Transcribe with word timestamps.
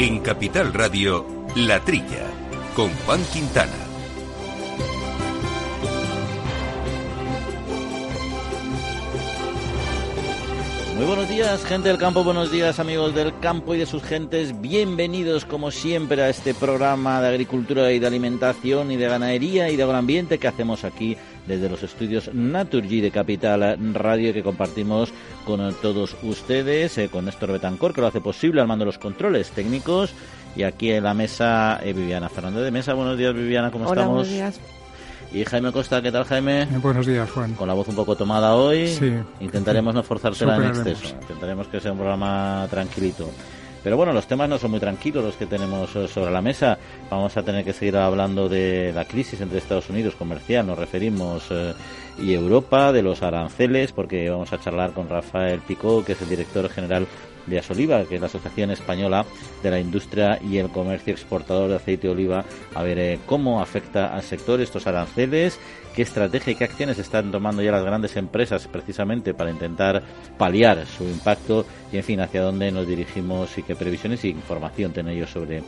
En 0.00 0.20
Capital 0.20 0.72
Radio, 0.72 1.26
La 1.56 1.80
Trilla, 1.80 2.24
con 2.76 2.88
Juan 3.04 3.20
Quintana. 3.32 3.72
Muy 10.94 11.04
buenos 11.04 11.28
días, 11.28 11.64
gente 11.64 11.88
del 11.88 11.98
campo, 11.98 12.22
buenos 12.22 12.52
días, 12.52 12.78
amigos 12.78 13.12
del 13.12 13.36
campo 13.40 13.74
y 13.74 13.78
de 13.78 13.86
sus 13.86 14.04
gentes. 14.04 14.60
Bienvenidos, 14.60 15.44
como 15.44 15.72
siempre, 15.72 16.22
a 16.22 16.28
este 16.28 16.54
programa 16.54 17.20
de 17.20 17.30
agricultura 17.30 17.90
y 17.90 17.98
de 17.98 18.06
alimentación 18.06 18.92
y 18.92 18.96
de 18.96 19.08
ganadería 19.08 19.68
y 19.68 19.74
de 19.74 19.82
ambiente 19.82 20.38
que 20.38 20.46
hacemos 20.46 20.84
aquí 20.84 21.16
desde 21.48 21.68
los 21.68 21.82
estudios 21.82 22.32
Naturgy 22.32 23.00
de 23.00 23.10
Capital 23.10 23.78
Radio 23.94 24.32
que 24.32 24.42
compartimos 24.42 25.12
con 25.44 25.74
todos 25.82 26.14
ustedes, 26.22 26.98
eh, 26.98 27.08
con 27.08 27.24
Néstor 27.24 27.52
Betancor, 27.52 27.94
que 27.94 28.00
lo 28.00 28.06
hace 28.06 28.20
posible 28.20 28.60
al 28.60 28.68
mando 28.68 28.84
de 28.84 28.86
los 28.86 28.98
controles 28.98 29.50
técnicos. 29.50 30.12
Y 30.54 30.62
aquí 30.62 30.90
en 30.90 31.04
la 31.04 31.14
mesa, 31.14 31.80
eh, 31.82 31.92
Viviana 31.92 32.28
Fernández 32.28 32.62
de 32.64 32.70
Mesa. 32.70 32.94
Buenos 32.94 33.16
días, 33.18 33.34
Viviana, 33.34 33.70
¿cómo 33.70 33.86
Hola, 33.86 34.02
estamos? 34.02 34.16
buenos 34.18 34.32
días. 34.32 34.60
Y 35.32 35.44
Jaime 35.44 35.72
Costa, 35.72 36.00
¿qué 36.00 36.10
tal, 36.10 36.24
Jaime? 36.24 36.62
Eh, 36.62 36.68
buenos 36.82 37.06
días, 37.06 37.30
Juan. 37.30 37.54
Con 37.54 37.68
la 37.68 37.74
voz 37.74 37.88
un 37.88 37.96
poco 37.96 38.16
tomada 38.16 38.54
hoy. 38.54 38.88
Sí. 38.88 39.12
Intentaremos 39.40 39.94
no 39.94 40.02
forzártela 40.02 40.56
en 40.64 40.64
exceso. 40.64 41.14
Intentaremos 41.20 41.68
que 41.68 41.80
sea 41.80 41.92
un 41.92 41.98
programa 41.98 42.66
tranquilito. 42.70 43.30
Pero 43.82 43.96
bueno, 43.96 44.12
los 44.12 44.26
temas 44.26 44.48
no 44.48 44.58
son 44.58 44.72
muy 44.72 44.80
tranquilos 44.80 45.24
los 45.24 45.36
que 45.36 45.46
tenemos 45.46 45.94
eh, 45.96 46.08
sobre 46.08 46.30
la 46.30 46.42
mesa. 46.42 46.78
Vamos 47.10 47.36
a 47.36 47.42
tener 47.42 47.64
que 47.64 47.72
seguir 47.72 47.96
hablando 47.96 48.48
de 48.48 48.92
la 48.94 49.04
crisis 49.04 49.40
entre 49.40 49.58
Estados 49.58 49.88
Unidos 49.90 50.14
comercial, 50.14 50.66
nos 50.66 50.78
referimos, 50.78 51.44
eh, 51.50 51.74
y 52.20 52.34
Europa, 52.34 52.92
de 52.92 53.02
los 53.02 53.22
aranceles, 53.22 53.92
porque 53.92 54.28
vamos 54.28 54.52
a 54.52 54.60
charlar 54.60 54.92
con 54.92 55.08
Rafael 55.08 55.60
Picó, 55.60 56.04
que 56.04 56.12
es 56.12 56.22
el 56.22 56.28
director 56.28 56.68
general 56.68 57.06
de 57.48 57.58
Asoliva, 57.58 58.04
que 58.04 58.16
es 58.16 58.20
la 58.20 58.26
Asociación 58.26 58.70
Española 58.70 59.24
de 59.62 59.70
la 59.70 59.80
Industria 59.80 60.38
y 60.42 60.58
el 60.58 60.68
Comercio 60.68 61.12
Exportador 61.12 61.70
de 61.70 61.76
Aceite 61.76 62.06
de 62.06 62.12
Oliva, 62.12 62.44
a 62.74 62.82
ver 62.82 62.98
eh, 62.98 63.18
cómo 63.26 63.60
afecta 63.60 64.14
al 64.14 64.22
sector 64.22 64.60
estos 64.60 64.86
aranceles, 64.86 65.58
qué 65.94 66.02
estrategia 66.02 66.52
y 66.52 66.56
qué 66.56 66.64
acciones 66.64 66.98
están 66.98 67.32
tomando 67.32 67.62
ya 67.62 67.72
las 67.72 67.84
grandes 67.84 68.16
empresas 68.16 68.66
precisamente 68.68 69.34
para 69.34 69.50
intentar 69.50 70.02
paliar 70.36 70.86
su 70.86 71.04
impacto 71.04 71.66
y, 71.92 71.96
en 71.96 72.04
fin, 72.04 72.20
hacia 72.20 72.42
dónde 72.42 72.70
nos 72.70 72.86
dirigimos 72.86 73.56
y 73.58 73.62
qué 73.62 73.74
previsiones 73.74 74.24
y 74.24 74.28
información 74.28 74.92
ellos 75.08 75.30
sobre 75.30 75.62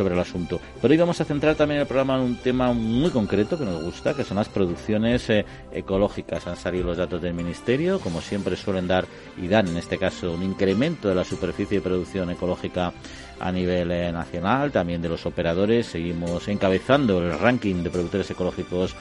sobre 0.00 0.14
el 0.14 0.20
asunto. 0.20 0.58
Pero 0.80 0.92
hoy 0.92 0.96
vamos 0.96 1.20
a 1.20 1.26
centrar 1.26 1.56
también 1.56 1.82
el 1.82 1.86
programa 1.86 2.16
en 2.16 2.22
un 2.22 2.36
tema 2.36 2.72
muy 2.72 3.10
concreto 3.10 3.58
que 3.58 3.66
nos 3.66 3.84
gusta, 3.84 4.14
que 4.14 4.24
son 4.24 4.38
las 4.38 4.48
producciones 4.48 5.28
eh, 5.28 5.44
ecológicas. 5.72 6.46
Han 6.46 6.56
salido 6.56 6.86
los 6.86 6.96
datos 6.96 7.20
del 7.20 7.34
Ministerio, 7.34 8.00
como 8.00 8.22
siempre 8.22 8.56
suelen 8.56 8.88
dar 8.88 9.04
y 9.36 9.46
dan 9.46 9.68
en 9.68 9.76
este 9.76 9.98
caso 9.98 10.32
un 10.32 10.42
incremento 10.42 11.10
de 11.10 11.14
la 11.14 11.24
superficie 11.24 11.80
de 11.80 11.82
producción 11.82 12.30
ecológica 12.30 12.94
a 13.38 13.52
nivel 13.52 13.90
eh, 13.90 14.10
nacional, 14.10 14.72
también 14.72 15.02
de 15.02 15.10
los 15.10 15.26
operadores. 15.26 15.84
Seguimos 15.84 16.48
encabezando 16.48 17.18
el 17.18 17.38
ranking 17.38 17.82
de 17.82 17.90
productores 17.90 18.30
ecológicos 18.30 18.96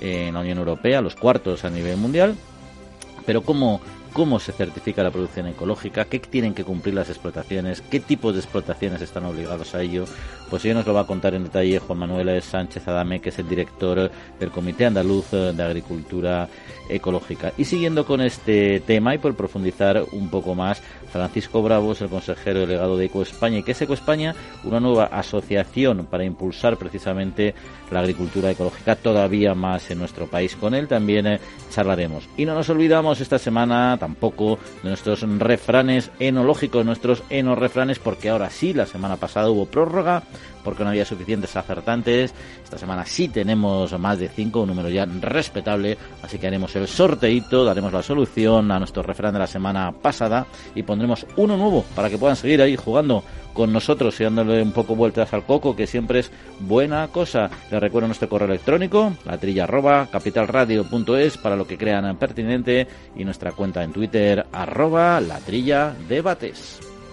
en 0.00 0.34
la 0.34 0.40
Unión 0.40 0.58
Europea, 0.58 1.00
los 1.00 1.16
cuartos 1.16 1.64
a 1.64 1.70
nivel 1.70 1.96
mundial. 1.96 2.36
Pero 3.26 3.42
¿cómo, 3.42 3.80
cómo 4.14 4.38
se 4.38 4.52
certifica 4.52 5.02
la 5.02 5.10
producción 5.10 5.48
ecológica, 5.48 6.04
qué 6.04 6.20
tienen 6.20 6.54
que 6.54 6.64
cumplir 6.64 6.94
las 6.94 7.10
explotaciones, 7.10 7.82
qué 7.82 7.98
tipos 7.98 8.32
de 8.32 8.40
explotaciones 8.40 9.02
están 9.02 9.24
obligados 9.26 9.74
a 9.74 9.82
ello. 9.82 10.04
Pues 10.48 10.64
ello 10.64 10.74
nos 10.74 10.86
lo 10.86 10.94
va 10.94 11.00
a 11.00 11.06
contar 11.06 11.34
en 11.34 11.42
detalle 11.42 11.80
Juan 11.80 11.98
Manuel 11.98 12.40
Sánchez 12.40 12.86
Adame, 12.86 13.20
que 13.20 13.30
es 13.30 13.38
el 13.40 13.48
director 13.48 14.10
del 14.38 14.50
Comité 14.50 14.86
Andaluz 14.86 15.32
de 15.32 15.62
Agricultura 15.62 16.48
Ecológica. 16.88 17.52
Y 17.58 17.64
siguiendo 17.64 18.06
con 18.06 18.20
este 18.20 18.80
tema 18.80 19.16
y 19.16 19.18
por 19.18 19.34
profundizar 19.34 20.04
un 20.12 20.30
poco 20.30 20.54
más, 20.54 20.80
Francisco 21.12 21.62
Bravo 21.62 21.92
es 21.92 22.00
el 22.02 22.08
consejero 22.08 22.60
delegado 22.60 22.96
de 22.96 23.06
Ecoespaña. 23.06 23.58
¿Y 23.58 23.62
qué 23.64 23.72
es 23.72 23.82
Ecoespaña? 23.82 24.34
Una 24.62 24.78
nueva 24.78 25.06
asociación 25.06 26.06
para 26.06 26.24
impulsar 26.24 26.76
precisamente 26.76 27.54
la 27.90 28.00
agricultura 28.00 28.50
ecológica 28.50 28.96
todavía 28.96 29.54
más 29.54 29.90
en 29.90 29.98
nuestro 29.98 30.26
país. 30.26 30.56
Con 30.56 30.74
él 30.74 30.88
también 30.88 31.26
eh, 31.26 31.40
charlaremos. 31.70 32.28
Y 32.36 32.44
no 32.44 32.54
nos 32.54 32.68
olvidamos 32.68 33.20
esta 33.20 33.38
semana 33.38 33.96
tampoco 34.04 34.58
de 34.82 34.90
nuestros 34.90 35.22
refranes 35.38 36.10
enológicos, 36.18 36.84
nuestros 36.84 37.22
enorefranes, 37.30 37.98
porque 37.98 38.28
ahora 38.28 38.50
sí, 38.50 38.74
la 38.74 38.84
semana 38.84 39.16
pasada 39.16 39.48
hubo 39.48 39.64
prórroga 39.64 40.22
porque 40.62 40.84
no 40.84 40.90
había 40.90 41.04
suficientes 41.06 41.56
acertantes. 41.56 42.34
Esta 42.62 42.76
semana 42.76 43.06
sí 43.06 43.28
tenemos 43.28 43.98
más 43.98 44.18
de 44.18 44.28
cinco, 44.28 44.62
un 44.62 44.68
número 44.68 44.90
ya 44.90 45.06
respetable, 45.06 45.96
así 46.22 46.38
que 46.38 46.46
haremos 46.46 46.76
el 46.76 46.86
sorteito, 46.86 47.64
daremos 47.64 47.92
la 47.92 48.02
solución 48.02 48.70
a 48.72 48.78
nuestro 48.78 49.02
refrán 49.02 49.32
de 49.32 49.38
la 49.38 49.46
semana 49.46 49.92
pasada 49.92 50.46
y 50.74 50.82
pondremos 50.82 51.26
uno 51.36 51.56
nuevo 51.56 51.84
para 51.94 52.10
que 52.10 52.18
puedan 52.18 52.36
seguir 52.36 52.60
ahí 52.60 52.76
jugando 52.76 53.24
con 53.54 53.72
nosotros 53.72 54.20
y 54.20 54.24
dándole 54.24 54.60
un 54.60 54.72
poco 54.72 54.94
vueltas 54.94 55.32
al 55.32 55.46
coco, 55.46 55.74
que 55.74 55.86
siempre 55.86 56.18
es 56.18 56.30
buena 56.60 57.08
cosa. 57.08 57.48
Les 57.70 57.80
recuerdo 57.80 58.08
nuestro 58.08 58.28
correo 58.28 58.48
electrónico, 58.48 59.14
la 59.24 59.38
trilla 59.38 59.64
arroba 59.64 60.08
capitalradio.es 60.12 61.38
para 61.38 61.56
lo 61.56 61.66
que 61.66 61.78
crean 61.78 62.16
pertinente 62.18 62.86
y 63.16 63.24
nuestra 63.24 63.52
cuenta 63.52 63.82
en 63.82 63.92
Twitter 63.92 64.44
arroba 64.52 65.20
la 65.20 65.38
trilla 65.38 65.94
debates. 66.08 66.83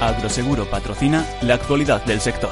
Agroseguro 0.00 0.66
patrocina 0.66 1.26
la 1.40 1.54
actualidad 1.54 2.04
del 2.04 2.20
sector. 2.20 2.50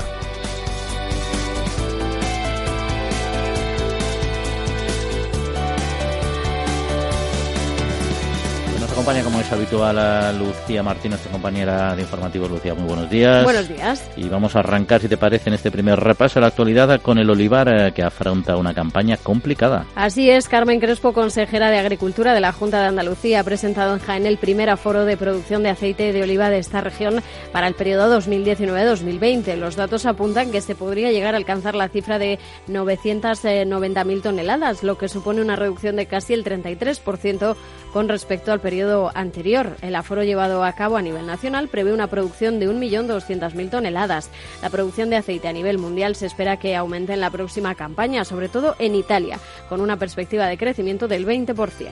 Acompaña, 8.94 9.25
como 9.25 9.41
es 9.41 9.50
habitual, 9.50 9.99
a 9.99 10.32
Lucía 10.32 10.81
Martín, 10.84 11.10
nuestra 11.10 11.32
compañera 11.32 11.97
de 11.97 12.03
informativos. 12.03 12.49
Lucía, 12.49 12.75
muy 12.75 12.87
buenos 12.87 13.10
días. 13.10 13.43
Buenos 13.43 13.69
días. 13.69 14.09
Y 14.16 14.28
vamos 14.28 14.55
a 14.55 14.60
arrancar, 14.60 15.00
si 15.00 15.09
te 15.09 15.16
parece, 15.16 15.50
en 15.50 15.55
este 15.55 15.72
primer 15.72 15.99
repaso 15.99 16.34
de 16.34 16.43
la 16.43 16.47
actualidad 16.47 17.00
con 17.00 17.19
el 17.19 17.28
olivar, 17.28 17.69
eh, 17.69 17.93
que 17.93 18.05
afronta 18.05 18.56
una 18.56 18.72
campaña 18.72 19.16
complicada. 19.16 19.84
Así 19.97 20.31
es, 20.31 20.49
Carmen 20.49 20.78
Crespo, 20.78 21.12
consejera 21.12 21.71
de 21.71 21.78
Agricultura 21.78 22.34
de 22.34 22.41
la 22.41 22.53
Junta 22.53 22.81
de 22.81 22.87
Andalucía, 22.87 23.41
ha 23.41 23.44
presentado 23.44 23.94
en 23.94 23.99
Jaén 23.99 24.27
el 24.27 24.38
primer 24.38 24.71
aforo 24.71 25.05
de 25.05 25.16
producción 25.16 25.65
de 25.65 25.71
aceite 25.71 26.12
de 26.12 26.22
oliva 26.22 26.49
de 26.49 26.59
esta 26.59 26.81
región 26.81 27.21
para 27.50 27.66
el 27.66 27.75
periodo 27.75 28.16
2019-2020. 28.21 29.56
Los 29.56 29.75
datos 29.75 30.06
apuntan 30.06 30.53
que 30.53 30.61
se 30.61 30.76
podría 30.76 31.11
llegar 31.11 31.34
a 31.34 31.38
alcanzar 31.38 31.75
la 31.75 31.88
cifra 31.88 32.21
de 32.21 32.38
990.000 32.69 34.22
toneladas, 34.22 34.84
lo 34.84 34.99
que 34.99 35.09
supone 35.09 35.43
una 35.43 35.56
reducción 35.56 35.97
de 35.97 36.06
casi 36.06 36.32
el 36.32 36.44
33% 36.44 37.56
con 37.93 38.09
respecto 38.09 38.53
al 38.53 38.61
periodo 38.61 38.83
anterior. 39.14 39.76
El 39.82 39.94
aforo 39.94 40.22
llevado 40.24 40.64
a 40.64 40.72
cabo 40.72 40.96
a 40.96 41.02
nivel 41.02 41.26
nacional 41.26 41.68
prevé 41.68 41.92
una 41.92 42.06
producción 42.06 42.58
de 42.60 42.68
1.200.000 42.68 43.70
toneladas. 43.70 44.30
La 44.62 44.70
producción 44.70 45.10
de 45.10 45.16
aceite 45.16 45.48
a 45.48 45.52
nivel 45.52 45.78
mundial 45.78 46.16
se 46.16 46.26
espera 46.26 46.58
que 46.58 46.76
aumente 46.76 47.12
en 47.12 47.20
la 47.20 47.30
próxima 47.30 47.74
campaña, 47.74 48.24
sobre 48.24 48.48
todo 48.48 48.76
en 48.78 48.94
Italia, 48.94 49.38
con 49.68 49.80
una 49.80 49.96
perspectiva 49.96 50.46
de 50.46 50.58
crecimiento 50.58 51.08
del 51.08 51.26
20%. 51.26 51.90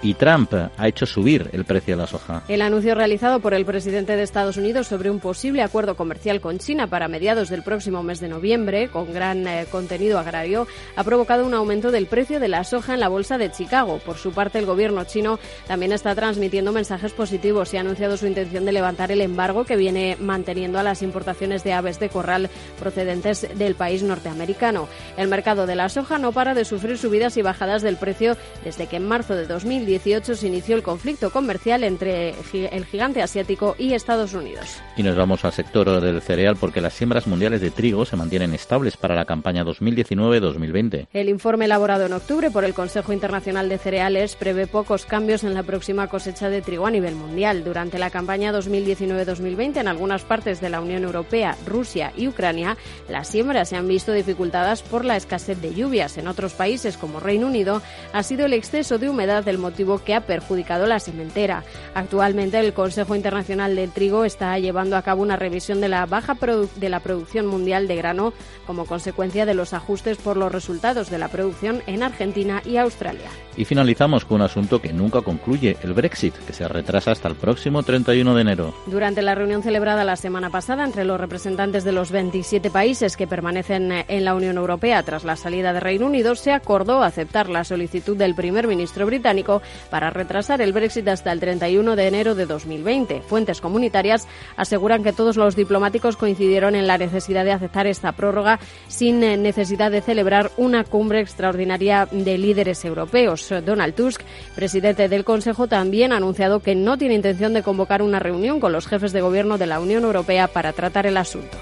Y 0.00 0.14
Trump 0.14 0.52
ha 0.54 0.88
hecho 0.88 1.06
subir 1.06 1.50
el 1.52 1.64
precio 1.64 1.96
de 1.96 2.02
la 2.02 2.06
soja. 2.06 2.44
El 2.46 2.62
anuncio 2.62 2.94
realizado 2.94 3.40
por 3.40 3.52
el 3.52 3.64
presidente 3.64 4.14
de 4.14 4.22
Estados 4.22 4.56
Unidos 4.56 4.86
sobre 4.86 5.10
un 5.10 5.18
posible 5.18 5.62
acuerdo 5.62 5.96
comercial 5.96 6.40
con 6.40 6.58
China 6.58 6.86
para 6.86 7.08
mediados 7.08 7.48
del 7.48 7.64
próximo 7.64 8.04
mes 8.04 8.20
de 8.20 8.28
noviembre, 8.28 8.88
con 8.88 9.12
gran 9.12 9.48
eh, 9.48 9.66
contenido 9.68 10.20
agrario, 10.20 10.68
ha 10.94 11.02
provocado 11.02 11.44
un 11.44 11.54
aumento 11.54 11.90
del 11.90 12.06
precio 12.06 12.38
de 12.38 12.46
la 12.46 12.62
soja 12.62 12.94
en 12.94 13.00
la 13.00 13.08
bolsa 13.08 13.38
de 13.38 13.50
Chicago. 13.50 13.98
Por 13.98 14.18
su 14.18 14.32
parte, 14.32 14.60
el 14.60 14.66
gobierno 14.66 15.02
chino 15.02 15.40
también 15.66 15.90
está 15.90 16.14
transmitiendo 16.14 16.70
mensajes 16.70 17.12
positivos 17.12 17.74
y 17.74 17.78
ha 17.78 17.80
anunciado 17.80 18.16
su 18.16 18.28
intención 18.28 18.64
de 18.64 18.72
levantar 18.72 19.10
el 19.10 19.20
embargo 19.20 19.64
que 19.64 19.76
viene 19.76 20.16
manteniendo 20.20 20.78
a 20.78 20.84
las 20.84 21.02
importaciones 21.02 21.64
de 21.64 21.72
aves 21.72 21.98
de 21.98 22.08
corral 22.08 22.50
procedentes 22.78 23.48
del 23.58 23.74
país 23.74 24.04
norteamericano. 24.04 24.86
El 25.16 25.26
mercado 25.26 25.66
de 25.66 25.74
la 25.74 25.88
soja 25.88 26.18
no 26.18 26.30
para 26.30 26.54
de 26.54 26.64
sufrir 26.64 26.98
subidas 26.98 27.36
y 27.36 27.42
bajadas 27.42 27.82
del 27.82 27.96
precio 27.96 28.36
desde 28.62 28.86
que 28.86 28.96
en 28.96 29.08
marzo 29.08 29.34
de 29.34 29.46
2010 29.46 29.87
2018 29.88 30.34
se 30.34 30.46
inició 30.46 30.76
el 30.76 30.82
conflicto 30.82 31.30
comercial 31.30 31.82
entre 31.82 32.34
el 32.52 32.84
gigante 32.84 33.22
asiático 33.22 33.74
y 33.78 33.94
Estados 33.94 34.34
Unidos. 34.34 34.82
Y 34.98 35.02
nos 35.02 35.16
vamos 35.16 35.46
al 35.46 35.52
sector 35.52 36.00
del 36.02 36.20
cereal 36.20 36.56
porque 36.56 36.82
las 36.82 36.92
siembras 36.92 37.26
mundiales 37.26 37.62
de 37.62 37.70
trigo 37.70 38.04
se 38.04 38.16
mantienen 38.16 38.52
estables 38.52 38.98
para 38.98 39.14
la 39.14 39.24
campaña 39.24 39.64
2019-2020. 39.64 41.06
El 41.14 41.30
informe 41.30 41.64
elaborado 41.64 42.04
en 42.04 42.12
octubre 42.12 42.50
por 42.50 42.64
el 42.64 42.74
Consejo 42.74 43.14
Internacional 43.14 43.70
de 43.70 43.78
Cereales 43.78 44.36
prevé 44.36 44.66
pocos 44.66 45.06
cambios 45.06 45.42
en 45.42 45.54
la 45.54 45.62
próxima 45.62 46.08
cosecha 46.08 46.50
de 46.50 46.60
trigo 46.60 46.86
a 46.86 46.90
nivel 46.90 47.14
mundial. 47.14 47.64
Durante 47.64 47.98
la 47.98 48.10
campaña 48.10 48.52
2019-2020 48.52 49.78
en 49.78 49.88
algunas 49.88 50.22
partes 50.24 50.60
de 50.60 50.68
la 50.68 50.82
Unión 50.82 51.04
Europea, 51.04 51.56
Rusia 51.66 52.12
y 52.14 52.28
Ucrania, 52.28 52.76
las 53.08 53.28
siembras 53.28 53.70
se 53.70 53.76
han 53.76 53.88
visto 53.88 54.12
dificultadas 54.12 54.82
por 54.82 55.06
la 55.06 55.16
escasez 55.16 55.62
de 55.62 55.74
lluvias. 55.74 56.18
En 56.18 56.28
otros 56.28 56.52
países 56.52 56.98
como 56.98 57.20
Reino 57.20 57.46
Unido 57.46 57.80
ha 58.12 58.22
sido 58.22 58.44
el 58.44 58.52
exceso 58.52 58.98
de 58.98 59.08
humedad 59.08 59.48
el 59.48 59.56
motivo 59.78 59.98
que 60.04 60.16
ha 60.16 60.22
perjudicado 60.22 60.86
la 60.86 60.98
sementera. 60.98 61.62
Actualmente 61.94 62.58
el 62.58 62.72
Consejo 62.72 63.14
Internacional 63.14 63.76
del 63.76 63.92
Trigo 63.92 64.24
está 64.24 64.58
llevando 64.58 64.96
a 64.96 65.02
cabo 65.02 65.22
una 65.22 65.36
revisión 65.36 65.80
de 65.80 65.88
la 65.88 66.04
baja 66.04 66.36
de 66.74 66.88
la 66.88 66.98
producción 66.98 67.46
mundial 67.46 67.86
de 67.86 67.94
grano 67.94 68.32
como 68.66 68.86
consecuencia 68.86 69.46
de 69.46 69.54
los 69.54 69.74
ajustes 69.74 70.18
por 70.18 70.36
los 70.36 70.50
resultados 70.50 71.10
de 71.10 71.18
la 71.18 71.28
producción 71.28 71.82
en 71.86 72.02
Argentina 72.02 72.60
y 72.64 72.76
Australia. 72.76 73.30
Y 73.56 73.64
finalizamos 73.64 74.24
con 74.24 74.36
un 74.36 74.42
asunto 74.42 74.80
que 74.80 74.92
nunca 74.92 75.20
concluye, 75.20 75.76
el 75.82 75.94
Brexit, 75.94 76.34
que 76.34 76.52
se 76.52 76.66
retrasa 76.66 77.12
hasta 77.12 77.28
el 77.28 77.34
próximo 77.34 77.82
31 77.82 78.34
de 78.34 78.40
enero. 78.40 78.74
Durante 78.86 79.22
la 79.22 79.34
reunión 79.34 79.62
celebrada 79.62 80.04
la 80.04 80.16
semana 80.16 80.50
pasada 80.50 80.84
entre 80.84 81.04
los 81.04 81.20
representantes 81.20 81.84
de 81.84 81.92
los 81.92 82.10
27 82.10 82.70
países 82.70 83.16
que 83.16 83.26
permanecen 83.26 83.92
en 83.92 84.24
la 84.24 84.34
Unión 84.34 84.56
Europea 84.56 85.02
tras 85.02 85.24
la 85.24 85.36
salida 85.36 85.72
de 85.72 85.80
Reino 85.80 86.06
Unido, 86.06 86.34
se 86.34 86.52
acordó 86.52 87.02
aceptar 87.02 87.48
la 87.48 87.64
solicitud 87.64 88.16
del 88.16 88.34
primer 88.34 88.66
ministro 88.66 89.06
británico 89.06 89.60
para 89.90 90.10
retrasar 90.10 90.60
el 90.60 90.72
Brexit 90.72 91.08
hasta 91.08 91.32
el 91.32 91.40
31 91.40 91.96
de 91.96 92.06
enero 92.06 92.34
de 92.34 92.46
2020. 92.46 93.22
Fuentes 93.22 93.60
comunitarias 93.60 94.26
aseguran 94.56 95.02
que 95.02 95.12
todos 95.12 95.36
los 95.36 95.56
diplomáticos 95.56 96.16
coincidieron 96.16 96.74
en 96.74 96.86
la 96.86 96.98
necesidad 96.98 97.44
de 97.44 97.52
aceptar 97.52 97.86
esta 97.86 98.12
prórroga 98.12 98.58
sin 98.88 99.20
necesidad 99.20 99.90
de 99.90 100.02
celebrar 100.02 100.50
una 100.56 100.84
cumbre 100.84 101.20
extraordinaria 101.20 102.08
de 102.10 102.38
líderes 102.38 102.84
europeos. 102.84 103.52
Donald 103.64 103.94
Tusk, 103.94 104.22
presidente 104.54 105.08
del 105.08 105.24
Consejo, 105.24 105.66
también 105.66 106.12
ha 106.12 106.16
anunciado 106.16 106.60
que 106.60 106.74
no 106.74 106.98
tiene 106.98 107.14
intención 107.14 107.52
de 107.52 107.62
convocar 107.62 108.02
una 108.02 108.18
reunión 108.18 108.60
con 108.60 108.72
los 108.72 108.86
jefes 108.86 109.12
de 109.12 109.20
gobierno 109.20 109.58
de 109.58 109.66
la 109.66 109.80
Unión 109.80 110.04
Europea 110.04 110.48
para 110.48 110.72
tratar 110.72 111.06
el 111.06 111.16
asunto. 111.16 111.56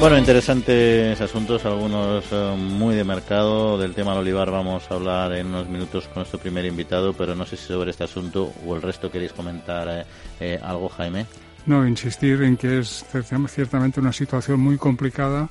Bueno, 0.00 0.18
interesantes 0.18 1.18
asuntos, 1.20 1.64
algunos 1.64 2.24
eh, 2.30 2.54
muy 2.58 2.94
de 2.94 3.04
mercado. 3.04 3.78
Del 3.78 3.94
tema 3.94 4.10
del 4.10 4.20
olivar 4.20 4.50
vamos 4.50 4.90
a 4.90 4.94
hablar 4.94 5.32
en 5.32 5.46
unos 5.46 5.68
minutos 5.68 6.06
con 6.08 6.16
nuestro 6.16 6.38
primer 6.38 6.66
invitado, 6.66 7.12
pero 7.14 7.34
no 7.34 7.46
sé 7.46 7.56
si 7.56 7.68
sobre 7.68 7.90
este 7.90 8.04
asunto 8.04 8.52
o 8.66 8.76
el 8.76 8.82
resto 8.82 9.10
queréis 9.10 9.32
comentar 9.32 9.88
eh, 9.88 10.04
eh, 10.40 10.60
algo, 10.62 10.88
Jaime. 10.90 11.26
No, 11.64 11.86
insistir 11.86 12.42
en 12.42 12.56
que 12.56 12.80
es 12.80 13.06
ciertamente 13.48 14.00
una 14.00 14.12
situación 14.12 14.60
muy 14.60 14.76
complicada 14.76 15.48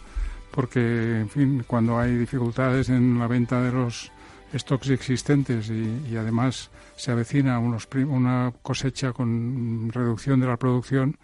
porque, 0.52 0.80
en 1.22 1.30
fin, 1.30 1.64
cuando 1.66 1.98
hay 1.98 2.16
dificultades 2.16 2.90
en 2.90 3.18
la 3.18 3.28
venta 3.28 3.60
de 3.60 3.72
los 3.72 4.12
stocks 4.54 4.90
existentes 4.90 5.72
y, 5.72 6.16
además 6.16 6.70
se 6.96 7.12
avecina 7.12 7.58
unos, 7.58 7.88
una 8.08 8.54
cosecha 8.62 9.14
con 9.14 9.92
reducción 9.92 10.40
de 10.40 10.48
la 10.48 10.58
producción, 10.58 11.18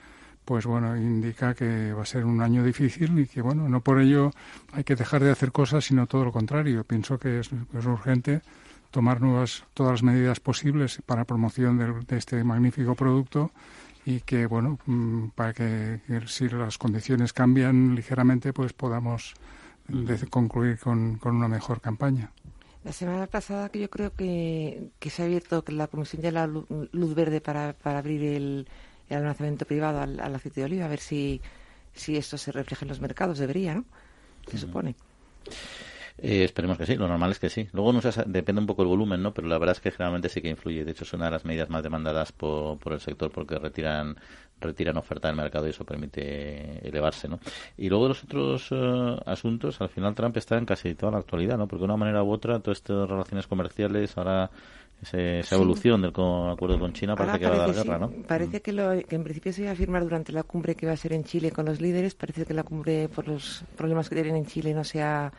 pues 0.50 0.66
bueno, 0.66 0.98
indica 0.98 1.54
que 1.54 1.94
va 1.94 2.02
a 2.02 2.06
ser 2.08 2.26
un 2.26 2.42
año 2.42 2.64
difícil 2.64 3.20
y 3.20 3.28
que 3.28 3.40
bueno, 3.40 3.70
no 3.70 3.82
por 3.82 4.02
ello 4.02 4.32
hay 4.74 4.84
que 4.84 4.96
dejar 4.96 5.24
de 5.24 5.30
hacer 5.30 5.52
cosas, 5.52 5.86
sino 5.86 6.08
todo 6.08 6.26
lo 6.26 6.32
contrario. 6.32 6.84
Pienso 6.84 7.20
que 7.20 7.42
es, 7.42 7.52
urgente 7.86 8.42
tomar 8.90 9.22
nuevas, 9.22 9.64
todas 9.76 9.92
las 9.92 10.02
medidas 10.02 10.40
posibles 10.40 11.04
para 11.06 11.26
promoción 11.26 11.78
de 11.78 12.18
este 12.18 12.44
magnífico 12.44 12.96
producto 12.96 13.52
y 14.08 14.22
que, 14.22 14.48
bueno, 14.48 14.80
mm, 14.88 15.28
para 15.36 15.54
que, 15.54 16.02
si 16.26 16.50
las 16.50 16.80
condiciones 16.80 17.32
cambian 17.32 17.94
ligeramente, 17.94 18.52
pues 18.52 18.74
podamos 18.74 19.36
concluir 20.32 20.80
con, 20.80 21.20
una 21.24 21.48
mejor 21.48 21.80
campaña. 21.80 22.32
La 22.84 22.92
semana 22.92 23.28
pasada 23.28 23.70
que 23.70 23.82
yo 23.82 23.90
creo 23.92 24.16
que, 24.16 24.90
que 24.98 25.12
se 25.12 25.22
ha 25.22 25.26
abierto 25.26 25.64
que 25.64 25.74
la 25.74 25.86
Comisión 25.86 26.24
ya 26.24 26.32
la 26.32 26.48
luz 26.48 27.14
verde 27.14 27.40
para, 27.40 27.74
para 27.74 28.00
abrir 28.00 28.24
el, 28.24 28.68
el 29.10 29.18
almacenamiento 29.18 29.66
privado 29.66 30.02
al, 30.02 30.36
aceite 30.36 30.62
de 30.62 30.66
oliva, 30.66 30.86
a 30.86 30.90
ver 30.90 31.00
si, 31.00 31.42
si 31.94 32.18
esto 32.18 32.38
se 32.38 32.52
refleja 32.52 32.86
en 32.86 32.90
los 32.90 33.02
mercados. 33.02 33.40
Debería, 33.40 33.76
¿no? 33.76 33.86
Se 34.48 34.58
supone. 34.58 34.96
Eh, 36.22 36.44
esperemos 36.44 36.78
que 36.78 36.86
sí, 36.86 36.96
lo 36.96 37.08
normal 37.08 37.32
es 37.32 37.40
que 37.40 37.50
sí. 37.50 37.68
Luego 37.72 37.94
no 37.94 38.02
depende 38.26 38.60
un 38.60 38.68
poco 38.68 38.82
el 38.82 38.90
volumen, 38.90 39.22
¿no? 39.22 39.34
Pero 39.34 39.48
la 39.48 39.58
verdad 39.58 39.76
es 39.76 39.82
que 39.82 39.92
generalmente 39.92 40.28
sí 40.28 40.42
que 40.42 40.50
influye. 40.50 40.84
De 40.84 40.92
hecho, 40.92 41.06
es 41.06 41.14
una 41.14 41.26
de 41.26 41.32
las 41.32 41.46
medidas 41.46 41.70
más 41.70 41.82
demandadas 41.82 42.32
por, 42.32 42.78
por 42.78 42.94
el 42.94 43.00
sector 43.00 43.32
porque 43.32 43.58
retiran 43.58 44.18
retiran 44.60 44.98
oferta 44.98 45.30
del 45.30 45.38
mercado 45.38 45.68
y 45.68 45.70
eso 45.70 45.86
permite 45.86 46.86
elevarse, 46.88 47.28
¿no? 47.28 47.40
Y 47.78 47.90
luego 47.90 48.10
los 48.10 48.24
otros 48.24 48.68
eh, 48.72 49.18
asuntos, 49.26 49.80
al 49.82 49.90
final 49.90 50.16
Trump 50.16 50.36
está 50.38 50.58
en 50.58 50.66
casi 50.66 50.96
toda 50.96 51.14
la 51.14 51.20
actualidad, 51.20 51.58
¿no? 51.58 51.68
Porque 51.68 51.80
de 51.82 51.86
una 51.86 51.98
manera 51.98 52.24
u 52.24 52.32
otra, 52.32 52.60
todas 52.60 52.80
estas 52.80 53.10
relaciones 53.10 53.48
comerciales, 53.48 54.18
ahora 54.18 54.52
esa 55.02 55.56
evolución 55.56 56.02
del 56.02 56.12
acuerdo 56.12 56.80
con 56.80 56.94
China 56.94 57.16
parece 57.16 57.40
que 57.40 57.48
va 57.48 57.56
a 57.56 57.68
dar 57.68 57.74
guerra, 57.74 57.98
¿no? 57.98 58.10
Parece 58.28 58.62
que, 58.62 58.74
lo, 58.74 58.92
que 59.08 59.16
en 59.16 59.24
principio 59.24 59.54
se 59.54 59.62
iba 59.62 59.72
a 59.72 59.76
firmar 59.76 60.04
durante 60.04 60.32
la 60.34 60.44
cumbre 60.44 60.76
que 60.76 60.86
va 60.86 60.94
a 60.94 60.98
ser 60.98 61.14
en 61.14 61.24
Chile 61.24 61.52
con 61.52 61.66
los 61.66 61.80
líderes. 61.80 62.16
Parece 62.16 62.46
que 62.46 62.54
la 62.54 62.64
cumbre, 62.64 63.08
por 63.08 63.28
los 63.28 63.64
problemas 63.78 64.10
que 64.10 64.16
tienen 64.16 64.36
en 64.36 64.46
Chile, 64.46 64.74
no 64.74 64.84
se 64.84 65.02
ha 65.02 65.32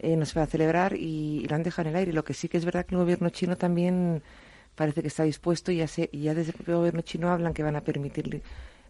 eh, 0.00 0.16
no 0.16 0.24
se 0.26 0.38
va 0.38 0.44
a 0.44 0.46
celebrar 0.46 0.94
y, 0.94 1.46
lo 1.48 1.56
han 1.56 1.62
dejado 1.62 1.88
en 1.88 1.94
el 1.94 1.98
aire. 2.00 2.12
Lo 2.12 2.24
que 2.24 2.34
sí 2.34 2.48
que 2.48 2.56
es 2.56 2.64
verdad 2.64 2.86
que 2.86 2.94
el 2.94 3.00
gobierno 3.00 3.30
chino 3.30 3.56
también 3.56 4.22
parece 4.74 5.02
que 5.02 5.08
está 5.08 5.24
dispuesto 5.24 5.72
y 5.72 5.78
ya, 5.78 5.86
y 6.12 6.20
ya 6.22 6.34
desde 6.34 6.50
el 6.52 6.56
propio 6.56 6.78
gobierno 6.78 7.00
chino 7.02 7.30
hablan 7.30 7.52
que 7.52 7.64
van 7.64 7.74
a 7.76 7.80
permitirle, 7.80 8.42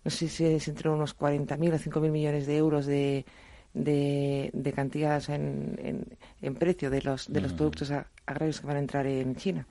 no 0.04 0.10
sé 0.10 0.28
si 0.28 0.44
es 0.44 0.68
entre 0.68 0.90
unos 0.90 1.16
40.000 1.18 1.74
o 1.74 1.78
5.000 1.78 2.10
millones 2.10 2.46
de 2.46 2.56
euros 2.58 2.84
de, 2.84 3.24
de, 3.72 4.50
de 4.52 4.72
cantidad 4.72 5.22
en, 5.30 6.04
en, 6.42 6.54
precio 6.56 6.90
de 6.90 7.00
los, 7.00 7.32
de 7.32 7.40
los 7.40 7.54
productos 7.54 7.90
agrarios 8.26 8.60
que 8.60 8.66
van 8.66 8.76
a 8.76 8.80
entrar 8.80 9.06
en 9.06 9.34
China. 9.36 9.66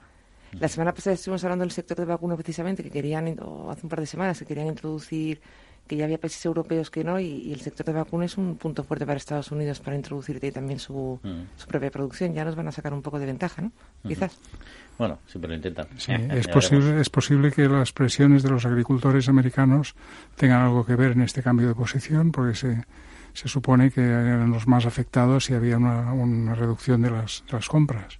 La 0.60 0.68
semana 0.68 0.94
pasada 0.94 1.14
estuvimos 1.14 1.44
hablando 1.44 1.64
del 1.64 1.72
sector 1.72 1.98
de 1.98 2.06
vacunas 2.06 2.38
precisamente, 2.38 2.84
que 2.84 2.90
querían, 2.90 3.38
o 3.42 3.70
hace 3.70 3.82
un 3.84 3.90
par 3.90 4.00
de 4.00 4.06
semanas, 4.06 4.40
que 4.40 4.46
querían 4.46 4.68
introducir 4.68 5.40
que 5.88 5.96
ya 5.96 6.04
había 6.04 6.20
países 6.20 6.46
europeos 6.46 6.92
que 6.92 7.04
no 7.04 7.20
y, 7.20 7.52
el 7.52 7.62
sector 7.62 7.86
de 7.86 7.94
vacunas 7.94 8.34
es 8.34 8.38
un 8.38 8.58
punto 8.58 8.84
fuerte 8.84 9.06
para 9.06 9.18
Estados 9.18 9.52
Unidos 9.52 9.80
para 9.80 9.96
introducir 9.96 10.40
también 10.52 10.80
su, 10.80 11.20
mm. 11.24 11.60
su, 11.60 11.68
propia 11.68 11.90
producción. 11.90 12.34
Ya 12.34 12.44
nos 12.44 12.56
van 12.56 12.68
a 12.68 12.72
sacar 12.72 12.94
un 12.94 13.02
poco 13.02 13.20
de 13.20 13.26
ventaja, 13.26 13.62
¿no? 13.62 13.72
Quizás. 14.06 14.38
Bueno, 14.98 15.20
siempre 15.28 15.50
lo 15.50 15.56
intentan. 15.56 15.88
es, 15.96 16.48
posible, 16.48 17.00
es 17.00 17.10
posible 17.10 17.52
que 17.52 17.68
las 17.68 17.94
presiones 17.94 18.44
de 18.44 18.50
los 18.50 18.66
agricultores 18.66 19.30
americanos 19.30 19.96
tengan 20.36 20.62
algo 20.62 20.86
que 20.86 20.96
ver 20.96 21.12
en 21.12 21.22
este 21.22 21.42
cambio 21.42 21.68
de 21.68 21.76
posición, 21.76 22.32
porque 22.32 22.56
se, 22.56 22.86
se 23.34 23.48
supone 23.48 23.92
que 23.92 24.02
eran 24.02 24.52
los 24.52 24.68
más 24.68 24.86
afectados 24.86 25.46
si 25.46 25.54
había 25.54 25.78
una, 25.78 26.14
una 26.14 26.56
reducción 26.56 27.02
de 27.02 27.12
las, 27.12 27.44
de 27.48 27.54
las 27.54 27.68
compras. 27.68 28.20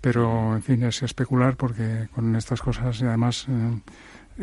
Pero, 0.00 0.54
en 0.54 0.62
fin, 0.62 0.82
es 0.84 1.02
especular 1.02 1.56
porque 1.56 2.08
con 2.14 2.36
estas 2.36 2.60
cosas, 2.60 3.02
además, 3.02 3.46
eh, 3.48 3.80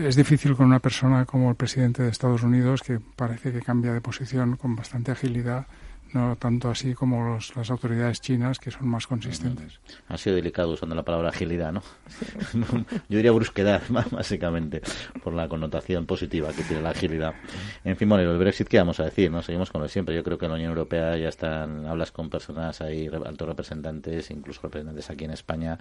es 0.08 0.16
difícil 0.16 0.56
con 0.56 0.66
una 0.66 0.80
persona 0.80 1.26
como 1.26 1.50
el 1.50 1.56
presidente 1.56 2.04
de 2.04 2.10
Estados 2.10 2.44
Unidos 2.44 2.82
que 2.82 3.00
parece 3.00 3.54
que 3.54 3.62
cambia 3.62 3.94
de 3.94 4.02
posición 4.02 4.58
con 4.58 4.76
bastante 4.76 5.12
agilidad 5.12 5.66
no 6.16 6.38
tanto 6.38 6.70
así 6.70 6.94
como 6.94 7.38
las 7.56 7.70
autoridades 7.70 8.22
chinas, 8.22 8.58
que 8.58 8.72
son 8.72 8.88
más 8.88 9.06
consistentes. 9.06 9.82
Ha 10.08 10.18
sido 10.18 10.38
delicado 10.38 10.72
usando 10.72 10.96
la 10.96 11.04
palabra 11.04 11.30
agilidad, 11.30 11.74
¿no? 11.74 11.84
Yo 13.10 13.18
diría 13.18 13.32
brusquedad, 13.32 13.84
básicamente, 14.12 14.82
por 15.22 15.34
la 15.34 15.50
connotación 15.50 16.06
positiva 16.06 16.54
que 16.54 16.64
tiene 16.64 16.82
la 16.82 16.92
agilidad. 16.92 17.36
En 17.84 17.98
fin, 17.98 18.08
bueno, 18.08 18.32
el 18.32 18.38
Brexit, 18.38 18.70
¿qué 18.70 18.78
vamos 18.78 19.00
a 19.02 19.04
decir? 19.04 19.30
no 19.30 19.42
Seguimos 19.42 19.70
con 19.72 19.82
lo 19.82 19.90
siempre. 19.90 20.16
Yo 20.16 20.24
creo 20.24 20.38
que 20.38 20.46
en 20.46 20.52
la 20.52 20.56
Unión 20.56 20.70
Europea 20.70 21.18
ya 21.18 21.28
están, 21.28 21.86
hablas 21.86 22.14
con 22.14 22.30
personas 22.30 22.80
ahí, 22.80 23.08
altos 23.08 23.48
representantes, 23.48 24.32
incluso 24.32 24.62
representantes 24.64 25.10
aquí 25.10 25.26
en 25.26 25.32
España, 25.32 25.78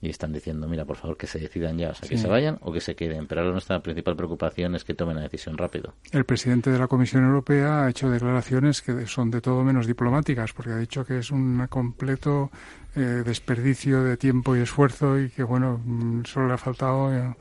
y 0.00 0.10
están 0.10 0.32
diciendo, 0.32 0.68
mira, 0.68 0.84
por 0.84 0.96
favor, 0.96 1.16
que 1.16 1.26
se 1.26 1.38
decidan 1.38 1.78
ya, 1.78 1.90
o 1.90 1.94
sea, 1.94 2.08
que 2.08 2.18
se 2.18 2.28
vayan 2.28 2.58
o 2.60 2.72
que 2.72 2.80
se 2.80 2.94
queden. 2.94 3.26
Pero 3.26 3.40
ahora 3.40 3.52
nuestra 3.52 3.80
principal 3.80 4.14
preocupación 4.14 4.74
es 4.74 4.84
que 4.84 4.94
tomen 4.94 5.16
la 5.16 5.22
decisión 5.22 5.56
rápido. 5.56 5.94
El 6.12 6.24
presidente 6.24 6.70
de 6.70 6.78
la 6.78 6.86
Comisión 6.86 7.24
Europea 7.24 7.84
ha 7.84 7.90
hecho 7.90 8.10
declaraciones 8.10 8.82
que 8.82 9.06
son 9.06 9.30
de 9.30 9.40
todo 9.40 9.64
menos 9.64 9.86
diplomáticas, 9.86 10.52
porque 10.52 10.72
ha 10.72 10.76
dicho 10.76 11.04
que 11.04 11.18
es 11.18 11.30
un 11.30 11.66
completo 11.68 12.50
eh, 12.94 13.00
desperdicio 13.24 14.02
de 14.04 14.16
tiempo 14.16 14.54
y 14.54 14.60
esfuerzo 14.60 15.18
y 15.18 15.30
que, 15.30 15.42
bueno, 15.42 15.80
mm, 15.82 16.24
solo 16.24 16.48
le 16.48 16.54
ha 16.54 16.58
faltado 16.58 17.14
eh, 17.14 17.34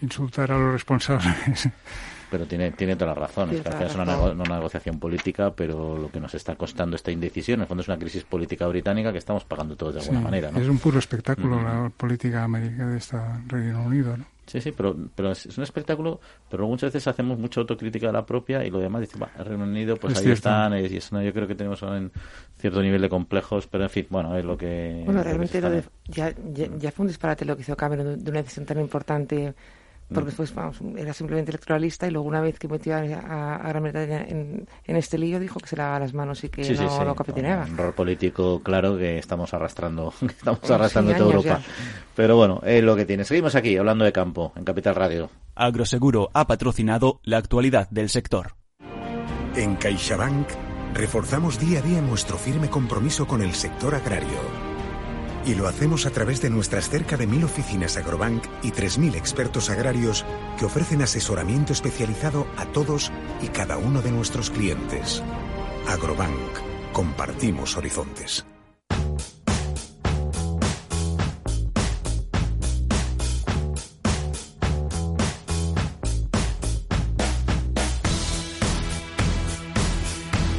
insultar 0.00 0.52
a 0.52 0.58
los 0.58 0.72
responsables. 0.72 1.68
Pero 2.30 2.46
tiene, 2.46 2.72
tiene 2.72 2.94
toda 2.96 3.14
la 3.14 3.14
razón. 3.14 3.50
es, 3.50 3.94
una, 3.94 4.04
negociación 4.04 4.98
política, 4.98 5.52
pero 5.54 5.96
lo 5.96 6.10
que 6.10 6.20
nos 6.20 6.34
está 6.34 6.56
costando 6.56 6.96
esta 6.96 7.10
indecisión, 7.10 7.56
en 7.56 7.62
el 7.62 7.66
fondo 7.66 7.82
es 7.82 7.88
una 7.88 7.98
crisis 7.98 8.24
política 8.24 8.66
británica 8.66 9.12
que 9.12 9.18
estamos 9.18 9.44
pagando 9.44 9.76
todos 9.76 9.94
de 9.94 10.00
alguna 10.00 10.20
manera. 10.20 10.50
Es 10.50 10.68
un 10.68 10.78
puro 10.78 10.98
espectáculo 10.98 11.62
la 11.62 11.90
política 11.96 12.44
americana 12.44 12.92
de 12.92 12.98
este 12.98 13.16
Reino 13.48 13.82
Unido. 13.82 14.16
¿no? 14.16 14.24
Sí, 14.48 14.62
sí, 14.62 14.72
pero, 14.72 14.96
pero 15.14 15.32
es 15.32 15.58
un 15.58 15.62
espectáculo, 15.62 16.20
pero 16.48 16.66
muchas 16.66 16.90
veces 16.90 17.06
hacemos 17.06 17.38
mucha 17.38 17.60
autocrítica 17.60 18.06
de 18.06 18.14
la 18.14 18.24
propia 18.24 18.64
y 18.64 18.70
lo 18.70 18.78
demás 18.78 19.02
dice, 19.02 19.18
va, 19.18 19.30
el 19.38 19.44
Reino 19.44 19.64
Unido, 19.64 19.96
pues 19.96 20.16
ahí 20.18 20.30
están, 20.30 20.72
y 20.72 20.86
eso 20.86 21.16
no, 21.16 21.22
yo 21.22 21.34
creo 21.34 21.46
que 21.46 21.54
tenemos 21.54 21.82
un 21.82 22.10
cierto 22.56 22.80
nivel 22.80 23.02
de 23.02 23.10
complejos, 23.10 23.66
pero 23.66 23.84
en 23.84 23.90
fin, 23.90 24.06
bueno, 24.08 24.34
es 24.38 24.44
lo 24.46 24.56
que... 24.56 25.02
Bueno, 25.04 25.22
realmente 25.22 25.60
lo 25.60 25.68
de, 25.68 25.84
ya, 26.06 26.34
ya, 26.54 26.90
fue 26.92 27.04
un 27.04 27.08
disparate 27.08 27.44
lo 27.44 27.56
que 27.56 27.62
hizo 27.62 27.76
Cameron 27.76 28.24
de 28.24 28.30
una 28.30 28.40
decisión 28.40 28.64
tan 28.64 28.80
importante 28.80 29.54
porque 30.12 30.26
después 30.26 30.54
vamos, 30.54 30.80
era 30.96 31.12
simplemente 31.12 31.50
electoralista 31.50 32.06
y 32.06 32.10
luego 32.10 32.26
una 32.26 32.40
vez 32.40 32.58
que 32.58 32.66
metió 32.66 32.96
a, 32.96 33.00
Gran 33.00 33.82
Bretaña 33.82 34.24
en, 34.26 34.66
este 34.86 35.18
lío 35.18 35.38
dijo 35.38 35.60
que 35.60 35.66
se 35.66 35.76
lavaba 35.76 36.00
las 36.00 36.14
manos 36.14 36.42
y 36.44 36.48
que 36.48 36.62
no 36.74 37.04
lo 37.04 37.14
capitaneaba. 37.14 37.66
Un 37.66 37.76
rol 37.76 37.92
político 37.92 38.60
claro 38.62 38.96
que 38.96 39.18
estamos 39.18 39.52
arrastrando, 39.52 40.12
estamos 40.22 40.70
arrastrando 40.70 41.12
toda 41.12 41.34
Europa. 41.34 41.60
Pero 42.14 42.36
bueno, 42.36 42.60
es 42.64 42.82
lo 42.82 42.96
que 42.96 43.04
tiene. 43.04 43.24
Seguimos 43.24 43.54
aquí 43.54 43.76
hablando 43.76 44.04
de 44.04 44.12
campo 44.12 44.52
en 44.56 44.64
Capital 44.64 44.94
Radio. 44.94 45.30
Agroseguro 45.54 46.30
ha 46.32 46.46
patrocinado 46.46 47.20
la 47.22 47.36
actualidad 47.36 47.88
del 47.90 48.08
sector. 48.08 48.54
En 49.56 49.76
CaixaBank 49.76 50.48
reforzamos 50.94 51.58
día 51.58 51.80
a 51.80 51.82
día 51.82 52.00
nuestro 52.00 52.38
firme 52.38 52.70
compromiso 52.70 53.26
con 53.26 53.42
el 53.42 53.52
sector 53.54 53.94
agrario 53.94 54.67
y 55.48 55.54
lo 55.54 55.66
hacemos 55.66 56.04
a 56.04 56.10
través 56.10 56.42
de 56.42 56.50
nuestras 56.50 56.90
cerca 56.90 57.16
de 57.16 57.26
mil 57.26 57.42
oficinas 57.42 57.96
Agrobank 57.96 58.44
y 58.62 58.70
3.000 58.70 59.14
expertos 59.14 59.70
agrarios 59.70 60.26
que 60.58 60.66
ofrecen 60.66 61.00
asesoramiento 61.00 61.72
especializado 61.72 62.46
a 62.58 62.66
todos 62.66 63.10
y 63.40 63.48
cada 63.48 63.78
uno 63.78 64.02
de 64.02 64.10
nuestros 64.10 64.50
clientes. 64.50 65.22
Agrobank. 65.88 66.92
Compartimos 66.92 67.78
horizontes. 67.78 68.44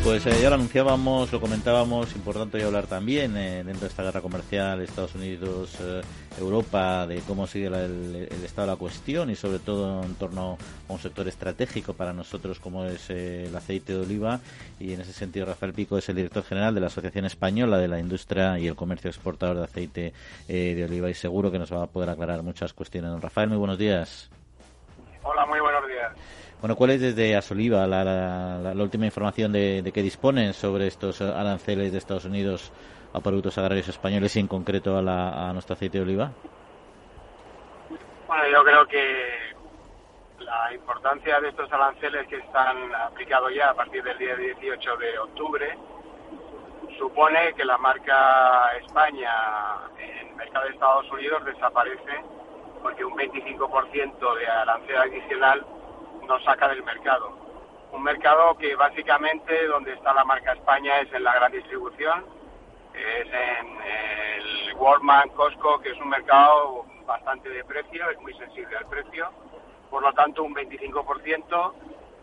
Pues 0.03 0.25
eh, 0.25 0.41
ya 0.41 0.49
lo 0.49 0.55
anunciábamos, 0.55 1.31
lo 1.31 1.41
comentábamos, 1.41 2.15
importante 2.15 2.57
hoy 2.57 2.63
hablar 2.63 2.87
también 2.87 3.35
eh, 3.35 3.63
dentro 3.63 3.81
de 3.81 3.87
esta 3.87 4.01
guerra 4.03 4.21
comercial 4.21 4.81
Estados 4.81 5.13
Unidos, 5.13 5.77
eh, 5.81 6.01
Europa, 6.39 7.05
de 7.05 7.19
cómo 7.21 7.47
sigue 7.47 7.67
el, 7.67 8.27
estado 8.43 8.67
de 8.67 8.73
la 8.73 8.79
cuestión 8.79 9.29
y 9.29 9.35
sobre 9.35 9.59
todo 9.59 10.03
en 10.03 10.15
torno 10.15 10.57
a 10.87 10.93
un 10.93 10.99
sector 10.99 11.27
estratégico 11.27 11.93
para 11.93 12.13
nosotros 12.13 12.59
como 12.59 12.85
es 12.85 13.09
el 13.09 13.55
aceite 13.55 13.93
de 13.93 13.99
oliva 13.99 14.39
y 14.79 14.93
en 14.93 15.01
ese 15.01 15.13
sentido 15.13 15.45
Rafael 15.45 15.73
Pico 15.73 15.97
es 15.97 16.07
el 16.09 16.15
director 16.15 16.43
general 16.43 16.73
de 16.73 16.81
la 16.81 16.87
Asociación 16.87 17.25
Española 17.25 17.77
de 17.77 17.89
la 17.89 17.99
Industria 17.99 18.57
y 18.57 18.67
el 18.67 18.75
Comercio 18.75 19.09
Exportador 19.09 19.57
de 19.57 19.63
Aceite 19.63 20.13
de 20.47 20.85
Oliva 20.85 21.09
y 21.09 21.13
seguro 21.13 21.51
que 21.51 21.59
nos 21.59 21.73
va 21.73 21.83
a 21.83 21.87
poder 21.87 22.09
aclarar 22.09 22.41
muchas 22.41 22.73
cuestiones. 22.73 23.11
Rafael, 23.21 23.49
muy 23.49 23.57
buenos 23.57 23.77
días. 23.77 24.29
Hola, 25.23 25.45
muy 25.45 25.59
buenos 25.59 25.87
días. 25.87 26.38
Bueno, 26.59 26.75
¿cuál 26.75 26.89
es 26.89 26.99
desde 26.99 27.37
Asoliva 27.37 27.87
la, 27.87 28.03
la, 28.03 28.83
última 28.83 29.05
información 29.05 29.53
de, 29.53 29.89
que 29.93 30.01
disponen 30.01 30.53
sobre 30.53 30.87
estos 30.87 31.21
aranceles 31.21 31.93
de 31.93 31.97
Estados 31.97 32.25
Unidos 32.25 32.73
a 33.13 33.21
productos 33.21 33.57
agrarios 33.57 33.87
españoles 33.87 34.35
y 34.35 34.41
en 34.41 34.47
concreto 34.47 34.97
a, 34.97 35.49
a 35.49 35.53
nuestro 35.53 35.75
aceite 35.75 35.99
de 35.99 36.03
oliva? 36.03 36.31
Bueno, 38.27 38.43
yo 38.51 38.63
creo 38.65 38.85
que 38.87 39.55
la 40.39 40.73
importancia 40.73 41.39
de 41.39 41.47
estos 41.47 41.71
aranceles 41.71 42.27
que 42.27 42.37
están 42.37 42.93
aplicados 42.93 43.53
ya 43.55 43.69
a 43.69 43.73
partir 43.73 44.03
del 44.03 44.17
día 44.17 44.35
18 44.35 44.97
de 44.97 45.19
octubre 45.19 45.77
supone 46.97 47.53
que 47.53 47.63
la 47.63 47.77
marca 47.77 48.75
España 48.85 49.31
en 49.97 50.27
el 50.27 50.35
mercado 50.35 50.65
de 50.65 50.71
Estados 50.71 51.09
Unidos 51.09 51.45
desaparece 51.45 52.21
porque 52.83 53.05
un 53.05 53.13
25% 53.15 54.37
de 54.37 54.47
arancel 54.47 54.97
adicional 54.97 55.65
nos 56.29 56.43
saca 56.43 56.69
del 56.69 56.83
mercado. 56.83 57.35
Un 57.91 58.03
mercado 58.03 58.55
que 58.55 58.75
básicamente 58.75 59.65
donde 59.65 59.93
está 59.93 60.13
la 60.13 60.23
marca 60.23 60.53
España 60.53 60.99
es 60.99 61.11
en 61.11 61.23
la 61.23 61.33
gran 61.33 61.51
distribución, 61.51 62.23
es 62.93 63.25
en 63.25 63.81
el 63.81 64.75
Walmart, 64.75 65.33
Costco, 65.33 65.79
que 65.79 65.89
es 65.89 65.97
un 65.99 66.09
mercado 66.09 66.85
bastante 67.05 67.49
de 67.49 67.65
precio, 67.65 68.09
es 68.11 68.21
muy 68.21 68.33
sensible 68.35 68.77
al 68.77 68.85
precio. 68.85 69.29
Por 69.89 70.03
lo 70.03 70.13
tanto, 70.13 70.43
un 70.43 70.53
25% 70.53 71.73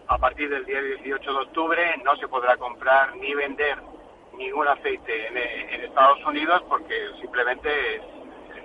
a 0.06 0.18
partir 0.18 0.48
del 0.50 0.64
día 0.64 0.80
18 0.80 1.32
de 1.32 1.38
octubre 1.38 1.96
no 2.04 2.16
se 2.16 2.28
podrá 2.28 2.56
comprar 2.56 3.16
ni 3.16 3.34
vender 3.34 3.76
ningún 4.38 4.68
aceite 4.68 5.26
en, 5.26 5.36
Estados 5.82 6.24
Unidos 6.26 6.62
porque 6.68 6.94
simplemente 7.20 7.96
es, 7.96 8.02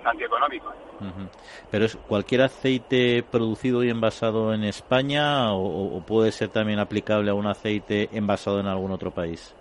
es 0.02 0.06
antieconómico. 0.06 0.72
¿Pero 1.70 1.84
es 1.84 1.96
cualquier 1.96 2.42
aceite 2.42 3.24
producido 3.28 3.82
y 3.82 3.90
envasado 3.90 4.52
en 4.52 4.64
España 4.64 5.52
o, 5.54 6.02
puede 6.06 6.32
ser 6.32 6.48
también 6.50 6.78
aplicable 6.78 7.30
a 7.30 7.34
un 7.34 7.46
aceite 7.46 8.08
envasado 8.12 8.60
en 8.60 8.66
algún 8.66 8.90
otro 8.92 9.10
país? 9.10 9.54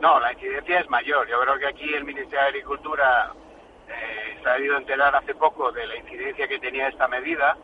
No, 0.00 0.20
la 0.20 0.32
incidencia 0.32 0.80
es 0.80 0.90
mayor. 0.90 1.26
Yo 1.28 1.40
creo 1.40 1.58
que 1.58 1.66
aquí 1.66 1.94
el 1.94 2.04
Ministerio 2.04 2.40
de 2.40 2.48
Agricultura 2.48 3.32
eh, 3.88 4.38
se 4.42 4.48
ha 4.48 4.54
debido 4.54 4.76
enterar 4.76 5.14
hace 5.16 5.34
poco 5.34 5.72
de 5.72 5.86
la 5.86 5.96
incidencia 5.96 6.46
que 6.46 6.58
tenía 6.58 6.88
esta 6.88 7.08
medida, 7.08 7.56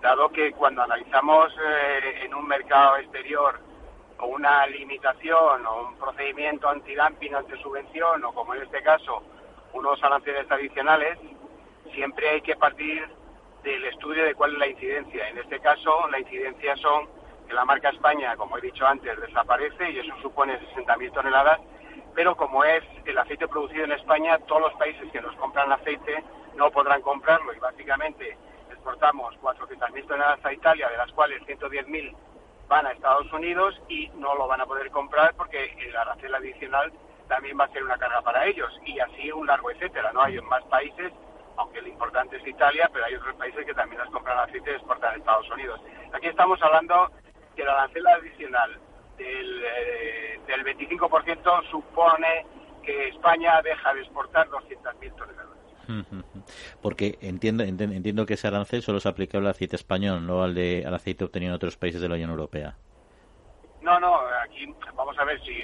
dado 0.00 0.28
que 0.30 0.52
cuando 0.52 0.82
analizamos 0.82 1.52
eh, 1.52 2.24
en 2.24 2.34
un 2.34 2.46
mercado 2.46 2.96
exterior 2.96 3.60
o 4.20 4.26
una 4.26 4.66
limitación 4.66 5.66
o 5.66 5.88
un 5.88 5.96
procedimiento 5.96 6.68
antidumping 6.68 7.34
ante 7.34 7.60
subvención 7.60 8.24
o 8.24 8.32
como 8.32 8.54
en 8.54 8.62
este 8.62 8.82
caso 8.82 9.22
unos 9.74 10.02
aranceles 10.02 10.50
adicionales, 10.50 11.18
siempre 11.92 12.30
hay 12.30 12.40
que 12.40 12.56
partir 12.56 13.06
del 13.62 13.84
estudio 13.84 14.24
de 14.24 14.34
cuál 14.34 14.52
es 14.52 14.58
la 14.58 14.68
incidencia. 14.68 15.28
En 15.28 15.38
este 15.38 15.60
caso, 15.60 16.08
la 16.08 16.20
incidencia 16.20 16.76
son 16.76 17.08
que 17.46 17.52
la 17.52 17.64
marca 17.64 17.90
España, 17.90 18.36
como 18.36 18.56
he 18.56 18.60
dicho 18.60 18.86
antes, 18.86 19.20
desaparece 19.20 19.90
y 19.90 19.98
eso 19.98 20.14
supone 20.22 20.58
60.000 20.74 21.12
toneladas, 21.12 21.60
pero 22.14 22.36
como 22.36 22.64
es 22.64 22.82
el 23.04 23.18
aceite 23.18 23.48
producido 23.48 23.84
en 23.84 23.92
España, 23.92 24.38
todos 24.46 24.62
los 24.62 24.74
países 24.74 25.10
que 25.10 25.20
nos 25.20 25.34
compran 25.36 25.72
aceite 25.72 26.22
no 26.56 26.70
podrán 26.70 27.02
comprarlo 27.02 27.52
y 27.52 27.58
básicamente 27.58 28.36
exportamos 28.70 29.34
400.000 29.40 30.06
toneladas 30.06 30.44
a 30.44 30.52
Italia, 30.52 30.88
de 30.88 30.96
las 30.96 31.10
cuales 31.12 31.42
110.000 31.42 32.14
van 32.68 32.86
a 32.86 32.92
Estados 32.92 33.30
Unidos 33.32 33.80
y 33.88 34.08
no 34.14 34.34
lo 34.36 34.46
van 34.46 34.60
a 34.60 34.66
poder 34.66 34.90
comprar 34.90 35.34
porque 35.34 35.74
el 35.78 35.96
arancel 35.96 36.34
adicional 36.34 36.92
también 37.28 37.58
va 37.58 37.64
a 37.64 37.72
ser 37.72 37.82
una 37.82 37.98
carga 37.98 38.22
para 38.22 38.46
ellos 38.46 38.70
y 38.84 38.98
así 39.00 39.30
un 39.32 39.46
largo 39.46 39.70
etcétera, 39.70 40.12
¿no? 40.12 40.22
Hay 40.22 40.40
más 40.42 40.62
países 40.64 41.12
aunque 41.56 41.80
lo 41.80 41.88
importante 41.88 42.36
es 42.36 42.46
Italia, 42.46 42.90
pero 42.92 43.04
hay 43.04 43.14
otros 43.14 43.34
países 43.36 43.64
que 43.64 43.74
también 43.74 44.00
las 44.00 44.10
compran 44.10 44.38
aceite 44.38 44.72
y 44.72 44.74
exportan 44.74 45.14
a 45.14 45.16
Estados 45.16 45.48
Unidos. 45.50 45.80
Aquí 46.12 46.26
estamos 46.26 46.60
hablando 46.62 47.10
que 47.54 47.62
el 47.62 47.68
arancel 47.68 48.06
adicional 48.06 48.78
del, 49.16 49.62
eh, 49.64 50.40
del 50.46 50.64
25% 50.64 51.70
supone 51.70 52.46
que 52.82 53.08
España 53.08 53.62
deja 53.62 53.94
de 53.94 54.00
exportar 54.00 54.48
200.000 54.48 55.14
toneladas. 55.16 55.54
Porque 56.82 57.18
entiendo, 57.20 57.62
entiendo 57.62 58.26
que 58.26 58.34
ese 58.34 58.48
arancel 58.48 58.82
solo 58.82 58.98
es 58.98 59.06
aplicable 59.06 59.46
al 59.46 59.52
aceite 59.52 59.76
español, 59.76 60.26
no 60.26 60.42
al, 60.42 60.54
de, 60.54 60.84
al 60.86 60.94
aceite 60.94 61.24
obtenido 61.24 61.52
en 61.52 61.56
otros 61.56 61.76
países 61.76 62.00
de 62.00 62.08
la 62.08 62.14
Unión 62.14 62.30
Europea. 62.30 62.76
No, 63.80 64.00
no, 64.00 64.18
aquí 64.42 64.66
vamos 64.94 65.16
a 65.18 65.24
ver 65.24 65.38
si, 65.42 65.62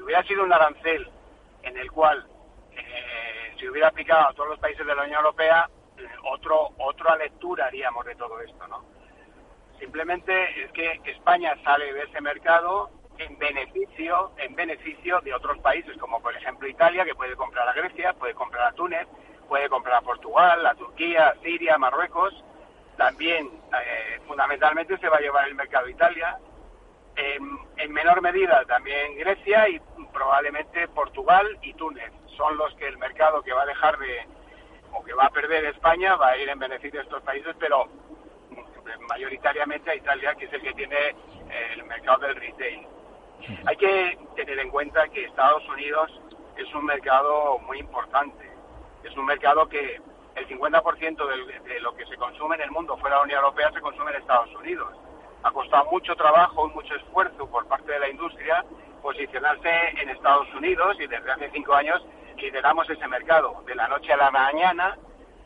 si 0.00 0.04
hubiera 0.04 0.22
sido 0.22 0.44
un 0.44 0.52
arancel 0.52 1.10
en 1.62 1.76
el 1.76 1.92
cual 1.92 2.26
eh, 2.72 3.54
si 3.58 3.68
hubiera 3.68 3.88
aplicado 3.88 4.28
a 4.28 4.32
todos 4.32 4.48
los 4.48 4.58
países 4.58 4.86
de 4.86 4.94
la 4.94 5.02
Unión 5.02 5.18
Europea, 5.18 5.68
eh, 5.98 6.06
otro, 6.24 6.70
otra 6.78 7.16
lectura 7.16 7.66
haríamos 7.66 8.06
de 8.06 8.14
todo 8.14 8.40
esto, 8.40 8.66
¿no? 8.66 8.82
Simplemente 9.78 10.64
es 10.64 10.72
que 10.72 11.02
España 11.04 11.54
sale 11.64 11.92
de 11.92 12.04
ese 12.04 12.18
mercado 12.22 12.88
en 13.18 13.36
beneficio, 13.38 14.32
en 14.38 14.54
beneficio 14.54 15.20
de 15.20 15.34
otros 15.34 15.58
países, 15.58 15.98
como 15.98 16.22
por 16.22 16.34
ejemplo 16.34 16.66
Italia, 16.66 17.04
que 17.04 17.14
puede 17.14 17.36
comprar 17.36 17.68
a 17.68 17.74
Grecia, 17.74 18.14
puede 18.14 18.32
comprar 18.32 18.68
a 18.68 18.72
Túnez, 18.72 19.06
puede 19.48 19.68
comprar 19.68 19.96
a 19.96 20.00
Portugal, 20.00 20.66
a 20.66 20.74
Turquía, 20.76 21.34
Siria, 21.42 21.76
Marruecos. 21.76 22.32
También, 22.96 23.50
eh, 23.74 24.18
fundamentalmente, 24.26 24.96
se 24.96 25.08
va 25.10 25.18
a 25.18 25.20
llevar 25.20 25.46
el 25.46 25.54
mercado 25.54 25.90
Italia. 25.90 26.38
En 27.76 27.92
menor 27.92 28.22
medida 28.22 28.64
también 28.66 29.16
Grecia 29.16 29.68
y 29.68 29.80
probablemente 30.12 30.88
Portugal 30.88 31.58
y 31.62 31.74
Túnez 31.74 32.12
son 32.36 32.56
los 32.56 32.74
que 32.74 32.86
el 32.88 32.98
mercado 32.98 33.42
que 33.42 33.52
va 33.52 33.62
a 33.62 33.66
dejar 33.66 33.98
de 33.98 34.26
o 34.92 35.04
que 35.04 35.14
va 35.14 35.26
a 35.26 35.30
perder 35.30 35.64
España 35.66 36.16
va 36.16 36.30
a 36.30 36.36
ir 36.36 36.48
en 36.48 36.58
beneficio 36.58 36.98
de 37.00 37.04
estos 37.04 37.22
países, 37.22 37.54
pero 37.58 37.88
mayoritariamente 39.08 39.90
a 39.90 39.94
Italia, 39.94 40.34
que 40.34 40.46
es 40.46 40.52
el 40.52 40.62
que 40.62 40.72
tiene 40.72 40.96
eh, 41.08 41.14
el 41.74 41.84
mercado 41.84 42.26
del 42.26 42.36
retail. 42.36 42.86
Hay 43.66 43.76
que 43.76 44.18
tener 44.36 44.58
en 44.58 44.70
cuenta 44.70 45.08
que 45.08 45.24
Estados 45.24 45.66
Unidos 45.68 46.10
es 46.56 46.74
un 46.74 46.84
mercado 46.84 47.58
muy 47.60 47.78
importante. 47.78 48.50
Es 49.04 49.16
un 49.16 49.26
mercado 49.26 49.68
que 49.68 50.00
el 50.34 50.48
50% 50.48 51.62
de 51.64 51.80
lo 51.80 51.94
que 51.94 52.06
se 52.06 52.16
consume 52.16 52.56
en 52.56 52.62
el 52.62 52.70
mundo 52.70 52.96
fuera 52.98 53.16
de 53.16 53.20
la 53.20 53.24
Unión 53.24 53.38
Europea 53.40 53.70
se 53.72 53.80
consume 53.80 54.10
en 54.10 54.16
Estados 54.18 54.54
Unidos. 54.56 54.94
Ha 55.42 55.50
costado 55.52 55.90
mucho 55.90 56.14
trabajo 56.16 56.68
y 56.68 56.74
mucho 56.74 56.94
esfuerzo 56.94 57.48
por 57.50 57.66
parte 57.66 57.92
de 57.92 57.98
la 57.98 58.08
industria 58.08 58.64
posicionarse 59.02 59.70
en 60.00 60.10
Estados 60.10 60.52
Unidos 60.54 60.96
y 61.00 61.06
desde 61.06 61.30
hace 61.30 61.50
cinco 61.52 61.74
años 61.74 62.04
lideramos 62.36 62.88
ese 62.90 63.06
mercado. 63.08 63.62
De 63.66 63.74
la 63.74 63.88
noche 63.88 64.12
a 64.12 64.16
la 64.16 64.30
mañana 64.30 64.96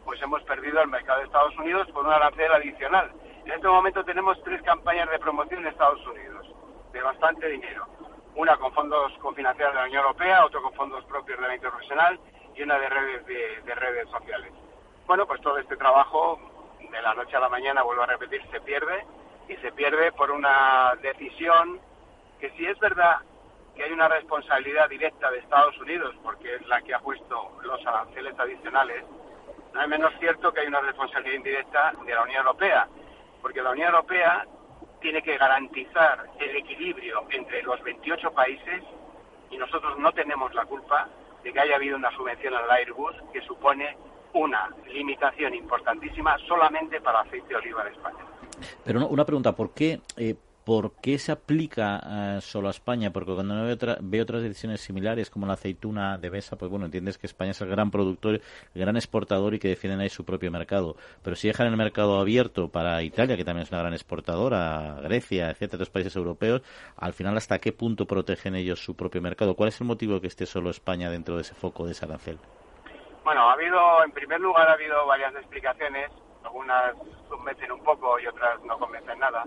pues 0.05 0.21
hemos 0.23 0.43
perdido 0.43 0.81
el 0.83 0.89
mercado 0.89 1.21
de 1.21 1.27
Estados 1.27 1.57
Unidos 1.59 1.89
por 1.93 2.07
un 2.07 2.13
arancel 2.13 2.53
adicional. 2.53 3.11
En 3.45 3.53
este 3.53 3.69
momento 3.69 4.05
tenemos 4.05 4.41
tres 4.43 4.63
campañas 4.63 5.11
de 5.11 5.19
promoción 5.19 5.61
en 5.61 5.69
Estados 5.69 6.05
Unidos, 6.07 6.47
de 6.93 7.03
bastante 7.03 7.49
dinero. 7.49 7.87
Una 8.37 8.57
con 8.57 8.73
fondos 8.73 9.13
cofinanciados 9.21 9.75
de 9.75 9.81
la 9.81 9.87
Unión 9.87 10.03
Europea, 10.03 10.45
otro 10.45 10.63
con 10.63 10.75
fondos 10.75 11.05
propios 11.05 11.41
de 11.41 11.49
la 11.49 11.55
internacional 11.55 12.19
y 12.55 12.63
una 12.63 12.79
de 12.79 12.89
redes 12.89 13.27
de, 13.27 13.75
redes 13.75 14.09
sociales. 14.11 14.53
Bueno, 15.07 15.27
pues 15.27 15.41
todo 15.41 15.59
este 15.59 15.77
trabajo 15.77 16.39
de 16.79 17.03
la 17.03 17.15
noche 17.15 17.37
a 17.37 17.41
la 17.41 17.49
mañana, 17.49 17.83
vuelvo 17.83 18.03
a 18.03 18.07
repetir, 18.07 18.43
se 18.51 18.61
pierde 18.61 19.05
y 19.49 19.57
se 19.57 19.73
pierde 19.73 20.13
por 20.13 20.31
una 20.31 20.95
decisión 21.03 21.81
que 22.41 22.51
si 22.51 22.67
es 22.67 22.79
verdad 22.79 23.19
que 23.75 23.85
hay 23.85 23.93
una 23.93 24.09
responsabilidad 24.09 24.89
directa 24.89 25.31
de 25.31 25.39
Estados 25.39 25.77
Unidos, 25.79 26.15
porque 26.23 26.55
es 26.55 26.67
la 26.69 26.81
que 26.83 26.95
ha 26.95 27.01
puesto 27.01 27.59
los 27.63 27.85
aranceles 27.87 28.39
adicionales, 28.39 29.05
no 29.73 29.83
es 29.83 29.89
menos 29.89 30.13
cierto 30.21 30.53
que 30.53 30.61
hay 30.61 30.69
una 30.69 30.81
responsabilidad 30.81 31.37
indirecta 31.37 31.93
de 32.05 32.15
la 32.15 32.23
Unión 32.23 32.47
Europea, 32.47 32.89
porque 33.43 33.63
la 33.63 33.71
Unión 33.71 33.89
Europea 33.89 34.47
tiene 35.01 35.23
que 35.23 35.37
garantizar 35.37 36.27
el 36.39 36.57
equilibrio 36.57 37.25
entre 37.31 37.63
los 37.63 37.83
28 37.83 38.33
países 38.33 38.83
y 39.51 39.59
nosotros 39.59 39.99
no 39.99 40.13
tenemos 40.13 40.55
la 40.55 40.65
culpa 40.65 41.09
de 41.43 41.53
que 41.53 41.61
haya 41.61 41.77
habido 41.77 41.97
una 41.97 42.11
subvención 42.13 42.55
al 42.55 42.71
Airbus 42.71 43.15
que 43.33 43.43
supone 43.43 43.97
una 44.33 44.71
limitación 44.87 45.55
importantísima 45.55 46.39
solamente 46.47 47.01
para 47.01 47.21
aceite 47.21 47.49
de 47.49 47.57
oliva 47.57 47.83
en 47.87 47.93
España. 47.93 48.34
Pero 48.85 49.07
una 49.09 49.25
pregunta, 49.25 49.53
¿por 49.53 49.73
qué, 49.73 50.01
eh, 50.17 50.35
¿por 50.65 50.93
qué 51.01 51.19
se 51.19 51.33
aplica 51.33 52.01
eh, 52.37 52.41
solo 52.41 52.69
a 52.69 52.71
España? 52.71 53.13
Porque 53.13 53.35
cuando 53.35 53.55
veo, 53.65 53.97
veo, 54.01 54.23
otras 54.23 54.43
decisiones 54.43 54.81
similares 54.81 55.31
como 55.31 55.47
la 55.47 55.55
aceituna 55.55 56.17
de 56.19 56.31
Besa, 56.31 56.57
pues 56.57 56.71
bueno, 56.71 56.87
entiendes 56.87 57.19
que 57.19 57.27
España 57.27 57.51
es 57.51 57.61
el 57.61 57.69
gran 57.69 57.91
productor, 57.91 58.35
el 58.75 58.81
gran 58.81 58.97
exportador 58.97 59.55
y 59.55 59.59
que 59.59 59.69
defienden 59.69 60.01
ahí 60.01 60.09
su 60.09 60.25
propio 60.25 60.51
mercado. 60.51 60.97
Pero 61.23 61.37
si 61.37 61.49
dejan 61.49 61.67
el 61.67 61.77
mercado 61.77 62.19
abierto 62.19 62.69
para 62.69 63.03
Italia, 63.03 63.37
que 63.37 63.45
también 63.45 63.65
es 63.65 63.71
una 63.71 63.81
gran 63.81 63.93
exportadora, 63.93 65.01
Grecia, 65.03 65.51
etcétera, 65.51 65.77
otros 65.77 65.91
países 65.91 66.17
europeos, 66.17 66.63
al 66.97 67.13
final, 67.13 67.37
¿hasta 67.37 67.59
qué 67.59 67.73
punto 67.73 68.07
protegen 68.07 68.55
ellos 68.55 68.83
su 68.83 68.97
propio 68.97 69.21
mercado? 69.21 69.55
¿Cuál 69.55 69.69
es 69.69 69.81
el 69.81 69.87
motivo 69.87 70.15
de 70.15 70.21
que 70.23 70.27
esté 70.29 70.47
solo 70.47 70.71
España 70.71 71.11
dentro 71.11 71.37
de 71.37 71.43
ese 71.43 71.55
foco 71.55 71.85
de 71.87 71.93
ese? 71.93 72.05
Bueno, 73.25 73.49
ha 73.49 73.55
habido, 73.55 74.05
en 74.05 74.13
primer 74.13 74.41
lugar, 74.41 74.69
ha 74.69 74.75
habido 74.75 75.07
varias 75.07 75.35
explicaciones. 75.35 76.11
Algunas 76.45 76.95
convencen 77.29 77.73
un 77.73 77.83
poco 77.83 78.19
y 78.21 78.27
otras 78.27 78.63
no 78.63 78.79
convencen 78.79 79.19
nada. 79.19 79.45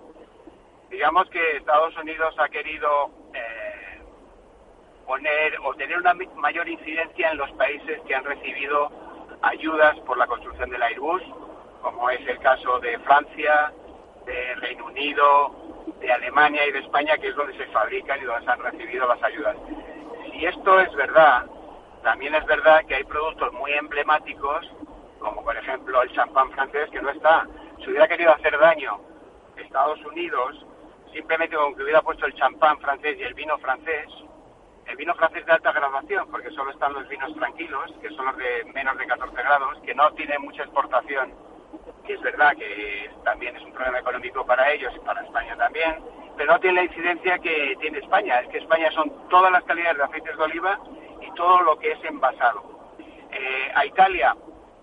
Digamos 0.90 1.30
que 1.30 1.58
Estados 1.58 1.96
Unidos 1.98 2.36
ha 2.40 2.50
querido 2.50 3.10
eh, 3.34 4.02
poner 5.06 5.58
o 5.64 5.74
tener 5.76 5.98
una 5.98 6.14
mayor 6.36 6.68
incidencia 6.68 7.32
en 7.32 7.38
los 7.38 7.52
países 7.54 8.02
que 8.08 8.16
han 8.16 8.24
recibido 8.24 8.90
ayudas 9.42 9.98
por 10.02 10.18
la 10.18 10.28
construcción 10.28 10.70
del 10.70 10.82
Airbus, 10.82 11.22
como 11.82 12.10
es 12.10 12.26
el 12.28 12.40
caso 12.40 12.80
de 12.80 12.98
Francia, 13.00 13.72
de 14.26 14.56
Reino 14.56 14.86
Unido, 14.86 15.56
de 16.00 16.12
Alemania 16.12 16.66
y 16.68 16.72
de 16.72 16.80
España, 16.80 17.18
que 17.18 17.30
es 17.30 17.36
donde 17.36 17.58
se 17.58 17.66
fabrican 17.68 18.20
y 18.20 18.26
donde 18.26 18.46
se 18.46 18.52
han 18.52 18.60
recibido 18.60 19.08
las 19.08 19.22
ayudas. 19.24 19.56
Si 20.32 20.46
esto 20.46 20.80
es 20.80 20.94
verdad, 20.96 21.46
también 22.04 22.36
es 22.36 22.46
verdad 22.46 22.86
que 22.86 22.96
hay 22.96 23.04
productos 23.04 23.54
muy 23.54 23.72
emblemáticos, 23.74 24.66
como 25.20 25.44
por 25.44 25.56
ejemplo 25.56 26.02
el 26.02 26.12
champán 26.14 26.52
francés, 26.52 26.90
que 26.92 27.02
no 27.02 27.10
está. 27.10 27.48
Si 27.80 27.90
hubiera 27.90 28.08
querido 28.08 28.34
hacer 28.34 28.58
daño 28.58 29.00
Estados 29.58 30.04
Unidos, 30.06 30.66
simplemente 31.14 31.56
con 31.56 31.76
que 31.76 31.84
hubiera 31.84 32.02
puesto 32.02 32.26
el 32.26 32.34
champán 32.36 32.80
francés 32.80 33.18
y 33.20 33.24
el 33.24 33.34
vino 33.34 33.58
francés, 33.58 34.08
el 34.86 34.96
vino 34.96 35.14
francés 35.16 35.46
de 35.46 35.52
alta 35.52 35.72
graduación, 35.72 36.30
porque 36.32 36.50
solo 36.52 36.72
están 36.72 36.94
los 36.94 37.08
vinos 37.10 37.34
tranquilos, 37.36 37.92
que 38.02 38.10
son 38.12 38.26
los 38.26 38.38
de 38.38 38.66
menos 38.74 38.98
de 38.98 39.06
14 39.06 39.36
grados, 39.36 39.80
que 39.84 39.94
no 39.94 40.12
tienen 40.14 40.42
mucha 40.42 40.64
exportación, 40.64 41.34
que 42.06 42.14
es 42.14 42.22
verdad 42.22 42.56
que 42.56 43.12
también 43.24 43.56
es 43.58 43.64
un 43.64 43.74
problema 43.74 44.00
económico 44.00 44.46
para 44.46 44.72
ellos 44.72 44.94
y 44.96 45.00
para 45.00 45.22
España 45.22 45.58
también, 45.58 46.02
pero 46.38 46.54
no 46.54 46.60
tiene 46.60 46.78
la 46.78 46.84
incidencia 46.84 47.40
que 47.40 47.76
tiene 47.82 47.98
España. 48.00 48.40
Es 48.40 48.48
que 48.50 48.60
España 48.60 48.90
son 48.92 49.28
todas 49.28 49.52
las 49.52 49.64
calidades 49.64 49.98
de 49.98 50.04
aceites 50.04 50.38
de 50.38 50.44
oliva 50.44 50.80
y 51.22 51.32
todo 51.34 51.62
lo 51.62 51.78
que 51.78 51.92
es 51.92 52.04
envasado. 52.06 52.64
Eh, 53.32 53.72
a 53.76 53.86
Italia, 53.86 54.36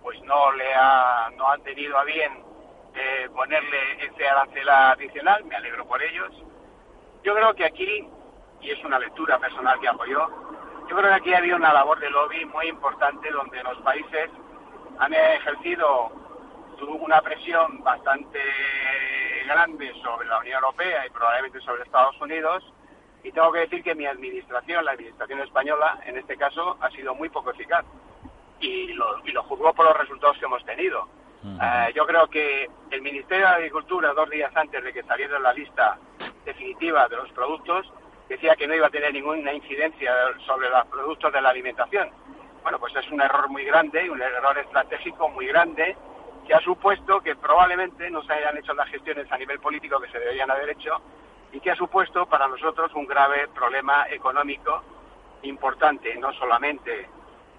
pues 0.04 0.20
no 0.22 0.52
le 0.52 0.74
ha, 0.74 1.30
no 1.34 1.50
han 1.50 1.62
tenido 1.62 1.98
a 1.98 2.04
bien 2.04 2.44
eh, 2.94 3.28
ponerle 3.34 4.04
ese 4.04 4.28
arancel 4.28 4.68
adicional, 4.68 5.42
me 5.44 5.56
alegro 5.56 5.86
por 5.86 6.00
ellos. 6.02 6.30
Yo 7.22 7.34
creo 7.34 7.54
que 7.54 7.64
aquí, 7.64 8.06
y 8.60 8.70
es 8.70 8.84
una 8.84 8.98
lectura 8.98 9.38
personal 9.38 9.80
que 9.80 9.88
hago 9.88 10.04
yo, 10.04 10.28
yo 10.90 10.96
creo 10.96 11.08
que 11.08 11.14
aquí 11.14 11.34
había 11.34 11.56
una 11.56 11.72
labor 11.72 11.98
de 12.00 12.10
lobby 12.10 12.44
muy 12.44 12.66
importante 12.66 13.30
donde 13.30 13.62
los 13.62 13.78
países 13.78 14.30
han 14.98 15.14
ejercido 15.14 16.12
una 17.00 17.22
presión 17.22 17.82
bastante 17.82 18.38
grande 19.46 19.90
sobre 20.02 20.28
la 20.28 20.38
Unión 20.38 20.56
Europea 20.56 21.06
y 21.06 21.10
probablemente 21.10 21.60
sobre 21.60 21.82
Estados 21.82 22.20
Unidos. 22.20 22.62
Y 23.22 23.32
tengo 23.32 23.50
que 23.52 23.60
decir 23.60 23.82
que 23.82 23.94
mi 23.94 24.04
administración, 24.04 24.84
la 24.84 24.92
administración 24.92 25.40
española, 25.40 25.98
en 26.04 26.18
este 26.18 26.36
caso, 26.36 26.76
ha 26.82 26.90
sido 26.90 27.14
muy 27.14 27.30
poco 27.30 27.52
eficaz. 27.52 27.86
Y 28.64 28.92
lo, 28.94 29.18
y 29.26 29.32
lo 29.32 29.42
juzgo 29.42 29.74
por 29.74 29.84
los 29.84 29.96
resultados 29.98 30.38
que 30.38 30.46
hemos 30.46 30.64
tenido. 30.64 31.06
Eh, 31.44 31.92
yo 31.94 32.06
creo 32.06 32.26
que 32.28 32.66
el 32.90 33.02
Ministerio 33.02 33.46
de 33.46 33.54
Agricultura, 33.54 34.14
dos 34.14 34.30
días 34.30 34.50
antes 34.56 34.82
de 34.82 34.92
que 34.92 35.02
saliera 35.02 35.38
la 35.38 35.52
lista 35.52 35.98
definitiva 36.46 37.06
de 37.08 37.16
los 37.16 37.30
productos, 37.32 37.92
decía 38.28 38.56
que 38.56 38.66
no 38.66 38.74
iba 38.74 38.86
a 38.86 38.90
tener 38.90 39.12
ninguna 39.12 39.52
incidencia 39.52 40.10
sobre 40.46 40.70
los 40.70 40.86
productos 40.86 41.30
de 41.30 41.42
la 41.42 41.50
alimentación. 41.50 42.10
Bueno, 42.62 42.78
pues 42.78 42.96
es 42.96 43.10
un 43.10 43.20
error 43.20 43.50
muy 43.50 43.64
grande, 43.64 44.08
un 44.08 44.22
error 44.22 44.56
estratégico 44.56 45.28
muy 45.28 45.46
grande, 45.46 45.94
que 46.46 46.54
ha 46.54 46.60
supuesto 46.60 47.20
que 47.20 47.36
probablemente 47.36 48.10
no 48.10 48.22
se 48.22 48.32
hayan 48.32 48.56
hecho 48.56 48.72
las 48.72 48.88
gestiones 48.88 49.30
a 49.30 49.36
nivel 49.36 49.60
político 49.60 50.00
que 50.00 50.08
se 50.08 50.18
deberían 50.18 50.50
haber 50.50 50.70
hecho 50.70 50.98
y 51.52 51.60
que 51.60 51.70
ha 51.70 51.76
supuesto 51.76 52.24
para 52.24 52.48
nosotros 52.48 52.90
un 52.94 53.06
grave 53.06 53.48
problema 53.48 54.06
económico 54.08 54.82
importante, 55.42 56.16
no 56.16 56.32
solamente 56.32 57.08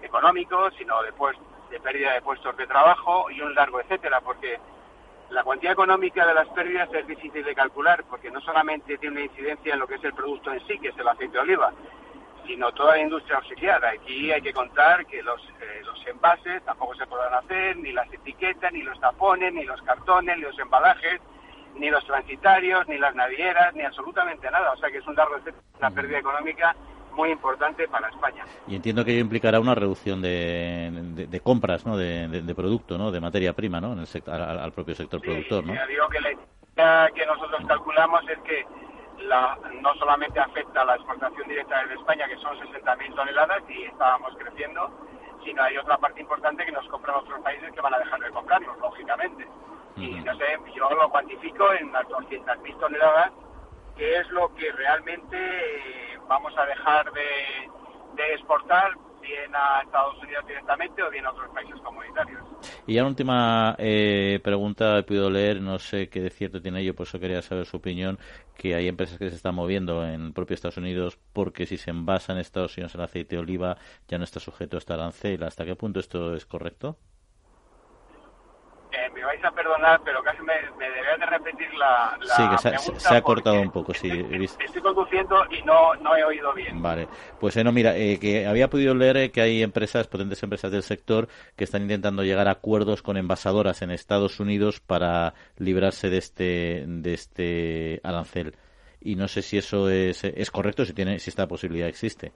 económico, 0.02 0.70
sino 0.72 1.02
de, 1.02 1.12
de 1.70 1.80
pérdida 1.80 2.12
de 2.14 2.22
puestos 2.22 2.56
de 2.56 2.66
trabajo 2.66 3.30
y 3.30 3.40
un 3.40 3.54
largo 3.54 3.80
etcétera, 3.80 4.20
porque 4.20 4.58
la 5.30 5.42
cuantía 5.42 5.72
económica 5.72 6.26
de 6.26 6.34
las 6.34 6.48
pérdidas 6.48 6.88
es 6.94 7.06
difícil 7.06 7.44
de 7.44 7.54
calcular, 7.54 8.04
porque 8.04 8.30
no 8.30 8.40
solamente 8.40 8.96
tiene 8.98 9.16
una 9.16 9.24
incidencia 9.24 9.74
en 9.74 9.80
lo 9.80 9.86
que 9.86 9.96
es 9.96 10.04
el 10.04 10.14
producto 10.14 10.52
en 10.52 10.64
sí, 10.66 10.78
que 10.78 10.88
es 10.88 10.98
el 10.98 11.08
aceite 11.08 11.32
de 11.32 11.40
oliva, 11.40 11.72
sino 12.46 12.70
toda 12.72 12.92
la 12.92 13.02
industria 13.02 13.38
auxiliar. 13.38 13.84
Aquí 13.84 14.30
hay 14.30 14.40
que 14.40 14.52
contar 14.52 15.04
que 15.06 15.22
los, 15.22 15.42
eh, 15.60 15.82
los 15.84 16.06
envases 16.06 16.62
tampoco 16.64 16.94
se 16.94 17.06
podrán 17.06 17.34
hacer, 17.34 17.76
ni 17.76 17.90
las 17.92 18.12
etiquetas, 18.12 18.72
ni 18.72 18.82
los 18.82 19.00
tapones, 19.00 19.52
ni 19.52 19.64
los 19.64 19.82
cartones, 19.82 20.36
ni 20.36 20.42
los 20.42 20.58
embalajes, 20.60 21.20
ni 21.74 21.90
los 21.90 22.04
transitarios, 22.06 22.86
ni 22.86 22.96
las 22.96 23.14
navieras, 23.16 23.74
ni 23.74 23.82
absolutamente 23.82 24.48
nada. 24.48 24.72
O 24.72 24.76
sea 24.76 24.90
que 24.90 24.98
es 24.98 25.06
un 25.06 25.16
largo 25.16 25.36
una 25.78 25.90
pérdida 25.90 26.18
económica 26.18 26.76
muy 27.16 27.30
importante 27.30 27.88
para 27.88 28.08
España. 28.08 28.44
Y 28.68 28.76
entiendo 28.76 29.04
que 29.04 29.12
ello 29.12 29.22
implicará 29.22 29.58
una 29.58 29.74
reducción 29.74 30.20
de, 30.22 31.26
de, 31.28 31.40
compras, 31.40 31.84
¿no? 31.86 31.96
De, 31.96 32.28
de, 32.28 32.54
producto, 32.54 32.98
¿no? 32.98 33.10
De 33.10 33.20
materia 33.20 33.54
prima, 33.54 33.80
¿no? 33.80 33.94
En 33.94 34.00
el 34.00 34.06
sector, 34.06 34.34
al, 34.40 34.72
propio 34.72 34.94
sector 34.94 35.20
productor, 35.20 35.64
¿no? 35.66 35.74
Ya 35.74 35.86
digo 35.86 36.08
que 36.08 36.20
la 36.20 36.32
idea 36.32 37.10
que 37.14 37.26
nosotros 37.26 37.64
calculamos 37.66 38.22
es 38.28 38.38
que 38.40 38.64
la, 39.24 39.58
no 39.80 39.94
solamente 39.94 40.38
afecta 40.38 40.82
a 40.82 40.84
la 40.84 40.94
exportación 40.96 41.48
directa 41.48 41.80
desde 41.82 41.94
España, 41.94 42.28
que 42.28 42.36
son 42.36 42.56
60.000 42.58 43.14
toneladas 43.14 43.62
y 43.68 43.84
estábamos 43.84 44.36
creciendo, 44.38 44.90
sino 45.42 45.62
hay 45.62 45.76
otra 45.78 45.96
parte 45.96 46.20
importante 46.20 46.64
que 46.64 46.72
nos 46.72 46.86
compran 46.88 47.16
otros 47.16 47.40
países 47.40 47.72
que 47.72 47.80
van 47.80 47.94
a 47.94 47.98
dejar 47.98 48.20
de 48.20 48.30
comprarnos, 48.30 48.78
lógicamente. 48.78 49.46
Y 49.96 50.10
no 50.20 50.36
sé, 50.36 50.44
yo 50.74 50.90
lo 50.90 51.08
cuantifico 51.08 51.72
en 51.72 51.88
unas 51.88 52.04
200.000 52.04 52.78
toneladas, 52.78 53.32
que 53.96 54.18
es 54.18 54.28
lo 54.30 54.54
que 54.54 54.70
realmente 54.72 56.15
vamos 56.28 56.52
a 56.56 56.66
dejar 56.66 57.12
de, 57.12 58.32
exportar 58.34 58.92
bien 59.20 59.54
a 59.54 59.82
Estados 59.82 60.16
Unidos 60.22 60.46
directamente 60.46 61.02
o 61.02 61.10
bien 61.10 61.26
a 61.26 61.30
otros 61.30 61.50
países 61.52 61.80
comunitarios. 61.82 62.42
Y 62.86 62.94
ya 62.94 63.02
una 63.02 63.10
última 63.10 63.74
eh, 63.78 64.40
pregunta 64.42 64.98
he 64.98 65.02
podido 65.02 65.30
leer, 65.30 65.60
no 65.60 65.78
sé 65.78 66.08
qué 66.08 66.20
de 66.20 66.30
cierto 66.30 66.62
tiene 66.62 66.80
ello, 66.80 66.94
por 66.94 67.06
eso 67.06 67.18
quería 67.18 67.42
saber 67.42 67.66
su 67.66 67.76
opinión, 67.76 68.18
que 68.54 68.74
hay 68.74 68.88
empresas 68.88 69.18
que 69.18 69.28
se 69.28 69.36
están 69.36 69.54
moviendo 69.54 70.06
en 70.06 70.26
el 70.26 70.32
propio 70.32 70.54
Estados 70.54 70.76
Unidos 70.76 71.18
porque 71.32 71.66
si 71.66 71.76
se 71.76 71.90
envasa 71.90 72.32
en 72.32 72.38
Estados 72.38 72.76
Unidos 72.76 72.94
el 72.94 73.00
aceite 73.02 73.36
de 73.36 73.42
oliva 73.42 73.76
ya 74.08 74.18
no 74.18 74.24
está 74.24 74.40
sujeto 74.40 74.76
a 74.76 74.78
esta 74.78 74.94
arancel. 74.94 75.42
¿Hasta 75.42 75.64
qué 75.64 75.74
punto 75.74 76.00
esto 76.00 76.34
es 76.34 76.46
correcto? 76.46 76.96
Me 79.10 79.24
vais 79.24 79.44
a 79.44 79.50
perdonar, 79.50 80.00
pero 80.04 80.22
casi 80.22 80.42
me, 80.42 80.54
me 80.78 80.88
de 80.88 81.26
repetir 81.26 81.72
la, 81.74 82.18
Sí, 82.36 82.42
que 82.48 83.00
se, 83.00 83.14
ha 83.14 83.22
cortado 83.22 83.60
un 83.60 83.70
poco, 83.70 83.94
sí. 83.94 84.08
Estoy, 84.10 84.82
conduciendo 84.82 85.44
y 85.50 85.62
no, 85.62 85.94
no 85.96 86.16
he 86.16 86.24
oído 86.24 86.52
bien. 86.52 86.80
Vale, 86.82 87.08
pues 87.40 87.56
eh, 87.56 87.64
no, 87.64 87.72
mira, 87.72 87.96
eh, 87.96 88.18
que 88.20 88.46
había 88.46 88.68
podido 88.68 88.94
leer 88.94 89.16
eh, 89.16 89.30
que 89.30 89.40
hay 89.40 89.62
empresas, 89.62 90.08
potentes 90.08 90.42
empresas 90.42 90.70
del 90.70 90.82
sector, 90.82 91.28
que 91.56 91.64
están 91.64 91.82
intentando 91.82 92.22
llegar 92.22 92.48
a 92.48 92.52
acuerdos 92.52 93.02
con 93.02 93.16
envasadoras 93.16 93.82
en 93.82 93.90
Estados 93.90 94.40
Unidos 94.40 94.80
para 94.80 95.34
librarse 95.56 96.10
de 96.10 96.18
este, 96.18 96.84
de 96.86 97.14
este 97.14 98.00
arancel. 98.04 98.56
Y 99.00 99.14
no 99.14 99.28
sé 99.28 99.42
si 99.42 99.58
eso 99.58 99.88
es, 99.88 100.24
es 100.24 100.50
correcto, 100.50 100.84
si, 100.84 100.92
tiene, 100.92 101.18
si 101.18 101.30
esta 101.30 101.46
posibilidad 101.46 101.88
existe. 101.88 102.32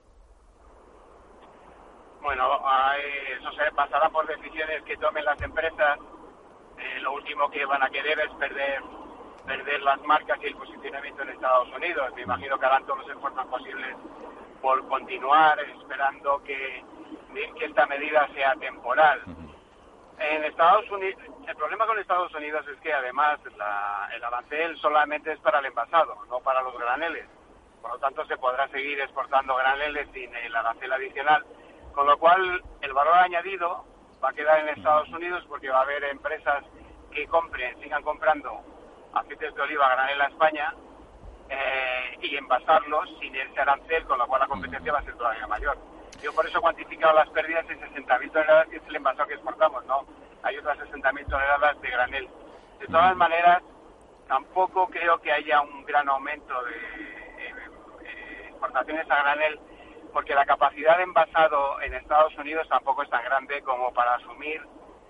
Bueno, 2.21 2.47
eso 3.37 3.51
se 3.51 3.71
pasará 3.71 4.09
por 4.09 4.27
decisiones 4.27 4.83
que 4.83 4.95
tomen 4.97 5.25
las 5.25 5.41
empresas. 5.41 5.99
Eh, 6.91 6.99
lo 7.01 7.13
último 7.13 7.49
que 7.49 7.65
van 7.65 7.83
a 7.83 7.89
querer 7.89 8.19
es 8.19 8.31
perder 8.35 8.81
perder 9.45 9.81
las 9.81 9.99
marcas 10.03 10.37
y 10.41 10.47
el 10.47 10.55
posicionamiento 10.55 11.23
en 11.23 11.29
Estados 11.29 11.67
Unidos. 11.69 12.13
Me 12.15 12.21
imagino 12.21 12.59
que 12.59 12.65
harán 12.65 12.85
todos 12.85 12.99
los 12.99 13.09
esfuerzos 13.09 13.45
posibles 13.47 13.95
por 14.61 14.87
continuar 14.87 15.59
esperando 15.59 16.41
que, 16.43 16.83
que 17.57 17.65
esta 17.65 17.85
medida 17.87 18.27
sea 18.33 18.55
temporal. 18.55 19.21
En 20.19 20.43
Estados 20.43 20.89
Unidos, 20.91 21.19
el 21.47 21.55
problema 21.55 21.87
con 21.87 21.97
Estados 21.97 22.33
Unidos 22.35 22.65
es 22.67 22.79
que 22.81 22.93
además 22.93 23.39
el 24.13 24.23
arancel 24.23 24.77
solamente 24.77 25.31
es 25.31 25.39
para 25.39 25.59
el 25.59 25.65
envasado, 25.65 26.15
no 26.29 26.39
para 26.41 26.61
los 26.61 26.77
graneles. 26.77 27.25
Por 27.81 27.91
lo 27.91 27.97
tanto, 27.97 28.23
se 28.27 28.37
podrá 28.37 28.67
seguir 28.67 29.01
exportando 29.01 29.55
graneles 29.55 30.07
sin 30.13 30.33
el 30.35 30.55
arancel 30.55 30.93
adicional, 30.93 31.43
con 31.93 32.05
lo 32.05 32.17
cual 32.19 32.61
el 32.81 32.93
valor 32.93 33.15
añadido 33.15 33.83
va 34.23 34.29
a 34.29 34.33
quedar 34.33 34.59
en 34.59 34.69
Estados 34.69 35.09
Unidos 35.09 35.43
porque 35.47 35.69
va 35.69 35.79
a 35.79 35.81
haber 35.81 36.03
empresas 36.03 36.63
que 37.11 37.27
compren, 37.27 37.79
sigan 37.81 38.01
comprando 38.03 38.61
aceites 39.13 39.53
de 39.53 39.61
oliva 39.61 39.89
granel 39.89 40.21
a 40.21 40.25
España 40.27 40.73
eh, 41.49 42.17
y 42.21 42.35
envasarlos 42.35 43.09
sin 43.19 43.35
ese 43.35 43.59
arancel, 43.59 44.05
con 44.05 44.17
lo 44.17 44.27
cual 44.27 44.41
la 44.41 44.47
competencia 44.47 44.93
va 44.93 44.99
a 44.99 45.03
ser 45.03 45.15
todavía 45.15 45.47
mayor. 45.47 45.77
Yo 46.21 46.33
por 46.33 46.45
eso 46.45 46.59
he 46.59 46.61
cuantificado 46.61 47.13
las 47.13 47.29
pérdidas 47.29 47.65
en 47.69 47.79
60.000 47.79 48.31
toneladas, 48.31 48.67
que 48.67 48.77
es 48.77 48.87
el 48.87 48.95
envasado 48.95 49.27
que 49.27 49.33
exportamos, 49.33 49.85
¿no? 49.85 50.05
Hay 50.43 50.57
otras 50.57 50.77
60.000 50.79 51.27
toneladas 51.27 51.81
de 51.81 51.89
granel. 51.89 52.29
De 52.79 52.87
todas 52.87 53.15
maneras, 53.15 53.63
tampoco 54.27 54.87
creo 54.87 55.19
que 55.19 55.31
haya 55.31 55.61
un 55.61 55.83
gran 55.85 56.07
aumento 56.07 56.53
de 56.63 56.73
eh, 56.73 57.53
eh, 58.05 58.45
exportaciones 58.49 59.09
a 59.09 59.15
granel, 59.15 59.59
porque 60.13 60.35
la 60.35 60.45
capacidad 60.45 60.97
de 60.97 61.03
envasado 61.03 61.81
en 61.81 61.93
Estados 61.95 62.35
Unidos 62.37 62.67
tampoco 62.69 63.03
es 63.03 63.09
tan 63.09 63.23
grande 63.23 63.61
como 63.61 63.91
para 63.93 64.15
asumir 64.15 64.61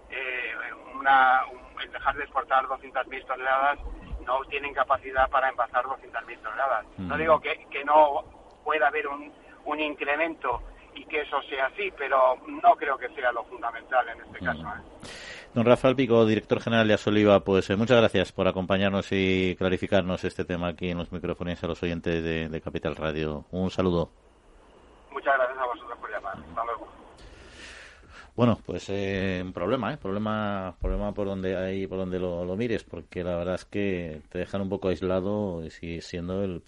eh, 0.10 0.56
una, 0.96 1.46
el 1.84 1.92
dejar 1.92 2.16
de 2.16 2.24
exportar 2.24 2.66
200.000 2.66 3.26
toneladas 3.26 3.80
no 4.26 4.44
tienen 4.46 4.74
capacidad 4.74 5.30
para 5.30 5.50
envasar 5.50 5.86
200.000 5.86 6.42
toneladas. 6.42 6.86
No 6.98 7.18
digo 7.18 7.40
que, 7.40 7.68
que 7.70 7.84
no 7.84 8.24
pueda 8.64 8.88
haber 8.88 9.08
un, 9.08 9.32
un 9.66 9.80
incremento 9.80 10.62
y 10.96 11.06
que 11.06 11.22
eso 11.22 11.42
sea 11.44 11.68
así, 11.68 11.92
pero 11.98 12.38
no 12.48 12.76
creo 12.76 12.98
que 12.98 13.10
sea 13.10 13.32
lo 13.32 13.44
fundamental 13.46 14.08
en 14.10 14.22
este 14.22 14.40
caso. 14.40 14.62
¿eh? 14.62 15.08
Don 15.54 15.66
Rafael 15.66 15.96
Pico, 15.96 16.26
director 16.26 16.62
general 16.62 16.88
de 16.88 16.94
Asoliva, 16.94 17.42
pues 17.42 17.70
eh, 17.70 17.76
muchas 17.76 17.98
gracias 17.98 18.32
por 18.32 18.48
acompañarnos 18.48 19.08
y 19.12 19.56
clarificarnos 19.58 20.24
este 20.24 20.46
tema 20.46 20.70
aquí 20.70 20.90
en 20.90 20.98
los 20.98 21.12
micrófonos 21.12 21.62
a 21.64 21.68
los 21.68 21.84
oyentes 21.84 22.24
de, 22.24 22.62
Capital 22.62 22.96
Radio. 22.96 23.46
Un 23.52 23.70
saludo. 23.70 24.10
Muchas 25.12 25.36
gracias 25.36 25.58
a 25.58 25.66
vosotros 25.66 25.98
por 26.00 26.10
llamar. 26.10 26.38
Hasta 26.38 26.66
luego. 26.66 26.88
Bueno, 28.36 28.60
pues 28.66 28.86
eh, 28.90 29.42
un 29.44 29.52
problema, 29.52 29.94
¿eh? 29.94 29.98
Problema, 29.98 30.76
problema 30.80 31.14
por 31.14 31.28
donde 31.28 31.58
hay, 31.58 31.86
por 31.86 31.98
donde 31.98 32.18
lo, 32.18 32.56
mires, 32.56 32.84
porque 32.84 33.24
la 33.24 33.36
verdad 33.36 33.56
es 33.56 33.66
que 33.66 34.22
te 34.30 34.40
dejan 34.40 34.62
un 34.62 34.70
poco 34.70 34.88
aislado, 34.88 35.64
y 35.66 36.02
siendo 36.02 36.44
el, 36.44 36.62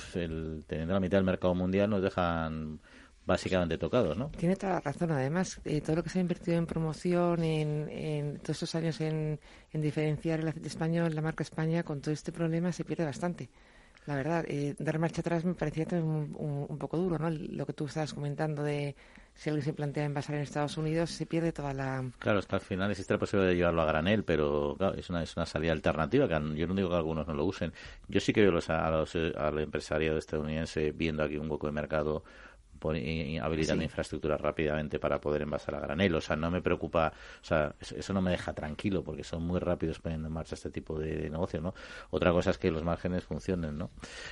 teniendo 0.67 0.93
la 0.93 0.99
mitad 0.99 1.17
del 1.17 1.25
mercado 1.25 1.55
mundial 1.55 1.89
nos 1.89 2.01
dejan 2.01 2.79
básicamente 3.25 3.77
tocados, 3.77 4.17
¿no? 4.17 4.29
Tiene 4.31 4.55
toda 4.55 4.73
la 4.73 4.79
razón. 4.81 5.11
Además, 5.11 5.61
eh, 5.63 5.81
todo 5.81 5.95
lo 5.97 6.03
que 6.03 6.09
se 6.09 6.19
ha 6.19 6.21
invertido 6.21 6.57
en 6.57 6.65
promoción, 6.65 7.43
en, 7.43 7.89
en 7.89 8.37
todos 8.39 8.61
estos 8.61 8.75
años 8.75 8.99
en, 9.01 9.39
diferenciar 9.71 10.41
el 10.41 10.47
aceite 10.49 10.67
español, 10.67 11.15
la 11.15 11.21
marca 11.21 11.43
España, 11.43 11.83
con 11.83 12.01
todo 12.01 12.13
este 12.13 12.31
problema 12.31 12.71
se 12.71 12.83
pierde 12.83 13.05
bastante. 13.05 13.49
La 14.05 14.15
verdad, 14.15 14.43
eh, 14.49 14.75
dar 14.79 14.99
marcha 14.99 15.21
atrás 15.21 15.45
me 15.45 15.53
parecía 15.53 15.87
un, 15.91 16.35
un, 16.69 16.77
poco 16.77 16.97
duro, 16.97 17.17
¿no? 17.17 17.29
Lo 17.29 17.65
que 17.65 17.71
tú 17.71 17.85
estabas 17.85 18.13
comentando 18.13 18.61
de 18.61 18.95
si 19.35 19.49
alguien 19.49 19.65
se 19.65 19.73
plantea 19.73 20.05
envasar 20.05 20.35
en 20.35 20.41
Estados 20.41 20.77
Unidos, 20.77 21.09
se 21.09 21.25
pierde 21.25 21.51
toda 21.51 21.73
la... 21.73 22.03
Claro, 22.19 22.41
que 22.41 22.55
al 22.55 22.61
final 22.61 22.91
existe 22.91 23.13
la 23.13 23.19
posibilidad 23.19 23.49
de 23.49 23.57
llevarlo 23.57 23.81
a 23.81 23.85
granel, 23.85 24.23
pero 24.23 24.75
claro, 24.77 24.95
es 24.95 25.09
una, 25.09 25.23
es 25.23 25.35
una 25.35 25.45
salida 25.45 25.71
alternativa, 25.71 26.27
que 26.27 26.55
yo 26.55 26.67
no 26.67 26.75
digo 26.75 26.89
que 26.89 26.95
algunos 26.95 27.27
no 27.27 27.33
lo 27.33 27.45
usen. 27.45 27.73
Yo 28.07 28.19
sí 28.19 28.31
que 28.31 28.41
veo 28.41 28.51
los, 28.51 28.69
a 28.69 28.89
los, 28.89 29.15
al 29.15 29.59
empresariado 29.59 30.17
estadounidense 30.17 30.91
viendo 30.91 31.23
aquí 31.23 31.37
un 31.37 31.49
hueco 31.49 31.67
de 31.67 31.73
mercado 31.73 32.23
habilitando 33.41 33.83
infraestructura 33.83 34.37
rápidamente 34.37 34.99
para 34.99 35.19
poder 35.19 35.43
envasar 35.43 35.75
a 35.75 35.79
granel. 35.79 36.15
O 36.15 36.21
sea, 36.21 36.35
no 36.35 36.51
me 36.51 36.61
preocupa, 36.61 37.13
o 37.41 37.45
sea, 37.45 37.75
eso, 37.79 38.13
no 38.13 38.21
me 38.21 38.31
deja 38.31 38.53
tranquilo 38.53 39.03
porque 39.03 39.23
son 39.23 39.43
muy 39.43 39.59
rápidos 39.59 39.99
poniendo 39.99 40.27
en 40.27 40.33
marcha 40.33 40.55
este 40.55 40.69
tipo 40.69 40.99
de, 40.99 41.29
negocio, 41.29 41.61
¿no? 41.61 41.73
Otra 42.09 42.31
cosa 42.31 42.51
es 42.51 42.57
que 42.57 42.71
los 42.71 42.83
márgenes 42.83 43.23
funcionen, 43.23 43.77
¿no? 43.77 43.91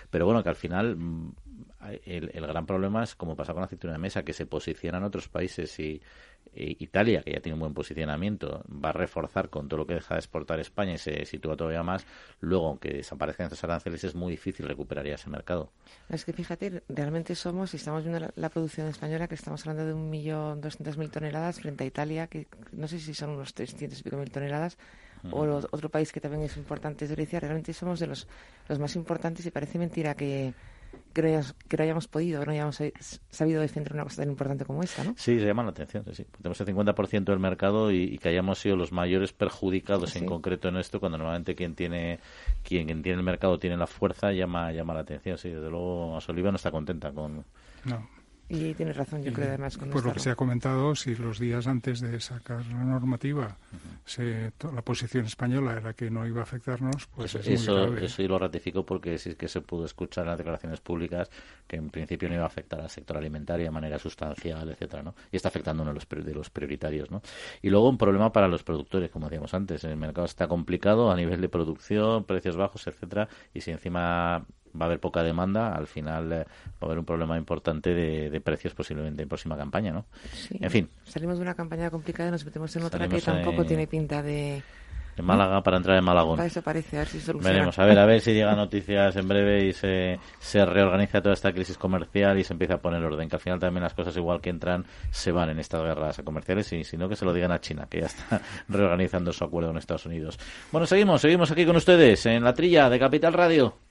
Pero 0.09 0.25
bueno, 0.25 0.43
que 0.43 0.49
al 0.49 0.55
final 0.55 0.97
el, 2.06 2.32
el 2.34 2.48
gran 2.48 2.65
problema 2.65 3.04
es 3.04 3.15
como 3.15 3.36
pasa 3.36 3.54
con 3.54 3.62
la 3.62 3.65
aceituna 3.65 3.94
de 3.94 4.00
mesa, 4.00 4.24
que 4.24 4.34
se 4.34 4.46
posiciona 4.46 4.98
en 4.98 5.04
otros 5.04 5.28
países 5.28 5.80
y 5.80 6.02
Italia, 6.54 7.22
que 7.24 7.32
ya 7.32 7.39
tiene 7.39 7.54
un 7.54 7.62
buen 7.62 7.74
posicionamiento, 7.74 8.63
va 8.70 8.89
a 8.89 8.91
reforzar 8.91 9.50
con 9.50 9.70
todo 9.70 9.78
lo 9.80 9.88
que 9.88 9.94
deja 9.94 10.15
de 10.15 10.20
exportar 10.20 10.60
España 10.60 10.94
y 10.94 10.98
se 10.98 11.26
sitúa 11.26 11.56
todavía 11.56 11.82
más, 11.82 12.06
luego, 12.41 12.67
aunque 12.67 12.89
desaparezcan 12.89 13.46
estos 13.46 13.63
aranceles, 13.63 14.04
es 14.04 14.15
muy 14.15 14.32
difícil 14.32 14.67
recuperar 14.67 15.08
ese 15.08 15.30
mercado. 15.30 15.72
Es 16.10 16.26
que 16.26 16.34
fíjate, 16.34 16.84
realmente 16.89 17.36
somos, 17.36 17.74
y 17.74 17.78
estamos 17.78 18.04
viendo 18.04 18.28
la, 18.36 18.50
producción 18.50 18.88
española, 18.88 19.30
que 19.30 19.36
estamos 19.36 19.62
hablando 19.62 19.86
de 19.86 19.94
un 19.94 20.10
millón 20.10 20.60
doscientas 20.60 20.98
mil 20.98 21.10
toneladas 21.10 21.62
frente 21.62 21.86
a 21.86 21.88
Italia, 21.88 22.28
que 22.28 22.48
no 22.74 22.88
sé 22.88 23.00
si 23.00 23.13
son 23.13 23.30
unos 23.30 23.54
trescientos 23.54 24.02
y 24.02 24.04
pico 24.04 24.17
mil 24.17 24.30
toneladas, 24.30 24.78
o 25.32 25.44
otro 25.72 25.89
país 25.89 26.12
que 26.12 26.20
también 26.20 26.44
es 26.44 26.58
importante 26.58 27.06
es 27.06 27.12
Grecia, 27.12 27.39
realmente 27.39 27.74
somos 27.74 28.00
de 28.00 28.08
los, 28.08 28.28
los 28.67 28.80
más 28.80 28.96
importantes 28.96 29.46
y 29.46 29.52
parece 29.52 29.78
mentira 29.78 30.15
que 30.15 30.54
que 31.13 31.21
no, 31.21 31.84
hayamos, 31.84 32.08
podido, 32.08 32.39
que 32.39 32.45
no 32.45 32.51
hayamos 32.54 32.82
sabido 33.30 33.62
defender 33.62 33.93
una 33.93 34.04
cosa 34.04 34.21
tan 34.21 34.30
importante 34.30 34.65
como 34.65 34.82
esta, 34.82 35.04
¿no? 35.04 35.13
Sí, 35.17 35.39
se 35.39 35.45
llama 35.45 35.63
la 35.63 35.71
atención, 35.71 36.06
sí, 36.13 36.25
Tenemos 36.38 36.62
el 36.62 36.67
50% 36.67 37.23
del 37.25 37.39
mercado 37.39 37.91
y, 37.91 38.17
que 38.17 38.30
hayamos 38.30 38.60
sido 38.60 38.75
los 38.77 38.91
mayores 38.91 39.34
perjudicados 39.34 40.15
en 40.15 40.25
concreto 40.25 40.69
en 40.69 40.77
esto, 40.77 40.99
cuando 40.99 41.17
normalmente 41.17 41.56
quien 41.56 41.75
tiene 41.75 42.19
quien, 42.63 43.01
tiene 43.01 43.17
el 43.17 43.23
mercado 43.23 43.60
tiene 43.60 43.77
la 43.77 43.88
fuerza, 43.88 44.32
llama 44.32 44.71
llama 44.71 44.93
la 44.93 45.01
atención, 45.01 45.38
sí. 45.38 45.49
Desde 45.49 45.69
luego, 45.69 46.15
Asoliva 46.15 46.51
no 46.51 46.56
está 46.56 46.71
contenta 46.71 47.12
con... 47.12 47.43
No. 47.84 48.20
Y 48.53 48.73
tienes 48.73 48.97
razón, 48.97 49.23
yo 49.23 49.31
creo 49.31 49.47
además 49.47 49.77
con 49.77 49.89
Pues 49.89 50.03
lo 50.03 50.11
que 50.11 50.19
se 50.19 50.29
ha 50.29 50.35
comentado, 50.35 50.93
si 50.93 51.15
los 51.15 51.39
días 51.39 51.67
antes 51.67 52.01
de 52.01 52.19
sacar 52.19 52.65
la 52.65 52.83
normativa 52.83 53.57
se, 54.03 54.51
la 54.73 54.81
posición 54.81 55.25
española 55.25 55.77
era 55.77 55.93
que 55.93 56.11
no 56.11 56.27
iba 56.27 56.41
a 56.41 56.43
afectarnos, 56.43 57.07
pues 57.07 57.35
eso, 57.35 57.49
es 57.49 57.67
muy 57.67 57.75
grave. 57.77 58.05
Eso 58.05 58.21
lo 58.23 58.37
ratifico 58.37 58.85
porque 58.85 59.17
sí 59.17 59.35
que 59.35 59.47
se 59.47 59.61
pudo 59.61 59.85
escuchar 59.85 60.25
en 60.25 60.31
las 60.31 60.37
declaraciones 60.37 60.81
públicas 60.81 61.29
que 61.65 61.77
en 61.77 61.89
principio 61.89 62.27
no 62.27 62.35
iba 62.35 62.43
a 62.43 62.47
afectar 62.47 62.81
al 62.81 62.89
sector 62.89 63.15
alimentario 63.15 63.65
de 63.65 63.71
manera 63.71 63.97
sustancial, 63.97 64.69
etcétera, 64.69 65.01
¿no? 65.01 65.15
Y 65.31 65.37
está 65.37 65.47
afectando 65.47 65.83
uno 65.83 65.93
de 65.93 66.01
los, 66.01 66.25
de 66.25 66.33
los 66.33 66.49
prioritarios, 66.49 67.09
¿no? 67.09 67.21
Y 67.61 67.69
luego 67.69 67.87
un 67.87 67.97
problema 67.97 68.33
para 68.33 68.49
los 68.49 68.63
productores, 68.63 69.09
como 69.11 69.27
decíamos 69.27 69.53
antes, 69.53 69.85
el 69.85 69.95
mercado 69.95 70.25
está 70.25 70.49
complicado 70.49 71.09
a 71.09 71.15
nivel 71.15 71.39
de 71.39 71.47
producción, 71.47 72.25
precios 72.25 72.57
bajos, 72.57 72.85
etcétera, 72.85 73.29
y 73.53 73.61
si 73.61 73.71
encima 73.71 74.45
va 74.79 74.86
a 74.86 74.88
haber 74.88 74.99
poca 74.99 75.23
demanda, 75.23 75.73
al 75.73 75.88
final 75.88 76.31
eh, 76.31 76.45
va 76.45 76.81
a 76.81 76.86
haber 76.86 76.99
un 76.99 77.05
problema 77.05 77.38
importante 77.38 77.93
de, 77.93 78.41
precios 78.41 78.73
posiblemente 78.73 79.23
en 79.23 79.29
próxima 79.29 79.55
campaña, 79.55 79.91
¿no? 79.91 80.05
En 80.49 80.71
fin. 80.71 80.89
Salimos 81.03 81.38
de 81.38 81.43
una 81.43 81.53
campaña 81.53 81.89
complicada 81.89 82.29
y 82.29 82.31
nos 82.31 82.43
metemos 82.43 82.75
en 82.75 82.84
otra 82.84 83.07
que 83.07 83.21
tampoco 83.21 83.65
tiene 83.65 83.88
pinta 83.88 84.21
de... 84.21 84.63
En 85.17 85.25
Málaga 85.25 85.62
para 85.62 85.77
entrar 85.77 85.97
en 85.97 86.03
Malagón. 86.03 86.38
Para 86.38 86.47
eso 86.47 86.62
parece, 86.62 86.95
a 86.95 86.99
ver 86.99 87.07
si 87.10 87.19
soluciona. 87.19 87.53
Veremos, 87.53 87.77
a 87.77 87.86
ver, 87.86 87.99
a 87.99 88.05
ver 88.05 88.21
si 88.21 88.34
llegan 88.34 88.55
noticias 88.57 89.15
en 89.15 89.27
breve 89.27 89.65
y 89.65 89.73
se, 89.73 90.19
se 90.39 90.65
reorganiza 90.65 91.21
toda 91.21 91.34
esta 91.34 91.51
crisis 91.51 91.77
comercial 91.77 92.39
y 92.39 92.43
se 92.43 92.53
empieza 92.53 92.75
a 92.75 92.77
poner 92.77 93.03
orden, 93.03 93.27
que 93.27 93.36
al 93.36 93.41
final 93.41 93.60
también 93.60 93.84
las 93.84 93.93
cosas 93.93 94.15
igual 94.15 94.39
que 94.39 94.49
entran 94.49 94.86
se 95.10 95.31
van 95.31 95.49
en 95.49 95.60
estas 95.60 95.81
guerras 95.81 96.21
comerciales 96.23 96.71
y 96.73 96.84
si 96.84 96.97
no 96.97 97.10
que 97.10 97.15
se 97.15 97.25
lo 97.25 97.34
digan 97.34 97.51
a 97.51 97.60
China, 97.60 97.88
que 97.89 97.99
ya 97.99 98.05
está 98.07 98.41
reorganizando 98.69 99.34
su 99.34 99.43
acuerdo 99.43 99.69
con 99.69 99.77
Estados 99.77 100.05
Unidos. 100.05 100.39
Bueno, 100.71 100.88
seguimos, 100.88 101.21
seguimos 101.21 101.51
aquí 101.51 101.65
con 101.65 101.75
ustedes 101.75 102.25
en 102.25 102.43
la 102.43 102.53
trilla 102.53 102.89
de 102.89 102.99
Capital 102.99 103.34
Radio. 103.34 103.90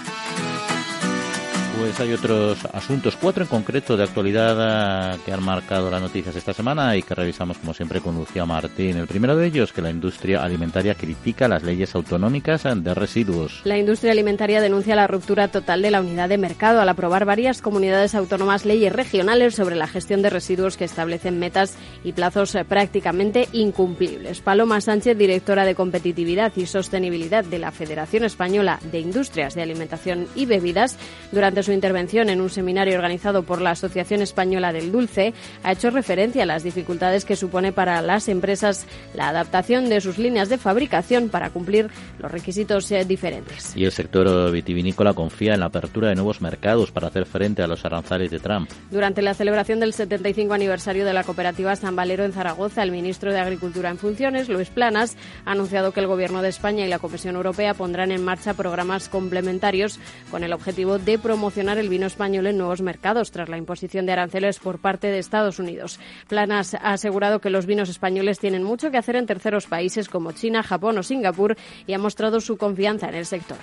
Pues 1.77 1.99
hay 1.99 2.13
otros 2.13 2.65
asuntos, 2.73 3.15
cuatro 3.19 3.43
en 3.43 3.49
concreto 3.49 3.95
de 3.95 4.03
actualidad 4.03 5.15
eh, 5.15 5.17
que 5.25 5.31
han 5.31 5.43
marcado 5.43 5.89
las 5.89 6.01
noticias 6.01 6.35
esta 6.35 6.53
semana 6.53 6.95
y 6.97 7.01
que 7.01 7.15
revisamos 7.15 7.57
como 7.57 7.73
siempre 7.73 8.01
con 8.01 8.15
Lucía 8.15 8.45
Martín. 8.45 8.97
El 8.97 9.07
primero 9.07 9.35
de 9.35 9.47
ellos, 9.47 9.71
que 9.71 9.81
la 9.81 9.89
industria 9.89 10.43
alimentaria 10.43 10.95
critica 10.95 11.47
las 11.47 11.63
leyes 11.63 11.95
autonómicas 11.95 12.63
de 12.63 12.93
residuos. 12.93 13.61
La 13.63 13.77
industria 13.77 14.11
alimentaria 14.11 14.61
denuncia 14.61 14.95
la 14.95 15.07
ruptura 15.07 15.47
total 15.47 15.81
de 15.81 15.91
la 15.91 16.01
unidad 16.01 16.29
de 16.29 16.37
mercado 16.37 16.81
al 16.81 16.89
aprobar 16.89 17.25
varias 17.25 17.61
comunidades 17.61 18.15
autónomas 18.15 18.65
leyes 18.65 18.93
regionales 18.93 19.55
sobre 19.55 19.75
la 19.75 19.87
gestión 19.87 20.21
de 20.21 20.29
residuos 20.29 20.77
que 20.77 20.85
establecen 20.85 21.39
metas 21.39 21.75
y 22.03 22.11
plazos 22.11 22.53
eh, 22.55 22.65
prácticamente 22.65 23.47
incumplibles. 23.53 24.41
Paloma 24.41 24.81
Sánchez, 24.81 25.17
directora 25.17 25.65
de 25.65 25.75
competitividad 25.75 26.51
y 26.55 26.65
sostenibilidad 26.65 27.45
de 27.45 27.59
la 27.59 27.71
Federación 27.71 28.25
Española 28.25 28.79
de 28.91 28.99
Industrias 28.99 29.55
de 29.55 29.61
Alimentación 29.61 30.27
y 30.35 30.45
Bebidas, 30.45 30.97
durante 31.31 31.60
su 31.63 31.71
intervención 31.71 32.29
en 32.29 32.41
un 32.41 32.49
seminario 32.49 32.95
organizado 32.95 33.43
por 33.43 33.61
la 33.61 33.71
Asociación 33.71 34.21
Española 34.21 34.73
del 34.73 34.91
Dulce, 34.91 35.33
ha 35.63 35.71
hecho 35.71 35.89
referencia 35.89 36.43
a 36.43 36.45
las 36.45 36.63
dificultades 36.63 37.25
que 37.25 37.35
supone 37.35 37.71
para 37.71 38.01
las 38.01 38.27
empresas 38.29 38.85
la 39.13 39.29
adaptación 39.29 39.89
de 39.89 40.01
sus 40.01 40.17
líneas 40.17 40.49
de 40.49 40.57
fabricación 40.57 41.29
para 41.29 41.49
cumplir 41.49 41.89
los 42.19 42.31
requisitos 42.31 42.91
eh, 42.91 43.05
diferentes. 43.05 43.75
Y 43.75 43.85
el 43.85 43.91
sector 43.91 44.51
vitivinícola 44.51 45.13
confía 45.13 45.53
en 45.53 45.59
la 45.59 45.67
apertura 45.67 46.09
de 46.09 46.15
nuevos 46.15 46.41
mercados 46.41 46.91
para 46.91 47.07
hacer 47.07 47.25
frente 47.25 47.61
a 47.61 47.67
los 47.67 47.85
aranzales 47.85 48.31
de 48.31 48.39
Trump. 48.39 48.69
Durante 48.89 49.21
la 49.21 49.33
celebración 49.33 49.79
del 49.79 49.93
75 49.93 50.53
aniversario 50.53 51.05
de 51.05 51.13
la 51.13 51.23
cooperativa 51.23 51.75
San 51.75 51.95
Valero 51.95 52.23
en 52.23 52.33
Zaragoza, 52.33 52.83
el 52.83 52.91
ministro 52.91 53.31
de 53.31 53.39
Agricultura 53.39 53.89
en 53.89 53.97
funciones, 53.97 54.49
Luis 54.49 54.69
Planas, 54.69 55.17
ha 55.45 55.51
anunciado 55.51 55.91
que 55.91 55.99
el 55.99 56.07
Gobierno 56.07 56.41
de 56.41 56.49
España 56.49 56.85
y 56.85 56.89
la 56.89 56.99
Comisión 56.99 57.35
Europea 57.35 57.73
pondrán 57.73 58.11
en 58.11 58.23
marcha 58.23 58.53
programas 58.53 59.09
complementarios 59.09 59.99
con 60.29 60.43
el 60.43 60.53
objetivo 60.53 60.99
de 60.99 61.19
promocionar 61.19 61.50
el 61.57 61.89
vino 61.89 62.05
español 62.05 62.47
en 62.47 62.57
nuevos 62.57 62.81
mercados 62.81 63.31
tras 63.31 63.49
la 63.49 63.57
imposición 63.57 64.05
de 64.05 64.13
aranceles 64.13 64.59
por 64.59 64.79
parte 64.79 65.07
de 65.07 65.19
Estados 65.19 65.59
Unidos. 65.59 65.99
Planas 66.27 66.73
ha 66.75 66.93
asegurado 66.93 67.39
que 67.39 67.49
los 67.49 67.65
vinos 67.65 67.89
españoles 67.89 68.39
tienen 68.39 68.63
mucho 68.63 68.89
que 68.89 68.97
hacer 68.97 69.17
en 69.17 69.25
terceros 69.25 69.67
países 69.67 70.07
como 70.07 70.31
China, 70.31 70.63
Japón 70.63 70.97
o 70.97 71.03
Singapur 71.03 71.57
y 71.87 71.93
ha 71.93 71.99
mostrado 71.99 72.39
su 72.39 72.57
confianza 72.57 73.09
en 73.09 73.15
el 73.15 73.25
sector. 73.25 73.57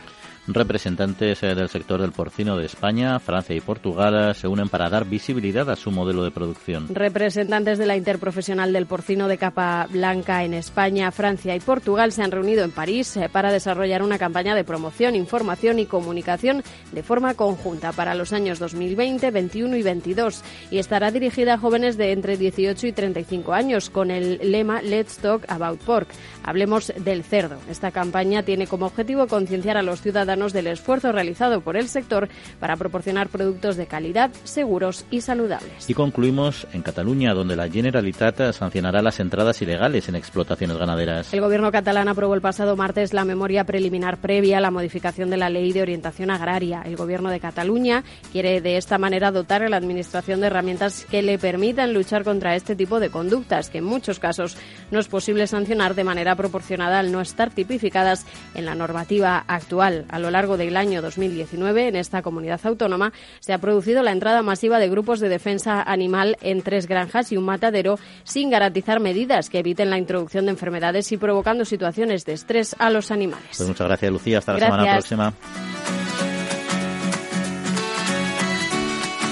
Representantes 0.50 1.42
eh, 1.42 1.54
del 1.54 1.68
sector 1.68 2.00
del 2.00 2.12
porcino 2.12 2.56
de 2.56 2.64
España, 2.64 3.18
Francia 3.18 3.54
y 3.54 3.60
Portugal 3.60 4.30
eh, 4.30 4.34
se 4.34 4.48
unen 4.48 4.70
para 4.70 4.88
dar 4.88 5.04
visibilidad 5.04 5.68
a 5.68 5.76
su 5.76 5.90
modelo 5.90 6.24
de 6.24 6.30
producción. 6.30 6.88
Representantes 6.88 7.76
de 7.76 7.84
la 7.84 7.98
Interprofesional 7.98 8.72
del 8.72 8.86
Porcino 8.86 9.28
de 9.28 9.36
Capa 9.36 9.86
Blanca 9.90 10.44
en 10.44 10.54
España, 10.54 11.10
Francia 11.10 11.54
y 11.54 11.60
Portugal 11.60 12.12
se 12.12 12.22
han 12.22 12.30
reunido 12.30 12.64
en 12.64 12.70
París 12.70 13.14
eh, 13.18 13.28
para 13.30 13.52
desarrollar 13.52 14.02
una 14.02 14.16
campaña 14.16 14.54
de 14.54 14.64
promoción, 14.64 15.16
información 15.16 15.80
y 15.80 15.84
comunicación 15.84 16.62
de 16.92 17.02
forma 17.02 17.34
conjunta 17.34 17.92
para 17.92 18.14
los 18.14 18.32
años 18.32 18.58
2020, 18.58 19.30
21 19.30 19.76
y 19.76 19.82
22 19.82 20.42
y 20.70 20.78
estará 20.78 21.10
dirigida 21.10 21.54
a 21.54 21.58
jóvenes 21.58 21.98
de 21.98 22.12
entre 22.12 22.38
18 22.38 22.86
y 22.86 22.92
35 22.92 23.52
años 23.52 23.90
con 23.90 24.10
el 24.10 24.38
lema 24.50 24.80
Let's 24.80 25.18
Talk 25.18 25.44
About 25.48 25.80
Pork. 25.80 26.08
Hablemos 26.42 26.90
del 26.96 27.22
cerdo. 27.22 27.58
Esta 27.68 27.90
campaña 27.90 28.42
tiene 28.44 28.66
como 28.66 28.86
objetivo 28.86 29.26
concienciar 29.26 29.76
a 29.76 29.82
los 29.82 30.00
ciudadanos 30.00 30.37
del 30.38 30.68
esfuerzo 30.68 31.12
realizado 31.12 31.60
por 31.60 31.76
el 31.76 31.88
sector 31.88 32.28
para 32.60 32.76
proporcionar 32.76 33.28
productos 33.28 33.76
de 33.76 33.86
calidad, 33.86 34.30
seguros 34.44 35.04
y 35.10 35.20
saludables. 35.20 35.90
Y 35.90 35.94
concluimos 35.94 36.66
en 36.72 36.82
Cataluña, 36.82 37.34
donde 37.34 37.56
la 37.56 37.68
Generalitat 37.68 38.52
sancionará 38.52 39.02
las 39.02 39.20
entradas 39.20 39.60
ilegales 39.60 40.08
en 40.08 40.14
explotaciones 40.14 40.76
ganaderas. 40.76 41.34
El 41.34 41.40
gobierno 41.40 41.72
catalán 41.72 42.08
aprobó 42.08 42.34
el 42.34 42.40
pasado 42.40 42.76
martes 42.76 43.12
la 43.12 43.24
memoria 43.24 43.64
preliminar 43.64 44.18
previa 44.18 44.58
a 44.58 44.60
la 44.60 44.70
modificación 44.70 45.30
de 45.30 45.36
la 45.36 45.50
ley 45.50 45.72
de 45.72 45.82
orientación 45.82 46.30
agraria. 46.30 46.82
El 46.84 46.96
gobierno 46.96 47.30
de 47.30 47.40
Cataluña 47.40 48.04
quiere 48.32 48.60
de 48.60 48.76
esta 48.76 48.98
manera 48.98 49.30
dotar 49.30 49.62
a 49.62 49.68
la 49.68 49.76
administración 49.76 50.40
de 50.40 50.46
herramientas 50.46 51.06
que 51.10 51.22
le 51.22 51.38
permitan 51.38 51.92
luchar 51.92 52.24
contra 52.24 52.54
este 52.54 52.76
tipo 52.76 53.00
de 53.00 53.10
conductas, 53.10 53.70
que 53.70 53.78
en 53.78 53.84
muchos 53.84 54.18
casos 54.18 54.56
no 54.90 55.00
es 55.00 55.08
posible 55.08 55.46
sancionar 55.46 55.94
de 55.94 56.04
manera 56.04 56.36
proporcionada 56.36 56.98
al 56.98 57.12
no 57.12 57.20
estar 57.20 57.50
tipificadas 57.50 58.26
en 58.54 58.66
la 58.66 58.74
normativa 58.74 59.44
actual. 59.46 60.04
A 60.08 60.18
lo 60.28 60.32
largo 60.32 60.58
del 60.58 60.76
año 60.76 61.00
2019, 61.00 61.88
en 61.88 61.96
esta 61.96 62.20
comunidad 62.20 62.60
autónoma, 62.64 63.14
se 63.40 63.54
ha 63.54 63.58
producido 63.58 64.02
la 64.02 64.12
entrada 64.12 64.42
masiva 64.42 64.78
de 64.78 64.90
grupos 64.90 65.20
de 65.20 65.30
defensa 65.30 65.82
animal 65.82 66.36
en 66.42 66.60
tres 66.60 66.86
granjas 66.86 67.32
y 67.32 67.38
un 67.38 67.44
matadero 67.44 67.98
sin 68.24 68.50
garantizar 68.50 69.00
medidas 69.00 69.48
que 69.48 69.60
eviten 69.60 69.88
la 69.88 69.96
introducción 69.96 70.44
de 70.44 70.50
enfermedades 70.50 71.10
y 71.12 71.16
provocando 71.16 71.64
situaciones 71.64 72.26
de 72.26 72.34
estrés 72.34 72.76
a 72.78 72.90
los 72.90 73.10
animales. 73.10 73.56
Pues 73.56 73.68
muchas 73.68 73.86
gracias, 73.86 74.12
Lucía. 74.12 74.38
Hasta 74.38 74.52
la 74.52 74.60
semana 74.60 74.92
próxima. 74.92 75.32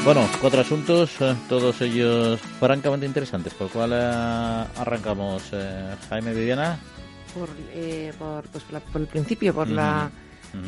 Bueno, 0.03 0.27
cuatro 0.41 0.61
asuntos, 0.61 1.11
eh, 1.21 1.35
todos 1.49 1.81
ellos 1.83 2.41
francamente 2.59 3.05
interesantes. 3.05 3.53
¿Por 3.53 3.69
cuál 3.69 3.91
eh, 3.93 4.65
arrancamos, 4.77 5.43
eh, 5.53 5.95
Jaime 6.09 6.33
Viviana? 6.33 6.79
Por, 7.35 7.51
pues, 8.49 8.65
por, 8.93 9.01
el 9.03 9.09
principio, 9.09 9.53
por 9.53 9.69
la 9.69 10.11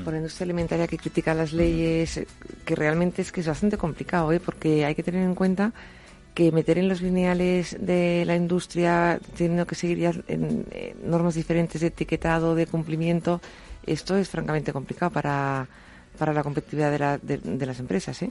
por 0.04 0.12
la 0.12 0.18
industria 0.18 0.44
alimentaria 0.44 0.86
que 0.86 0.98
critica 0.98 1.34
las 1.34 1.52
leyes, 1.52 2.20
que 2.64 2.74
realmente 2.74 3.22
es 3.22 3.32
que 3.32 3.40
es 3.40 3.46
bastante 3.46 3.76
complicado, 3.76 4.32
¿eh? 4.32 4.40
porque 4.40 4.84
hay 4.84 4.94
que 4.94 5.02
tener 5.02 5.22
en 5.22 5.34
cuenta 5.34 5.72
que 6.34 6.52
meter 6.52 6.78
en 6.78 6.88
los 6.88 7.02
lineales 7.02 7.76
de 7.80 8.24
la 8.24 8.36
industria, 8.36 9.18
teniendo 9.36 9.66
que 9.66 9.74
seguir 9.74 9.98
ya 9.98 10.12
en, 10.28 10.66
normas 11.04 11.34
diferentes 11.34 11.80
de 11.80 11.88
etiquetado, 11.88 12.54
de 12.54 12.66
cumplimiento, 12.66 13.40
esto 13.84 14.16
es 14.16 14.28
francamente 14.28 14.72
complicado 14.72 15.10
para, 15.10 15.66
para 16.18 16.33
la 16.33 16.42
competitividad 16.42 16.90
de, 16.90 16.98
la, 16.98 17.18
de, 17.18 17.66
las 17.66 17.78
empresas. 17.81 18.20
¿eh? 18.22 18.31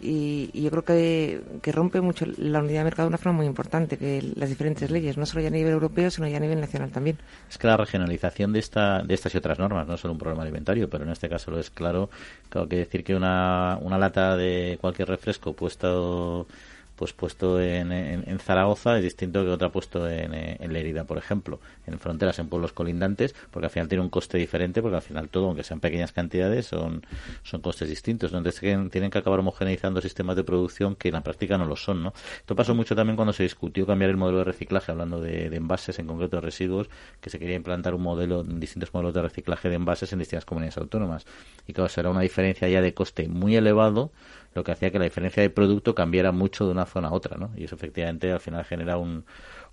y, 0.00 0.50
yo 0.60 0.70
creo 0.70 0.84
que, 0.84 1.42
que, 1.62 1.72
rompe 1.72 2.00
mucho 2.00 2.26
la 2.36 2.60
unidad 2.60 2.80
de 2.80 2.84
mercado 2.84 3.06
de 3.06 3.10
una 3.10 3.18
forma 3.18 3.38
muy 3.38 3.46
importante, 3.46 3.96
que 3.96 4.22
las 4.34 4.48
diferentes 4.48 4.90
leyes, 4.90 5.16
no 5.16 5.26
solo 5.26 5.42
ya 5.42 5.48
a 5.48 5.50
nivel 5.50 5.72
europeo, 5.72 6.10
sino 6.10 6.26
ya 6.26 6.38
a 6.38 6.40
nivel 6.40 6.60
nacional 6.60 6.90
también. 6.90 7.18
Es 7.48 7.58
que 7.58 7.66
la 7.66 7.76
regionalización 7.76 8.52
de, 8.52 8.58
esta, 8.58 9.02
de 9.02 9.14
estas 9.14 9.34
y 9.34 9.38
otras 9.38 9.58
normas 9.58 9.86
no 9.86 9.94
es 9.94 10.00
solo 10.00 10.12
un 10.12 10.18
problema 10.18 10.42
alimentario, 10.42 10.88
pero 10.88 11.04
en 11.04 11.10
este 11.10 11.28
caso 11.28 11.50
lo 11.50 11.60
es 11.60 11.70
claro. 11.70 12.10
Claro 12.48 12.68
que 12.68 12.76
decir 12.76 13.04
que 13.04 13.14
una, 13.14 13.78
una 13.82 13.98
lata 13.98 14.36
de 14.36 14.78
cualquier 14.80 15.08
refresco 15.08 15.52
puesto 15.52 16.46
pues 16.98 17.12
puesto 17.12 17.60
en, 17.60 18.40
Zaragoza 18.40 18.96
es 18.96 19.04
distinto 19.04 19.44
que 19.44 19.50
otra 19.50 19.70
puesto 19.70 20.08
en, 20.08 20.34
en 20.34 20.72
Lerida, 20.72 21.04
por 21.04 21.16
ejemplo, 21.16 21.60
en 21.86 21.98
fronteras, 22.00 22.40
en 22.40 22.48
pueblos 22.48 22.72
colindantes, 22.72 23.36
porque 23.52 23.66
al 23.66 23.70
final 23.70 23.86
tiene 23.88 24.02
un 24.02 24.10
coste 24.10 24.36
diferente, 24.36 24.82
porque 24.82 24.96
al 24.96 25.02
final 25.02 25.28
todo, 25.28 25.46
aunque 25.46 25.62
sean 25.62 25.78
pequeñas 25.78 26.10
cantidades, 26.10 26.66
son, 26.66 27.06
son 27.44 27.60
costes 27.60 27.88
distintos. 27.88 28.32
Entonces 28.32 28.60
tienen 28.90 29.10
que 29.12 29.18
acabar 29.18 29.38
homogeneizando 29.38 30.00
sistemas 30.00 30.34
de 30.34 30.42
producción 30.42 30.96
que 30.96 31.08
en 31.08 31.14
la 31.14 31.20
práctica 31.20 31.56
no 31.56 31.66
lo 31.66 31.76
son. 31.76 32.02
¿no? 32.02 32.12
Esto 32.38 32.56
pasó 32.56 32.74
mucho 32.74 32.96
también 32.96 33.14
cuando 33.14 33.32
se 33.32 33.44
discutió 33.44 33.86
cambiar 33.86 34.10
el 34.10 34.16
modelo 34.16 34.38
de 34.38 34.44
reciclaje, 34.44 34.90
hablando 34.90 35.20
de, 35.20 35.50
de 35.50 35.56
envases, 35.56 36.00
en 36.00 36.08
concreto 36.08 36.38
de 36.38 36.40
residuos, 36.40 36.90
que 37.20 37.30
se 37.30 37.38
quería 37.38 37.54
implantar 37.54 37.94
un 37.94 38.02
modelo, 38.02 38.42
distintos 38.42 38.92
modelos 38.92 39.14
de 39.14 39.22
reciclaje 39.22 39.68
de 39.68 39.76
envases 39.76 40.12
en 40.12 40.18
distintas 40.18 40.44
comunidades 40.44 40.78
autónomas. 40.78 41.26
Y 41.68 41.74
claro, 41.74 41.88
será 41.88 42.10
una 42.10 42.22
diferencia 42.22 42.68
ya 42.68 42.82
de 42.82 42.92
coste 42.92 43.28
muy 43.28 43.54
elevado 43.54 44.10
lo 44.58 44.64
que 44.64 44.72
hacía 44.72 44.90
que 44.90 44.98
la 44.98 45.04
diferencia 45.04 45.42
de 45.42 45.50
producto 45.50 45.94
cambiara 45.94 46.32
mucho 46.32 46.66
de 46.66 46.72
una 46.72 46.84
zona 46.84 47.08
a 47.08 47.12
otra, 47.12 47.36
¿no? 47.36 47.50
Y 47.56 47.64
eso 47.64 47.76
efectivamente 47.76 48.32
al 48.32 48.40
final 48.40 48.64
genera 48.64 48.98
un, 48.98 49.24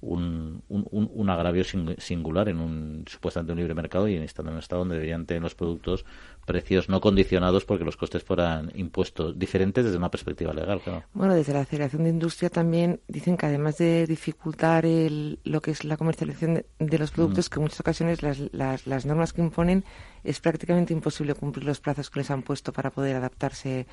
un, 0.01 0.61
un, 0.69 1.29
agravio 1.29 1.63
singular 1.63 2.49
en 2.49 2.59
un 2.59 3.05
supuestamente 3.07 3.53
un 3.53 3.57
libre 3.57 3.73
mercado 3.73 4.07
y 4.07 4.15
en 4.15 4.23
estando 4.23 4.51
en 4.51 4.55
un 4.55 4.59
estado 4.59 4.81
donde 4.81 4.95
deberían 4.95 5.25
tener 5.25 5.41
los 5.41 5.55
productos 5.55 6.05
precios 6.45 6.89
no 6.89 7.01
condicionados 7.01 7.65
porque 7.65 7.83
los 7.83 7.97
costes 7.97 8.23
fueran 8.23 8.71
impuestos 8.75 9.37
diferentes 9.39 9.83
desde 9.83 9.97
una 9.97 10.11
perspectiva 10.11 10.53
legal. 10.53 10.81
Bueno, 11.13 11.33
desde 11.33 11.53
la 11.53 11.61
Aceleración 11.61 12.03
de 12.03 12.09
Industria 12.09 12.49
también 12.49 12.99
dicen 13.07 13.37
que 13.37 13.47
además 13.47 13.77
de 13.77 14.05
dificultar 14.05 14.85
el, 14.85 15.39
lo 15.43 15.61
que 15.61 15.71
es 15.71 15.83
la 15.83 15.97
comercialización 15.97 16.63
de, 16.77 16.99
los 16.99 17.11
productos, 17.11 17.47
mm. 17.47 17.49
que 17.49 17.55
en 17.59 17.61
muchas 17.63 17.79
ocasiones 17.79 18.21
las, 18.21 18.39
las, 18.53 18.85
las 18.85 19.05
normas 19.05 19.33
que 19.33 19.41
imponen 19.41 19.83
es 20.23 20.39
prácticamente 20.39 20.93
imposible 20.93 21.33
cumplir 21.33 21.65
los 21.65 21.79
plazos 21.79 22.11
que 22.11 22.19
les 22.19 22.29
han 22.29 22.43
puesto 22.43 22.71
para 22.71 22.91
poder 22.91 23.15
adaptarse 23.15 23.87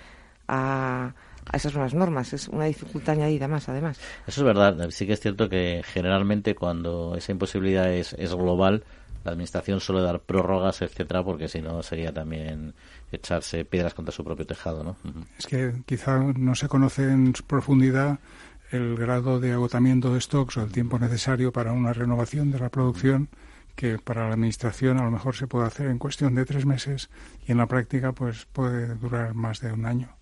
a, 0.48 1.14
esas 1.52 1.74
nuevas 1.74 1.94
normas. 1.94 2.32
Es 2.32 2.48
una 2.48 2.66
dificultad 2.66 3.16
añadida 3.16 3.48
más, 3.48 3.68
además. 3.68 3.98
Eso 4.26 4.40
es 4.40 4.44
verdad. 4.44 4.90
Sí 4.90 5.06
que 5.06 5.14
es 5.14 5.20
cierto 5.20 5.48
que 5.48 5.82
generalmente 5.84 6.54
cuando 6.54 7.14
esa 7.16 7.32
imposibilidad 7.32 7.92
es, 7.92 8.14
es 8.14 8.34
global, 8.34 8.84
la 9.24 9.32
administración 9.32 9.80
suele 9.80 10.02
dar 10.02 10.20
prórrogas, 10.20 10.82
etcétera, 10.82 11.22
porque 11.22 11.48
si 11.48 11.60
no 11.60 11.82
sería 11.82 12.12
también 12.12 12.74
echarse 13.10 13.64
piedras 13.64 13.94
contra 13.94 14.12
su 14.12 14.24
propio 14.24 14.46
tejado, 14.46 14.82
¿no? 14.82 14.96
Es 15.38 15.46
que 15.46 15.72
quizá 15.86 16.18
no 16.18 16.54
se 16.54 16.68
conoce 16.68 17.04
en 17.04 17.32
profundidad 17.46 18.18
el 18.70 18.96
grado 18.96 19.38
de 19.38 19.52
agotamiento 19.52 20.14
de 20.14 20.20
stocks 20.20 20.56
o 20.56 20.62
el 20.62 20.72
tiempo 20.72 20.98
necesario 20.98 21.52
para 21.52 21.72
una 21.72 21.92
renovación 21.92 22.50
de 22.50 22.58
la 22.58 22.70
producción 22.70 23.28
que 23.76 23.98
para 23.98 24.28
la 24.28 24.34
administración 24.34 24.98
a 24.98 25.04
lo 25.04 25.10
mejor 25.10 25.34
se 25.36 25.46
puede 25.46 25.66
hacer 25.66 25.86
en 25.86 25.98
cuestión 25.98 26.34
de 26.34 26.44
tres 26.44 26.66
meses 26.66 27.10
y 27.46 27.52
en 27.52 27.58
la 27.58 27.66
práctica 27.66 28.12
pues 28.12 28.46
puede 28.46 28.94
durar 28.94 29.34
más 29.34 29.60
de 29.60 29.72
un 29.72 29.86
año. 29.86 30.16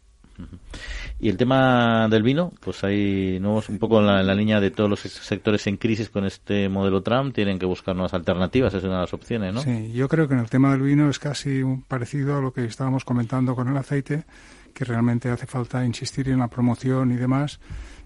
Y 1.18 1.28
el 1.28 1.36
tema 1.36 2.08
del 2.08 2.22
vino, 2.22 2.52
pues 2.60 2.82
hay 2.84 3.38
nuevos, 3.40 3.68
un 3.68 3.78
poco 3.78 4.00
en 4.00 4.06
la, 4.06 4.34
línea 4.34 4.60
de 4.60 4.70
todos 4.70 4.88
los 4.88 5.00
sectores 5.00 5.66
en 5.66 5.76
crisis 5.76 6.08
con 6.08 6.24
este 6.24 6.68
modelo 6.68 7.02
Trump, 7.02 7.34
tienen 7.34 7.58
que 7.58 7.66
buscar 7.66 7.94
nuevas 7.94 8.14
alternativas, 8.14 8.72
es 8.74 8.84
una 8.84 8.94
de 8.94 9.00
las 9.00 9.14
opciones, 9.14 9.52
¿no? 9.52 9.60
Sí, 9.60 9.92
yo 9.92 10.08
creo 10.08 10.28
que 10.28 10.34
en 10.34 10.40
el 10.40 10.48
tema 10.48 10.72
del 10.72 10.82
vino 10.82 11.10
es 11.10 11.18
casi 11.18 11.62
parecido 11.88 12.38
a 12.38 12.40
lo 12.40 12.52
que 12.52 12.64
estábamos 12.64 13.04
comentando 13.04 13.54
con 13.54 13.68
el 13.68 13.76
aceite, 13.76 14.24
que 14.72 14.84
realmente 14.84 15.28
hace 15.28 15.46
falta 15.46 15.84
insistir 15.84 16.28
en 16.28 16.38
la 16.38 16.48
promoción 16.48 17.12
y 17.12 17.16
demás 17.16 17.60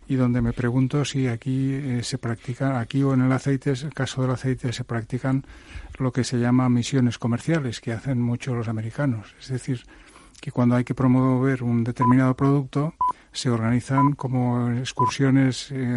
y 0.08 0.16
donde 0.16 0.42
me 0.42 0.52
pregunto 0.52 1.04
si 1.04 1.28
aquí 1.28 1.72
eh, 1.72 2.00
se 2.02 2.18
practica, 2.18 2.78
aquí 2.78 3.02
o 3.02 3.14
en 3.14 3.22
el 3.22 3.32
aceite, 3.32 3.70
en 3.70 3.86
el 3.86 3.94
caso 3.94 4.22
del 4.22 4.32
aceite, 4.32 4.72
se 4.72 4.84
practican 4.84 5.44
lo 5.98 6.12
que 6.12 6.24
se 6.24 6.38
llama 6.38 6.68
misiones 6.68 7.18
comerciales, 7.18 7.80
que 7.80 7.92
hacen 7.92 8.20
mucho 8.20 8.54
los 8.54 8.68
americanos. 8.68 9.34
Es 9.40 9.48
decir, 9.48 9.82
que 10.44 10.52
cuando 10.52 10.76
hay 10.76 10.84
que 10.84 10.94
promover 10.94 11.62
un 11.62 11.84
determinado 11.84 12.36
producto, 12.36 12.92
se 13.32 13.48
organizan 13.48 14.12
como 14.12 14.70
excursiones 14.72 15.70
eh, 15.72 15.96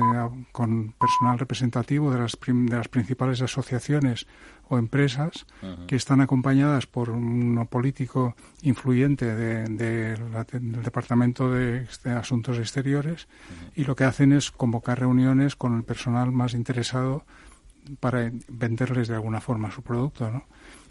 con 0.54 0.94
personal 0.94 1.38
representativo 1.38 2.14
de 2.14 2.20
las, 2.20 2.38
de 2.48 2.78
las 2.78 2.88
principales 2.88 3.42
asociaciones 3.42 4.26
o 4.70 4.78
empresas 4.78 5.46
que 5.86 5.98
están 5.98 6.22
acompañadas 6.22 6.88
por 6.88 7.10
un 7.10 7.68
político 7.70 8.38
influyente 8.62 9.36
de, 9.36 9.66
del 9.66 10.82
Departamento 10.82 11.52
de, 11.52 11.86
Asuntos 12.06 12.58
Exteriores 12.58 13.28
y 13.76 13.84
lo 13.84 13.98
que 13.98 14.06
hacen 14.06 14.32
es 14.32 14.52
convocar 14.52 14.98
reuniones 14.98 15.58
con 15.58 15.76
el 15.76 15.84
personal 15.84 16.32
más 16.32 16.54
interesado 16.54 17.26
para 18.00 18.32
venderles 18.48 19.10
de 19.10 19.16
alguna 19.16 19.42
forma 19.42 19.72
su 19.72 19.82
producto, 19.82 20.32
¿no? 20.32 20.46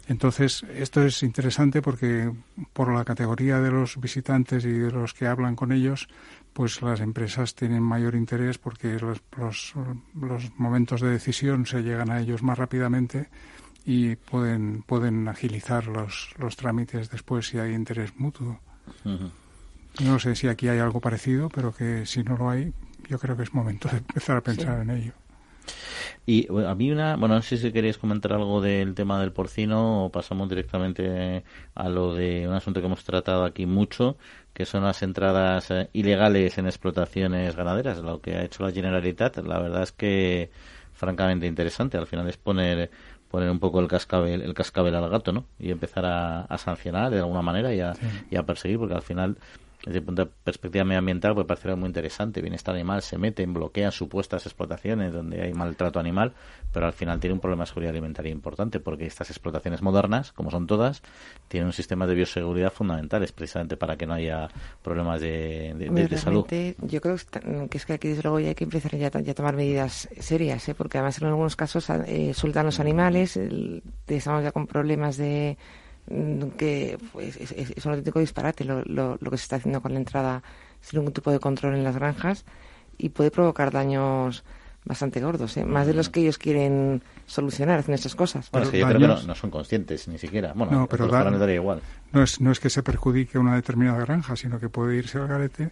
Entonces, 0.07 0.63
esto 0.73 1.03
es 1.03 1.21
interesante 1.21 1.81
porque 1.81 2.31
por 2.71 2.93
la 2.93 3.03
categoría 3.03 3.59
de 3.59 3.71
los 3.71 3.99
visitantes 3.99 4.63
y 4.63 4.71
de 4.71 4.91
los 4.91 5.13
que 5.13 5.27
hablan 5.27 5.55
con 5.55 5.73
ellos, 5.73 6.07
pues 6.53 6.81
las 6.81 7.01
empresas 7.01 7.55
tienen 7.55 7.83
mayor 7.83 8.15
interés 8.15 8.57
porque 8.57 8.97
los, 8.99 9.21
los, 9.37 9.73
los 10.15 10.51
momentos 10.57 11.01
de 11.01 11.09
decisión 11.09 11.65
se 11.65 11.83
llegan 11.83 12.09
a 12.09 12.21
ellos 12.21 12.41
más 12.41 12.57
rápidamente 12.57 13.29
y 13.85 14.15
pueden, 14.15 14.81
pueden 14.83 15.27
agilizar 15.27 15.87
los, 15.87 16.33
los 16.37 16.55
trámites 16.55 17.09
después 17.09 17.47
si 17.47 17.59
hay 17.59 17.73
interés 17.73 18.15
mutuo. 18.17 18.59
No 20.03 20.19
sé 20.19 20.35
si 20.35 20.47
aquí 20.47 20.69
hay 20.69 20.79
algo 20.79 21.01
parecido, 21.01 21.49
pero 21.49 21.73
que 21.73 22.05
si 22.05 22.23
no 22.23 22.37
lo 22.37 22.49
hay, 22.49 22.73
yo 23.09 23.19
creo 23.19 23.35
que 23.35 23.43
es 23.43 23.53
momento 23.53 23.89
de 23.89 23.97
empezar 23.97 24.37
a 24.37 24.41
pensar 24.41 24.81
en 24.81 24.89
ello. 24.89 25.13
Y 26.25 26.47
a 26.65 26.75
mí 26.75 26.91
una, 26.91 27.15
bueno, 27.15 27.35
no 27.35 27.41
sé 27.41 27.57
si 27.57 27.71
queréis 27.71 27.97
comentar 27.97 28.33
algo 28.33 28.61
del 28.61 28.93
tema 28.95 29.19
del 29.21 29.31
porcino 29.31 30.05
o 30.05 30.11
pasamos 30.11 30.49
directamente 30.49 31.43
a 31.73 31.89
lo 31.89 32.13
de 32.13 32.47
un 32.47 32.53
asunto 32.53 32.81
que 32.81 32.87
hemos 32.87 33.03
tratado 33.03 33.45
aquí 33.45 33.65
mucho, 33.65 34.17
que 34.53 34.65
son 34.65 34.83
las 34.83 35.01
entradas 35.03 35.71
eh, 35.71 35.89
ilegales 35.93 36.57
en 36.57 36.65
explotaciones 36.65 37.55
ganaderas, 37.55 37.99
lo 37.99 38.21
que 38.21 38.35
ha 38.35 38.43
hecho 38.43 38.63
la 38.63 38.71
Generalitat. 38.71 39.37
La 39.37 39.59
verdad 39.59 39.83
es 39.83 39.91
que 39.91 40.49
francamente 40.93 41.47
interesante. 41.47 41.97
Al 41.97 42.07
final 42.07 42.27
es 42.27 42.37
poner 42.37 42.89
poner 43.29 43.49
un 43.49 43.59
poco 43.59 43.79
el 43.81 43.87
cascabel 43.87 44.41
el 44.41 44.53
cascabel 44.53 44.95
al 44.95 45.09
gato, 45.09 45.31
¿no? 45.31 45.45
Y 45.59 45.71
empezar 45.71 46.05
a, 46.05 46.57
sancionar 46.57 47.11
de 47.11 47.19
alguna 47.19 47.41
manera 47.41 47.73
y 47.73 47.81
a, 47.81 47.93
y 48.29 48.35
a 48.35 48.43
perseguir, 48.43 48.79
porque 48.79 48.95
al 48.95 49.01
final 49.01 49.37
desde 49.87 49.99
el 49.99 50.05
punto 50.05 50.25
de 50.25 50.31
perspectiva 50.43 50.83
medioambiental 50.83 51.33
puede 51.33 51.47
parecer 51.47 51.75
muy 51.77 51.87
interesante. 51.87 52.41
Bienestar 52.41 52.75
animal 52.75 53.01
se 53.01 53.17
meten, 53.17 53.53
bloquean 53.53 53.93
supuestas 53.93 54.45
explotaciones 54.45 55.13
donde 55.13 55.41
hay 55.41 55.53
maltrato 55.53 55.99
animal, 55.99 56.33
pero 56.73 56.85
al 56.85 56.93
final 56.93 57.21
tiene 57.21 57.33
un 57.33 57.39
problema 57.39 57.63
de 57.63 57.67
seguridad 57.67 57.91
alimentaria 57.91 58.31
importante 58.31 58.81
porque 58.81 59.05
estas 59.05 59.29
explotaciones 59.29 59.81
modernas, 59.81 60.33
como 60.33 60.51
son 60.51 60.67
todas, 60.67 61.01
tienen 61.47 61.67
un 61.67 61.73
sistema 61.73 62.05
de 62.05 62.15
bioseguridad 62.15 62.71
fundamentales 62.71 63.31
precisamente 63.31 63.77
para 63.77 63.95
que 63.95 64.05
no 64.05 64.13
haya 64.13 64.49
problemas 64.83 65.21
de, 65.21 65.73
de, 65.75 66.17
salud. 66.17 66.45
Yo 66.81 66.99
creo 66.99 67.15
que 67.69 67.77
es 67.77 67.85
que 67.85 67.93
aquí 67.93 68.09
desde 68.09 68.23
luego 68.23 68.41
ya 68.41 68.49
hay 68.49 68.55
que 68.55 68.65
empezar 68.65 68.93
ya, 68.97 69.07
a 69.07 69.33
tomar 69.33 69.55
medidas 69.55 70.09
serias, 70.19 70.67
¿eh? 70.67 70.75
porque 70.75 70.97
además 70.97 71.21
en 71.21 71.27
algunos 71.27 71.55
casos 71.55 71.89
eh, 71.89 72.33
sueltan 72.33 72.65
los 72.65 72.81
animales, 72.81 73.39
estamos 74.07 74.43
ya 74.43 74.51
con 74.51 74.67
problemas 74.67 75.15
de 75.15 75.57
que 76.57 76.97
pues, 77.11 77.37
es, 77.37 77.85
un 77.85 77.91
auténtico 77.91 78.19
disparate 78.19 78.63
lo, 78.63 78.83
lo, 78.85 79.17
que 79.17 79.37
se 79.37 79.43
está 79.43 79.57
haciendo 79.57 79.81
con 79.81 79.93
la 79.93 79.99
entrada 79.99 80.43
sin 80.81 80.99
ningún 80.99 81.13
tipo 81.13 81.31
de 81.31 81.39
control 81.39 81.75
en 81.75 81.83
las 81.83 81.95
granjas 81.95 82.45
y 82.97 83.09
puede 83.09 83.31
provocar 83.31 83.71
daños 83.71 84.43
bastante 84.85 85.19
gordos, 85.19 85.57
¿eh? 85.57 85.65
más 85.65 85.85
de 85.85 85.93
los 85.93 86.07
que 86.07 86.21
ellos 86.21 86.37
quieren 86.37 87.03
solucionar 87.25 87.79
hacen 87.79 87.93
estas 87.93 88.15
cosas. 88.15 88.49
Bueno, 88.51 88.67
es 88.67 88.71
que 88.71 88.79
yo 88.79 88.87
creo 88.87 88.99
que 88.99 89.27
no, 89.27 89.35
son 89.35 89.51
conscientes 89.51 90.07
ni 90.07 90.17
siquiera. 90.17 90.53
Bueno, 90.55 90.71
no, 90.71 90.87
pero 90.87 91.07
daría 91.07 91.55
igual. 91.55 91.81
No 92.13 92.23
es, 92.23 92.39
no 92.39 92.51
es 92.51 92.59
que 92.61 92.69
se 92.69 92.83
perjudique 92.83 93.37
una 93.37 93.55
determinada 93.55 93.99
granja, 93.99 94.37
sino 94.37 94.59
que 94.59 94.69
puede 94.69 94.95
irse 94.95 95.17
al 95.17 95.27
garete 95.27 95.71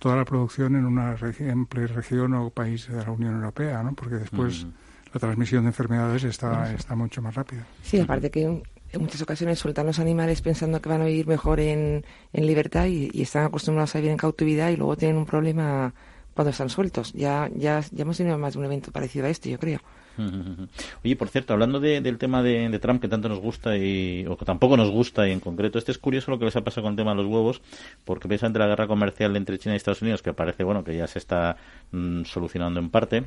toda 0.00 0.16
la 0.16 0.24
producción 0.24 0.74
en 0.74 0.84
una 0.84 1.14
región 1.14 2.34
o 2.34 2.50
país 2.50 2.88
de 2.88 3.02
la 3.04 3.10
Unión 3.10 3.36
Europea, 3.36 3.82
¿no? 3.82 3.94
porque 3.94 4.16
después 4.16 4.66
la 5.12 5.20
transmisión 5.20 5.62
de 5.62 5.68
enfermedades 5.68 6.24
está, 6.24 6.72
está 6.74 6.94
mucho 6.94 7.22
más 7.22 7.34
rápida. 7.34 7.64
Sí, 7.82 8.00
aparte 8.00 8.30
que 8.30 8.62
en 8.96 9.02
muchas 9.02 9.22
ocasiones 9.22 9.58
sueltan 9.58 9.86
los 9.86 9.98
animales 9.98 10.42
pensando 10.42 10.80
que 10.80 10.88
van 10.88 11.02
a 11.02 11.06
vivir 11.06 11.26
mejor 11.26 11.60
en, 11.60 12.04
en 12.32 12.46
libertad 12.46 12.86
y, 12.86 13.22
están 13.22 13.44
acostumbrados 13.44 13.94
a 13.94 13.98
vivir 13.98 14.12
en 14.12 14.16
cautividad 14.18 14.70
y 14.70 14.76
luego 14.76 14.96
tienen 14.96 15.16
un 15.16 15.26
problema 15.26 15.94
cuando 16.34 16.50
están 16.50 16.68
sueltos. 16.68 17.12
Ya, 17.12 17.50
ya, 17.54 17.80
ya 17.90 18.02
hemos 18.02 18.16
tenido 18.16 18.38
más 18.38 18.54
de 18.54 18.58
un 18.58 18.66
evento 18.66 18.92
parecido 18.92 19.26
a 19.26 19.30
este, 19.30 19.50
yo 19.50 19.58
creo. 19.58 19.80
Oye, 21.04 21.16
por 21.16 21.28
cierto, 21.28 21.52
hablando 21.52 21.80
del 21.80 22.18
tema 22.18 22.42
de, 22.42 22.78
Trump 22.78 23.00
que 23.00 23.08
tanto 23.08 23.28
nos 23.28 23.38
gusta 23.38 23.76
y 23.76 24.24
o 24.26 24.36
que 24.36 24.44
tampoco 24.44 24.76
nos 24.76 24.90
gusta 24.90 25.28
y 25.28 25.32
en 25.32 25.40
concreto, 25.40 25.78
este 25.78 25.92
es 25.92 25.98
curioso 25.98 26.30
lo 26.30 26.38
que 26.38 26.46
les 26.46 26.56
ha 26.56 26.64
pasado 26.64 26.84
con 26.84 26.92
el 26.92 26.96
tema 26.96 27.10
de 27.10 27.22
los 27.22 27.26
huevos, 27.26 27.60
porque 28.04 28.28
precisamente 28.28 28.58
la 28.58 28.66
guerra 28.66 28.86
comercial 28.86 29.36
entre 29.36 29.58
China 29.58 29.74
y 29.74 29.76
Estados 29.76 30.02
Unidos, 30.02 30.22
que 30.22 30.32
parece 30.32 30.64
bueno 30.64 30.84
que 30.84 30.96
ya 30.96 31.06
se 31.06 31.18
está 31.18 31.56
mm, 31.92 32.24
solucionando 32.24 32.80
en 32.80 32.90
parte, 32.90 33.24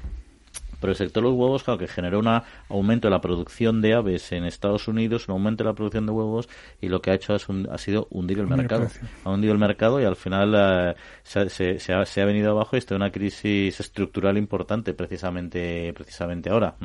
pero 0.79 0.91
el 0.91 0.97
sector 0.97 1.23
de 1.23 1.29
los 1.29 1.37
huevos, 1.37 1.63
claro, 1.63 1.77
que 1.77 1.87
generó 1.87 2.19
un 2.19 2.41
aumento 2.69 3.07
de 3.07 3.11
la 3.11 3.21
producción 3.21 3.81
de 3.81 3.93
aves 3.93 4.31
en 4.31 4.45
Estados 4.45 4.87
Unidos, 4.87 5.27
un 5.27 5.33
aumento 5.33 5.63
de 5.63 5.69
la 5.69 5.75
producción 5.75 6.05
de 6.05 6.11
huevos, 6.11 6.49
y 6.81 6.89
lo 6.89 7.01
que 7.01 7.11
ha 7.11 7.13
hecho 7.13 7.35
es 7.35 7.47
ha 7.69 7.77
sido 7.77 8.07
hundir 8.11 8.39
el 8.39 8.47
mercado. 8.47 8.87
Ha 9.23 9.31
hundido 9.31 9.53
el 9.53 9.59
mercado 9.59 10.01
y 10.01 10.05
al 10.05 10.15
final 10.15 10.55
eh, 10.55 10.95
se, 11.23 11.93
ha, 11.93 12.25
venido 12.25 12.51
abajo 12.51 12.75
y 12.75 12.79
está 12.79 12.95
en 12.95 13.01
una 13.01 13.11
crisis 13.11 13.79
estructural 13.79 14.37
importante 14.37 14.93
precisamente, 14.93 15.93
precisamente 15.93 16.49
ahora. 16.49 16.75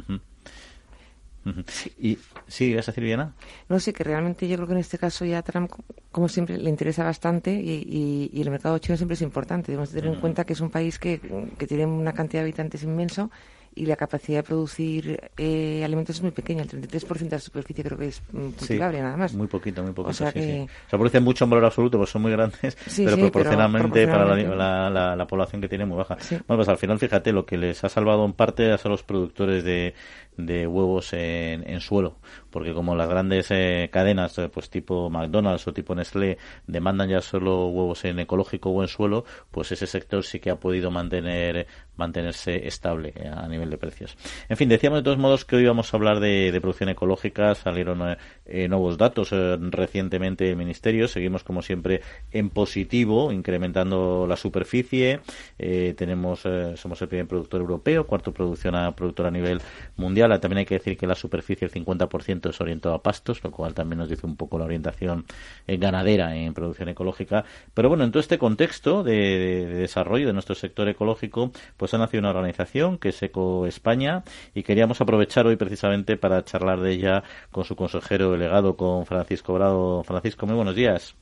Y 1.98 2.18
sí, 2.46 2.74
¿vas 2.74 2.88
a 2.88 2.92
decir, 2.92 3.04
Viana? 3.04 3.34
No 3.68 3.78
sé, 3.78 3.92
que 3.92 4.02
realmente 4.02 4.48
yo 4.48 4.56
creo 4.56 4.66
que 4.66 4.72
en 4.72 4.78
este 4.78 4.98
caso 4.98 5.24
ya 5.24 5.42
Trump, 5.42 5.70
como 6.10 6.28
siempre, 6.28 6.56
le 6.56 6.70
interesa 6.70 7.04
bastante 7.04 7.52
y, 7.52 8.30
el 8.40 8.50
mercado 8.50 8.78
chino 8.78 8.96
siempre 8.96 9.14
es 9.14 9.22
importante. 9.22 9.72
Debemos 9.72 9.90
tener 9.90 10.06
en 10.06 10.20
cuenta 10.20 10.44
que 10.44 10.54
es 10.54 10.60
un 10.60 10.70
país 10.70 10.98
que, 10.98 11.20
que 11.58 11.66
tiene 11.66 11.84
una 11.86 12.12
cantidad 12.12 12.40
de 12.42 12.48
habitantes 12.48 12.82
inmenso 12.82 13.30
y 13.74 13.86
la 13.86 13.96
capacidad 13.96 14.38
de 14.38 14.42
producir 14.44 15.30
eh, 15.36 15.82
alimentos 15.84 16.16
es 16.16 16.22
muy 16.22 16.30
pequeña, 16.30 16.62
el 16.62 16.70
33% 16.70 17.18
de 17.18 17.30
la 17.30 17.38
superficie 17.38 17.84
creo 17.84 17.98
que 17.98 18.08
es 18.08 18.22
cultivable 18.30 19.00
nada 19.00 19.16
más. 19.16 19.34
Muy 19.34 19.46
poquito, 19.46 19.82
muy 19.82 19.92
poquito. 19.92 20.10
O 20.10 20.14
sea, 20.14 20.32
que... 20.32 20.66
se 20.88 20.96
produce 20.96 21.20
mucho 21.20 21.44
en 21.44 21.50
valor 21.50 21.64
absoluto, 21.66 21.98
pues 21.98 22.10
son 22.10 22.22
muy 22.22 22.32
grandes, 22.32 22.76
pero, 22.96 23.16
proporcionalmente 23.16 24.06
para 24.06 24.36
la, 24.36 25.16
la, 25.16 25.26
población 25.26 25.60
que 25.60 25.68
tiene 25.68 25.84
muy 25.84 25.98
baja. 25.98 26.16
Bueno, 26.30 26.56
pues 26.56 26.68
al 26.68 26.76
final, 26.76 26.98
fíjate, 26.98 27.32
lo 27.32 27.44
que 27.44 27.56
les 27.56 27.82
ha 27.84 27.88
salvado 27.88 28.24
en 28.24 28.32
parte 28.32 28.72
a 28.72 28.88
los 28.88 29.02
productores 29.02 29.64
de, 29.64 29.94
de 30.36 30.66
huevos 30.66 31.12
en, 31.12 31.68
en 31.68 31.80
suelo, 31.80 32.16
porque 32.50 32.72
como 32.72 32.94
las 32.94 33.08
grandes 33.08 33.50
eh, 33.50 33.88
cadenas, 33.92 34.38
eh, 34.38 34.48
pues 34.48 34.70
tipo 34.70 35.10
McDonald's 35.10 35.66
o 35.66 35.72
tipo 35.72 35.94
Nestlé, 35.94 36.38
demandan 36.66 37.08
ya 37.08 37.20
solo 37.20 37.66
huevos 37.66 38.04
en 38.04 38.20
ecológico 38.20 38.70
o 38.70 38.82
en 38.82 38.88
suelo, 38.88 39.24
pues 39.50 39.72
ese 39.72 39.86
sector 39.86 40.24
sí 40.24 40.40
que 40.40 40.50
ha 40.50 40.56
podido 40.60 40.90
mantener 40.90 41.66
mantenerse 41.96 42.66
estable 42.66 43.12
eh, 43.16 43.28
a 43.28 43.46
nivel 43.46 43.70
de 43.70 43.78
precios. 43.78 44.16
En 44.48 44.56
fin, 44.56 44.68
decíamos 44.68 45.00
de 45.00 45.02
todos 45.04 45.18
modos 45.18 45.44
que 45.44 45.56
hoy 45.56 45.66
vamos 45.66 45.92
a 45.92 45.96
hablar 45.96 46.20
de, 46.20 46.56
producción 46.60 46.88
ecológica, 46.88 47.54
salieron 47.54 48.16
nuevos 48.46 48.96
datos 48.96 49.30
recientemente 49.32 50.44
del 50.44 50.56
Ministerio, 50.56 51.08
seguimos 51.08 51.44
como 51.44 51.60
siempre 51.60 52.00
en 52.30 52.50
positivo, 52.50 53.32
incrementando 53.32 54.26
la 54.26 54.36
superficie, 54.36 55.20
tenemos, 55.58 56.44
somos 56.76 57.02
el 57.02 57.08
primer 57.08 57.26
productor 57.26 57.60
europeo, 57.60 58.06
cuarto 58.06 58.32
producción 58.32 58.74
a, 58.76 58.94
productor 58.94 59.26
a 59.26 59.30
nivel 59.30 59.60
mundial, 59.96 60.23
también 60.28 60.58
hay 60.58 60.64
que 60.64 60.74
decir 60.74 60.96
que 60.96 61.06
la 61.06 61.14
superficie, 61.14 61.66
el 61.66 61.72
50% 61.72 62.50
es 62.50 62.60
orientado 62.60 62.94
a 62.94 63.02
pastos, 63.02 63.42
lo 63.44 63.50
cual 63.50 63.74
también 63.74 63.98
nos 63.98 64.08
dice 64.08 64.26
un 64.26 64.36
poco 64.36 64.58
la 64.58 64.64
orientación 64.64 65.24
eh, 65.66 65.76
ganadera 65.76 66.34
en 66.36 66.54
producción 66.54 66.88
ecológica. 66.88 67.44
Pero 67.74 67.88
bueno, 67.88 68.04
en 68.04 68.10
todo 68.10 68.20
este 68.20 68.38
contexto 68.38 69.02
de, 69.02 69.66
desarrollo 69.66 70.26
de 70.26 70.32
nuestro 70.32 70.54
sector 70.54 70.88
ecológico, 70.88 71.52
pues 71.76 71.94
ha 71.94 71.98
nacido 71.98 72.20
una 72.20 72.30
organización 72.30 72.98
que 72.98 73.10
es 73.10 73.22
Eco 73.22 73.66
España 73.66 74.24
y 74.54 74.62
queríamos 74.62 75.00
aprovechar 75.00 75.46
hoy 75.46 75.56
precisamente 75.56 76.16
para 76.16 76.44
charlar 76.44 76.80
de 76.80 76.92
ella 76.92 77.22
con 77.50 77.64
su 77.64 77.76
consejero 77.76 78.32
delegado, 78.32 78.76
con 78.76 79.06
Francisco 79.06 79.54
Brado. 79.54 80.02
Francisco, 80.04 80.46
muy 80.46 80.56
buenos 80.56 80.74
días. 80.74 81.14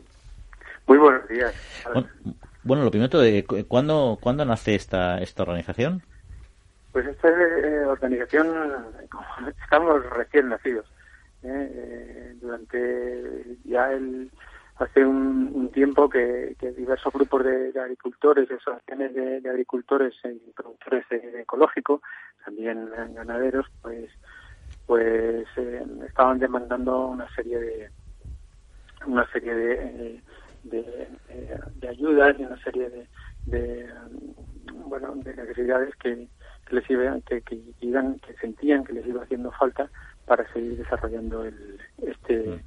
Muy 0.86 0.98
buenos 0.98 1.28
días. 1.28 1.54
Bueno, 2.64 2.84
lo 2.84 2.90
primero, 2.90 3.18
de, 3.18 3.44
¿cuándo, 3.66 4.18
¿cuándo 4.20 4.44
nace 4.44 4.74
esta, 4.74 5.18
esta 5.18 5.42
organización? 5.42 6.02
Pues 6.92 7.06
esta 7.06 7.28
eh, 7.28 7.86
organización, 7.86 8.48
estamos 9.62 10.04
recién 10.10 10.50
nacidos. 10.50 10.86
¿eh? 11.42 11.70
Eh, 11.74 12.36
durante 12.40 13.56
ya 13.64 13.92
el 13.92 14.30
hace 14.76 15.04
un, 15.04 15.70
tiempo 15.72 16.08
que, 16.08 16.56
diversos 16.76 17.12
grupos 17.12 17.44
de, 17.44 17.72
agricultores 17.80 18.48
y 18.50 18.54
asociaciones 18.54 19.14
de, 19.14 19.48
agricultores 19.48 20.14
y 20.24 20.50
productores 20.52 21.04
ecológicos, 21.10 22.00
también 22.44 22.90
ganaderos, 23.14 23.66
pues 23.80 24.10
pues 24.86 25.46
eh, 25.56 25.86
estaban 26.06 26.38
demandando 26.38 27.06
una 27.06 27.32
serie 27.34 27.58
de 27.58 27.90
una 29.06 29.30
serie 29.30 29.54
de, 29.54 30.22
de, 30.64 31.08
de 31.76 31.88
ayudas 31.88 32.36
y 32.38 32.44
una 32.44 32.60
serie 32.62 32.90
de, 32.90 33.06
de 33.46 33.88
bueno 34.86 35.14
de 35.16 35.34
necesidades 35.34 35.94
que, 35.96 36.28
les 36.72 36.88
iban 36.90 37.22
que, 37.22 37.42
que, 37.42 37.60
que 37.80 38.34
sentían 38.40 38.84
que 38.84 38.92
les 38.92 39.06
iba 39.06 39.22
haciendo 39.22 39.50
falta 39.52 39.88
para 40.26 40.50
seguir 40.52 40.76
desarrollando 40.76 41.44
el, 41.44 41.78
este 41.98 42.62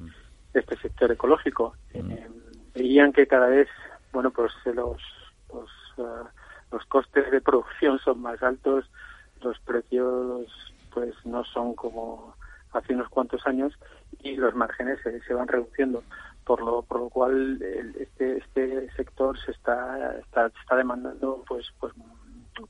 este 0.54 0.78
sector 0.78 1.12
ecológico. 1.12 1.76
Eh, 1.94 2.28
veían 2.74 3.12
que 3.12 3.28
cada 3.28 3.48
vez 3.48 3.68
bueno 4.14 4.32
pues 4.32 4.52
los 4.66 5.02
los, 5.54 5.72
uh, 5.98 6.28
los 6.72 6.86
costes 6.86 7.30
de 7.32 7.42
producción 7.42 8.00
son 8.00 8.22
más 8.22 8.42
altos 8.42 8.90
los 9.42 9.60
precios 9.60 10.48
pues 10.94 11.14
no 11.26 11.44
son 11.44 11.76
como 11.76 12.36
hace 12.72 12.94
unos 12.94 13.10
cuantos 13.10 13.46
años 13.46 13.74
y 14.22 14.36
los 14.36 14.56
márgenes 14.56 15.00
se, 15.02 15.22
se 15.22 15.34
van 15.34 15.48
reduciendo. 15.48 16.04
Por 16.46 16.62
lo 16.62 16.84
por 16.84 17.00
lo 17.00 17.10
cual 17.10 17.60
este 18.00 18.38
este 18.38 18.92
sector 18.92 19.38
se 19.40 19.52
está, 19.52 20.18
está 20.20 20.48
está 20.62 20.76
demandando 20.76 21.44
pues 21.48 21.66
pues 21.80 21.94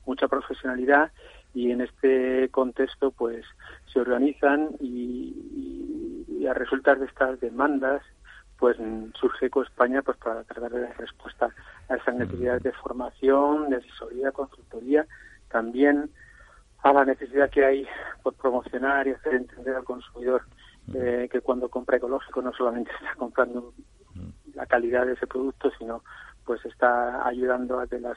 mucha 0.04 0.28
profesionalidad 0.28 1.12
y 1.54 1.70
en 1.70 1.80
este 1.80 2.48
contexto 2.50 3.10
pues 3.10 3.44
se 3.92 4.00
organizan 4.00 4.70
y, 4.80 6.26
y, 6.28 6.46
a 6.46 6.54
resultas 6.54 7.00
de 7.00 7.06
estas 7.06 7.40
demandas 7.40 8.02
pues 8.58 8.76
surge 9.18 9.50
España 9.62 10.02
pues 10.02 10.16
para 10.18 10.44
tratar 10.44 10.70
de 10.70 10.80
dar 10.82 10.98
respuesta 10.98 11.48
a 11.88 11.96
esas 11.96 12.14
necesidades 12.14 12.62
de 12.62 12.72
formación, 12.72 13.68
de 13.68 13.76
asesoría, 13.76 14.30
consultoría, 14.32 15.06
también 15.50 16.08
a 16.82 16.92
la 16.92 17.04
necesidad 17.04 17.50
que 17.50 17.64
hay 17.64 17.86
por 18.22 18.34
promocionar 18.34 19.08
y 19.08 19.12
hacer 19.12 19.34
entender 19.34 19.74
al 19.74 19.84
consumidor 19.84 20.42
eh, 20.94 21.28
que 21.30 21.40
cuando 21.40 21.68
compra 21.68 21.96
ecológico 21.96 22.42
no 22.42 22.52
solamente 22.52 22.92
está 23.00 23.14
comprando 23.16 23.72
la 24.54 24.66
calidad 24.66 25.04
de 25.04 25.12
ese 25.12 25.26
producto, 25.26 25.70
sino 25.78 26.02
pues 26.44 26.64
está 26.64 27.26
ayudando 27.26 27.80
a 27.80 27.86
que 27.86 27.98
las 27.98 28.16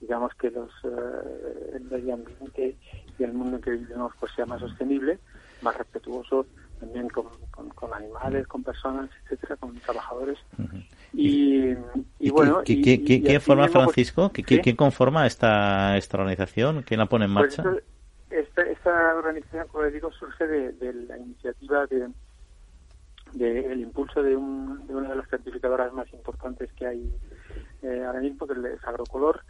digamos 0.00 0.34
que 0.34 0.50
los 0.50 0.70
eh, 0.84 1.72
el 1.74 1.84
medio 1.84 2.14
ambiente 2.14 2.76
y 3.18 3.22
el 3.22 3.32
mundo 3.32 3.56
en 3.56 3.62
que 3.62 3.70
vivimos 3.72 4.12
pues 4.18 4.32
sea 4.32 4.46
más 4.46 4.60
sostenible, 4.60 5.18
más 5.62 5.76
respetuoso 5.76 6.46
también 6.80 7.08
con, 7.10 7.26
con, 7.74 7.92
animales, 7.92 8.46
con 8.46 8.62
personas, 8.62 9.10
etcétera, 9.24 9.56
con 9.56 9.74
trabajadores. 9.80 10.38
y, 11.12 11.74
y, 12.18 12.30
bueno. 12.30 12.62
¿Quién 12.64 13.40
forma, 13.42 13.64
pues, 13.64 13.72
Francisco? 13.72 14.32
¿Quién 14.32 14.76
conforma 14.76 15.26
esta, 15.26 15.98
esta 15.98 16.16
organización? 16.16 16.82
¿Quién 16.82 17.00
la 17.00 17.06
pone 17.06 17.26
en 17.26 17.34
pues 17.34 17.58
marcha? 17.58 17.82
esta, 18.30 18.62
esta 18.62 19.14
organización, 19.16 19.66
como 19.68 19.84
les 19.84 19.92
digo, 19.92 20.10
surge 20.12 20.46
de, 20.46 20.92
la 20.92 21.18
iniciativa 21.18 21.86
de, 21.86 22.08
de, 23.32 23.72
el 23.72 23.80
impulso 23.80 24.22
de, 24.22 24.36
un, 24.36 24.86
de, 24.86 24.94
una 24.94 25.10
de 25.10 25.16
las 25.16 25.28
certificadoras 25.28 25.92
más 25.92 26.10
importantes 26.12 26.72
que 26.72 26.86
hay 26.86 27.12
eh, 27.82 28.04
ahora 28.06 28.20
mismo, 28.20 28.46
que 28.46 28.54
es 28.54 28.84
Agrocolor, 28.84 29.42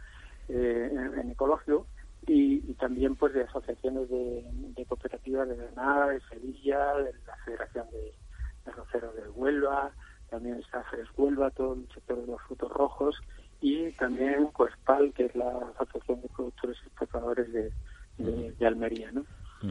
eh, 0.53 0.89
en, 0.91 1.19
en 1.19 1.31
ecológico, 1.31 1.87
y, 2.27 2.73
también 2.75 3.15
pues 3.15 3.33
de 3.33 3.43
asociaciones 3.43 4.09
de, 4.09 4.85
cooperativas 4.87 5.47
de 5.47 5.55
Granada, 5.55 6.07
de 6.07 6.21
Sevilla, 6.29 6.95
de 6.95 7.13
la 7.25 7.35
Federación 7.45 7.87
de, 7.91 8.71
Roceros 8.71 9.15
de 9.15 9.27
Huelva, 9.29 9.91
también 10.29 10.57
está 10.57 10.83
Fres 10.83 11.07
Huelva, 11.17 11.49
todo 11.51 11.73
el 11.73 11.87
sector 11.93 12.21
de 12.21 12.27
los 12.27 12.41
frutos 12.43 12.71
rojos, 12.71 13.19
y 13.59 13.91
también 13.93 14.47
Coespal, 14.47 15.13
que 15.13 15.25
es 15.25 15.35
la 15.35 15.73
Asociación 15.79 16.21
de 16.21 16.29
Productores 16.29 16.77
y 16.83 16.87
Exportadores 16.87 17.51
de, 17.51 17.71
de, 18.17 18.67
Almería, 18.67 19.11
¿no? 19.11 19.25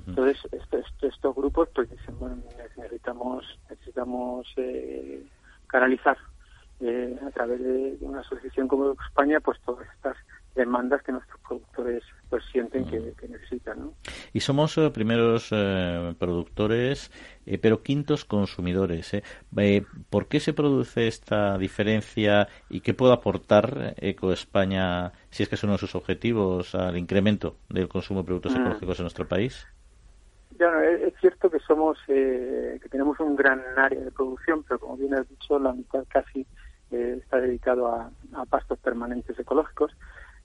Entonces, 0.07 0.39
estos 1.03 1.35
grupos 1.35 1.69
pues 1.75 1.91
dicen, 1.91 2.17
bueno, 2.19 2.37
necesitamos, 2.77 3.59
necesitamos 3.69 4.47
eh, 4.57 5.27
canalizar 5.67 6.17
eh, 6.81 7.19
a 7.27 7.31
través 7.31 7.61
de 7.61 7.97
una 8.01 8.21
asociación 8.21 8.69
como 8.69 8.93
España, 8.93 9.41
pues 9.41 9.59
todas 9.63 9.87
estas 9.97 10.17
demandas 10.55 11.03
que 11.03 11.13
nuestros 11.13 11.41
productores 11.41 12.03
pues 12.29 12.45
sienten 12.53 12.87
que, 12.87 13.29
necesitan. 13.29 13.81
¿no? 13.81 13.95
Y 14.33 14.41
somos 14.41 14.79
eh, 14.79 14.91
primeros 14.91 15.49
eh, 15.51 16.15
productores, 16.19 17.11
eh, 17.47 17.59
pero 17.59 17.83
quintos 17.83 18.25
consumidores. 18.25 19.11
¿Por 20.11 20.29
qué 20.29 20.41
se 20.41 20.53
produce 20.53 21.09
esta 21.09 21.59
diferencia 21.59 22.49
y 22.69 22.81
qué 22.81 22.95
puede 22.95 23.13
aportar 23.13 23.95
Eco 23.99 24.33
España, 24.33 25.13
si 25.31 25.43
es 25.43 25.49
que 25.49 25.57
es 25.57 25.65
uno 25.65 25.73
de 25.73 25.79
sus 25.79 25.95
objetivos, 25.95 26.75
al 26.75 26.97
incremento 26.97 27.57
del 27.69 27.89
consumo 27.89 28.21
de 28.21 28.27
productos 28.27 28.53
mm. 28.53 28.61
ecológicos 28.61 28.99
en 28.99 29.05
nuestro 29.05 29.27
país? 29.27 29.67
es, 30.59 31.15
cierto 31.21 31.51
que 31.51 31.59
somos 31.61 31.99
que 32.07 32.89
tenemos 32.91 33.19
un 33.19 33.35
gran 33.35 33.63
área 33.77 34.01
de 34.01 34.11
producción, 34.11 34.63
pero 34.63 34.79
como 34.79 34.97
bien 34.97 35.15
has 35.15 35.29
dicho, 35.29 35.59
la 35.59 35.73
mitad 35.73 36.05
casi 36.09 36.47
está 36.91 37.41
dedicado 37.41 37.87
a 37.89 38.11
pastos 38.51 38.79
permanentes 38.79 39.39
ecológicos 39.39 39.93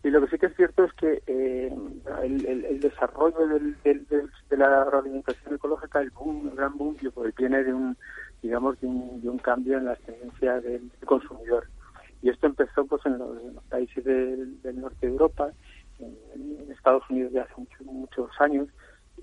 y 0.05 0.11
lo 0.11 0.21
que 0.21 0.27
sí 0.27 0.37
que 0.37 0.45
es 0.45 0.55
cierto 0.55 0.83
es 0.83 0.93
que 0.93 1.23
eh, 1.25 1.75
el, 2.21 2.79
desarrollo 2.79 3.39
de 3.47 4.57
la 4.57 4.83
agroalimentación 4.83 5.55
ecológica, 5.55 5.99
el 5.99 6.11
boom, 6.11 6.49
el 6.49 6.55
gran 6.55 6.77
boom, 6.77 6.95
pues 7.11 7.33
viene 7.35 7.63
de 7.63 7.73
un, 7.73 7.97
digamos, 8.39 8.79
de 8.81 8.87
un, 8.87 9.39
cambio 9.39 9.79
en 9.79 9.85
las 9.85 9.99
tendencias 10.01 10.63
del 10.63 10.91
consumidor. 11.05 11.67
Y 12.21 12.29
esto 12.29 12.45
empezó 12.45 12.85
pues 12.85 13.03
en 13.07 13.17
los, 13.17 13.35
países 13.67 14.03
del, 14.03 14.59
norte 14.79 15.07
de 15.07 15.11
Europa, 15.11 15.51
en, 15.97 16.71
Estados 16.71 17.01
Unidos 17.09 17.33
de 17.33 17.39
hace 17.39 17.53
muchos 17.79 18.29
años, 18.39 18.67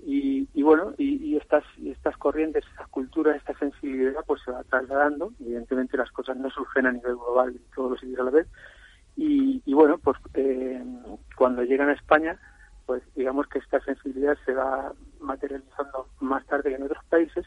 y, 0.05 0.61
bueno, 0.63 0.93
y, 0.97 1.37
estas, 1.37 1.63
estas 1.81 2.17
corrientes, 2.17 2.65
esta 2.71 2.87
cultura, 2.87 3.33
esta 3.37 3.57
sensibilidad, 3.57 4.19
pues 4.27 4.41
se 4.43 4.51
va 4.51 4.65
trasladando. 4.65 5.31
Evidentemente 5.39 5.95
las 5.95 6.11
cosas 6.11 6.35
no 6.35 6.49
surgen 6.49 6.87
a 6.87 6.91
nivel 6.91 7.15
global 7.15 7.51
en 7.51 7.61
todos 7.73 7.91
los 7.91 7.99
sitios 8.01 8.19
a 8.19 8.23
la 8.23 8.31
vez, 8.31 8.47
y, 9.15 9.73
bueno, 9.73 9.97
pues 9.97 10.17
eh, 10.33 10.83
cuando 11.37 11.63
llegan 11.63 11.89
a 11.89 11.93
España, 11.93 12.39
pues 12.85 13.03
digamos 13.15 13.47
que 13.47 13.59
esta 13.59 13.79
sensibilidad 13.81 14.37
se 14.45 14.53
va 14.53 14.93
materializando 15.19 16.07
más 16.19 16.45
tarde 16.47 16.69
que 16.69 16.75
en 16.75 16.83
otros 16.83 17.03
países, 17.05 17.45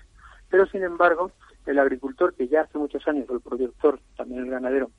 pero 0.49 0.67
sin 0.67 0.83
embargo, 0.83 1.33
el 1.67 1.79
agricultor 1.79 2.35
que 2.35 2.49
ya 2.49 2.62
hace 2.62 2.79
muchos 2.79 3.07
años, 3.09 3.29
o 3.29 3.35
el 3.35 3.41
productor, 3.41 4.01
también 4.17 4.45
el 4.45 4.51
ganadero, 4.51 4.91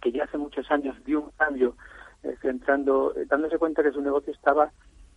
que 0.00 0.12
ya 0.12 0.24
hace 0.24 0.38
muchos 0.38 0.70
años 0.70 0.96
dio 1.04 1.22
un 1.22 1.30
cambio, 1.30 1.76
eh, 2.22 2.36
centrando, 2.42 3.14
eh, 3.16 3.24
dándose 3.26 3.58
cuenta 3.58 3.82
que 3.82 3.92
su 3.92 4.00
negocio 4.02 4.32
estaba 4.32 4.70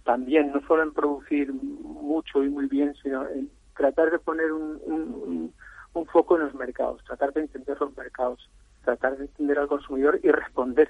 también 0.04 0.52
no 0.52 0.62
solo 0.68 0.84
en 0.84 0.94
producir 0.94 1.54
mucho 1.54 2.44
y 2.44 2.50
muy 2.50 2.68
bien, 2.68 2.94
sino 3.02 3.28
en 3.28 3.50
tratar 3.76 4.12
de 4.12 4.20
poner 4.20 4.52
un, 4.52 4.80
un, 4.86 5.54
un 5.94 6.06
foco 6.08 6.38
en 6.38 6.44
los 6.44 6.54
mercados, 6.56 7.04
tratar 7.06 7.34
de 7.34 7.42
entender 7.42 7.78
los 7.80 7.96
mercados, 7.96 8.50
tratar 8.84 9.18
de 9.18 9.26
entender 9.26 9.60
al 9.60 9.68
consumidor 9.68 10.20
y 10.24 10.32
responder 10.32 10.90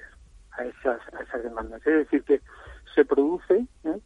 a 0.52 0.64
esas, 0.64 1.00
a 1.14 1.22
esas 1.22 1.42
demandas. 1.42 1.80
Es 1.86 1.94
decir, 1.94 2.22
que 2.24 2.40
se 2.94 3.04
produce, 3.04 3.66
¿eh? 3.84 3.98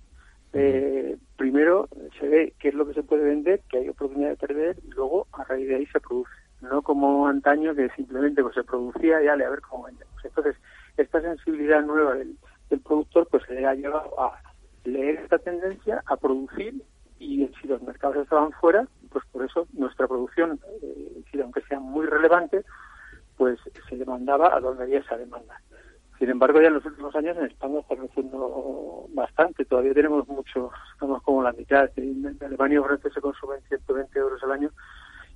Eh, 0.55 1.19
primero 1.37 1.89
se 2.19 2.27
ve 2.27 2.55
qué 2.59 2.69
es 2.69 2.75
lo 2.75 2.87
que 2.87 2.95
se 2.95 3.03
puede 3.03 3.25
vender, 3.25 3.61
que 3.69 3.79
hay 3.79 3.89
oportunidad 3.89 4.31
de 4.31 4.37
perder, 4.37 4.77
y 4.87 4.91
luego 4.91 5.27
a 5.33 5.45
raíz 5.45 5.69
de 5.69 5.77
ahí 5.77 5.87
se 5.87 6.01
produce. 6.01 6.33
No 6.61 6.83
como 6.83 7.29
antaño 7.29 7.75
que 7.75 7.89
simplemente 7.91 8.43
pues, 8.43 8.55
se 8.55 8.65
producía 8.65 9.23
y 9.23 9.29
ale, 9.29 9.45
a 9.45 9.51
ver 9.51 9.61
cómo 9.61 9.85
vendemos. 9.85 10.25
Entonces, 10.25 10.57
esta 10.97 11.21
sensibilidad 11.21 11.83
nueva 11.83 12.15
del, 12.15 12.37
productor 12.85 13.27
pues 13.31 13.45
se 13.45 13.55
le 13.55 13.67
ha 13.67 13.75
llevado 13.75 14.21
a 14.21 14.41
leer 14.85 15.21
esta 15.21 15.39
tendencia, 15.39 16.03
a 16.07 16.17
producir 16.17 16.83
y 17.19 17.49
si 17.61 17.69
los 17.69 17.83
mercados 17.83 18.17
estaban 18.17 18.53
fuera, 18.53 18.87
pues 19.11 19.25
por 19.33 19.45
eso 19.45 19.67
nuestra 19.73 20.07
producción, 20.07 20.61
eh, 20.83 21.41
aunque 21.43 21.63
sea 21.63 21.81
muy 21.81 22.07
relevante, 22.07 22.65
pues 23.39 23.59
se 23.89 23.97
demandaba 23.97 24.55
a 24.55 24.61
donde 24.61 24.83
había 24.83 24.99
esa 24.99 25.17
demanda. 25.17 25.63
Sin 26.19 26.29
embargo, 26.29 26.61
ya 26.61 26.67
en 26.67 26.75
los 26.75 26.85
últimos 26.85 27.15
años 27.15 27.37
en 27.37 27.47
España 27.47 27.79
está 27.79 27.97
creciendo 27.97 29.07
bastante. 29.11 29.65
Todavía 29.65 29.95
tenemos 29.95 30.27
mucho, 30.27 30.71
estamos 30.93 31.23
como 31.23 31.45
la 31.45 31.53
mitad. 31.53 31.89
En 31.97 32.37
Alemania 32.41 32.81
y 32.81 33.11
se 33.11 33.21
consumen 33.21 33.61
120 33.69 34.19
euros 34.19 34.43
al 34.43 34.53
año 34.53 34.71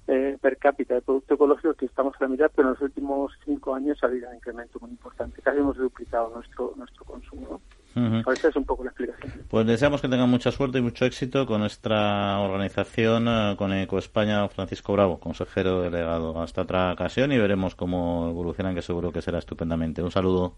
eh, 0.08 0.36
per 0.40 0.58
cápita 0.58 0.94
de 0.94 1.02
producto 1.02 1.34
ecológico, 1.34 1.74
que 1.74 1.86
estamos 1.86 2.14
a 2.18 2.24
la 2.24 2.28
mitad, 2.28 2.50
pero 2.54 2.68
en 2.68 2.74
los 2.74 2.82
últimos 2.82 3.32
cinco 3.44 3.76
años 3.76 3.96
ha 4.02 4.06
habido 4.06 4.28
un 4.28 4.34
incremento 4.34 4.80
muy 4.80 4.90
importante. 4.90 5.40
Casi 5.40 5.58
hemos 5.58 5.76
duplicado 5.76 6.30
nuestro 6.34 6.74
nuestro 6.76 7.04
consumo. 7.04 7.60
Esa 7.94 8.48
es 8.48 8.56
un 8.56 8.64
poco 8.64 8.84
la 8.84 8.90
explicación. 8.90 9.32
Pues 9.48 9.66
deseamos 9.66 10.00
que 10.00 10.08
tengan 10.08 10.30
mucha 10.30 10.50
suerte 10.50 10.78
y 10.78 10.82
mucho 10.82 11.04
éxito 11.04 11.46
con 11.46 11.60
nuestra 11.60 12.38
organización, 12.40 13.26
eh, 13.28 13.54
con 13.56 13.72
Eco 13.72 13.98
España, 13.98 14.48
Francisco 14.48 14.92
Bravo, 14.92 15.20
consejero 15.20 15.82
delegado. 15.82 16.40
Hasta 16.40 16.62
otra 16.62 16.92
ocasión 16.92 17.32
y 17.32 17.38
veremos 17.38 17.74
cómo 17.74 18.28
evolucionan, 18.30 18.74
que 18.74 18.82
seguro 18.82 19.12
que 19.12 19.22
será 19.22 19.38
estupendamente. 19.38 20.02
Un 20.02 20.10
saludo. 20.10 20.56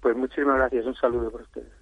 Pues 0.00 0.16
muchísimas 0.16 0.56
gracias. 0.56 0.84
Un 0.84 0.94
saludo 0.94 1.30
para 1.30 1.44
ustedes. 1.44 1.81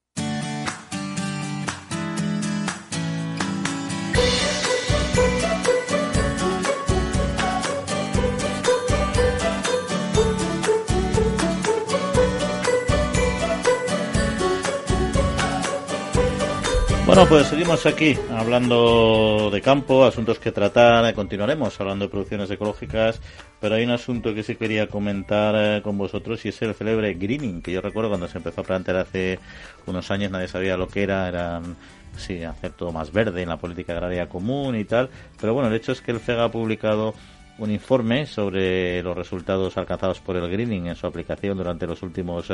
Bueno, 17.13 17.27
pues 17.27 17.47
seguimos 17.47 17.85
aquí 17.85 18.17
hablando 18.29 19.49
de 19.51 19.61
campo, 19.61 20.05
asuntos 20.05 20.39
que 20.39 20.53
tratar, 20.53 21.13
continuaremos 21.13 21.77
hablando 21.81 22.05
de 22.05 22.09
producciones 22.09 22.49
ecológicas, 22.49 23.19
pero 23.59 23.75
hay 23.75 23.83
un 23.83 23.91
asunto 23.91 24.33
que 24.33 24.43
sí 24.43 24.55
quería 24.55 24.87
comentar 24.87 25.53
eh, 25.57 25.81
con 25.81 25.97
vosotros 25.97 26.45
y 26.45 26.49
es 26.49 26.61
el 26.61 26.73
célebre 26.73 27.13
greening, 27.15 27.61
que 27.61 27.73
yo 27.73 27.81
recuerdo 27.81 28.11
cuando 28.11 28.29
se 28.29 28.37
empezó 28.37 28.61
a 28.61 28.63
plantear 28.63 28.95
hace 28.95 29.39
unos 29.87 30.09
años 30.09 30.31
nadie 30.31 30.47
sabía 30.47 30.77
lo 30.77 30.87
que 30.87 31.03
era, 31.03 31.27
eran 31.27 31.75
sí, 32.15 32.45
hacer 32.45 32.71
todo 32.71 32.93
más 32.93 33.11
verde 33.11 33.41
en 33.41 33.49
la 33.49 33.57
política 33.57 33.91
agraria 33.91 34.29
común 34.29 34.77
y 34.77 34.85
tal, 34.85 35.09
pero 35.41 35.53
bueno, 35.53 35.67
el 35.67 35.75
hecho 35.75 35.91
es 35.91 35.99
que 35.99 36.11
el 36.11 36.21
FEGA 36.21 36.45
ha 36.45 36.51
publicado 36.51 37.13
un 37.61 37.69
informe 37.69 38.25
sobre 38.25 39.03
los 39.03 39.15
resultados 39.15 39.77
alcanzados 39.77 40.19
por 40.19 40.35
el 40.35 40.49
greening 40.49 40.87
en 40.87 40.95
su 40.95 41.05
aplicación 41.05 41.57
durante 41.57 41.85
los 41.85 42.01
últimos 42.01 42.51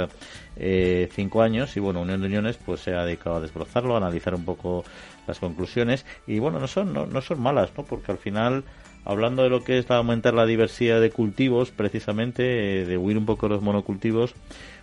eh, 0.58 1.10
cinco 1.14 1.42
años. 1.42 1.78
Y 1.78 1.80
bueno 1.80 2.02
Unión 2.02 2.20
de 2.20 2.28
Uniones 2.28 2.58
pues 2.58 2.82
se 2.82 2.94
ha 2.94 3.06
dedicado 3.06 3.38
a 3.38 3.40
desbrozarlo 3.40 3.94
a 3.94 3.98
analizar 3.98 4.36
un 4.36 4.44
poco 4.44 4.84
las 5.26 5.40
conclusiones. 5.40 6.06
Y 6.28 6.40
bueno 6.40 6.60
no 6.60 6.68
son 6.68 6.94
no, 6.94 7.22
son 7.22 7.42
malas 7.42 7.72
no 7.78 7.86
porque 7.86 8.12
al 8.12 8.18
final 8.18 8.66
hablando 9.06 9.44
de 9.44 9.50
lo 9.50 9.64
que 9.64 9.78
es 9.78 9.90
aumentar 9.90 10.34
la 10.34 10.46
diversidad 10.46 11.00
de 11.00 11.10
cultivos 11.10 11.72
precisamente 11.72 12.82
eh, 12.82 12.86
de 12.86 12.98
huir 12.98 13.18
un 13.18 13.26
poco 13.26 13.48
los 13.48 13.62
monocultivos 13.62 14.36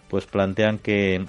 pues 0.08 0.24
plantean 0.24 0.78
que 0.78 1.26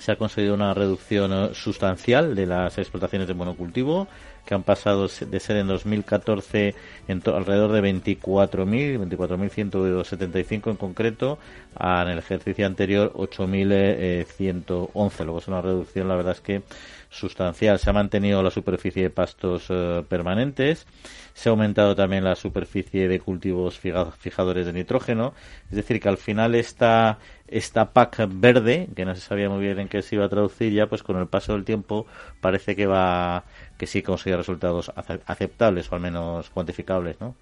se 0.00 0.12
ha 0.12 0.16
conseguido 0.16 0.54
una 0.54 0.74
reducción 0.74 1.32
eh, 1.32 1.50
sustancial 1.54 2.34
de 2.34 2.46
las 2.46 2.78
explotaciones 2.78 3.28
de 3.28 3.34
monocultivo 3.34 4.08
que 4.48 4.54
han 4.54 4.62
pasado 4.62 5.08
de 5.08 5.40
ser 5.40 5.58
en 5.58 5.66
2014 5.66 6.74
en 7.06 7.22
alrededor 7.26 7.70
de 7.70 7.82
24.000, 7.82 8.98
24.175 8.98 10.70
en 10.70 10.76
concreto, 10.76 11.38
a, 11.76 12.00
en 12.04 12.08
el 12.08 12.18
ejercicio 12.18 12.64
anterior 12.64 13.12
8.111. 13.12 15.24
Luego 15.24 15.38
es 15.38 15.48
una 15.48 15.60
reducción, 15.60 16.08
la 16.08 16.16
verdad 16.16 16.32
es 16.32 16.40
que 16.40 16.62
sustancial. 17.10 17.78
Se 17.78 17.90
ha 17.90 17.92
mantenido 17.92 18.42
la 18.42 18.50
superficie 18.50 19.02
de 19.02 19.10
pastos 19.10 19.66
eh, 19.68 20.04
permanentes, 20.08 20.86
se 21.34 21.48
ha 21.48 21.52
aumentado 21.52 21.94
también 21.94 22.24
la 22.24 22.34
superficie 22.34 23.08
de 23.08 23.20
cultivos 23.20 23.78
fijadores 23.78 24.66
de 24.66 24.72
nitrógeno, 24.72 25.34
es 25.70 25.76
decir, 25.76 26.00
que 26.00 26.08
al 26.08 26.18
final 26.18 26.54
esta, 26.54 27.18
esta 27.46 27.92
PAC 27.92 28.28
verde, 28.28 28.88
que 28.94 29.04
no 29.04 29.14
se 29.14 29.20
sabía 29.20 29.48
muy 29.48 29.60
bien 29.60 29.78
en 29.78 29.88
qué 29.88 30.02
se 30.02 30.16
iba 30.16 30.24
a 30.24 30.28
traducir 30.28 30.72
ya, 30.72 30.86
pues 30.86 31.02
con 31.02 31.16
el 31.16 31.26
paso 31.26 31.52
del 31.52 31.64
tiempo 31.64 32.06
parece 32.40 32.74
que 32.76 32.86
va 32.86 33.44
que 33.78 33.86
sí 33.86 34.02
consigue 34.02 34.36
resultados 34.36 34.90
aceptables 35.26 35.90
o 35.90 35.94
al 35.94 36.00
menos 36.00 36.50
cuantificables, 36.50 37.20
¿no? 37.20 37.36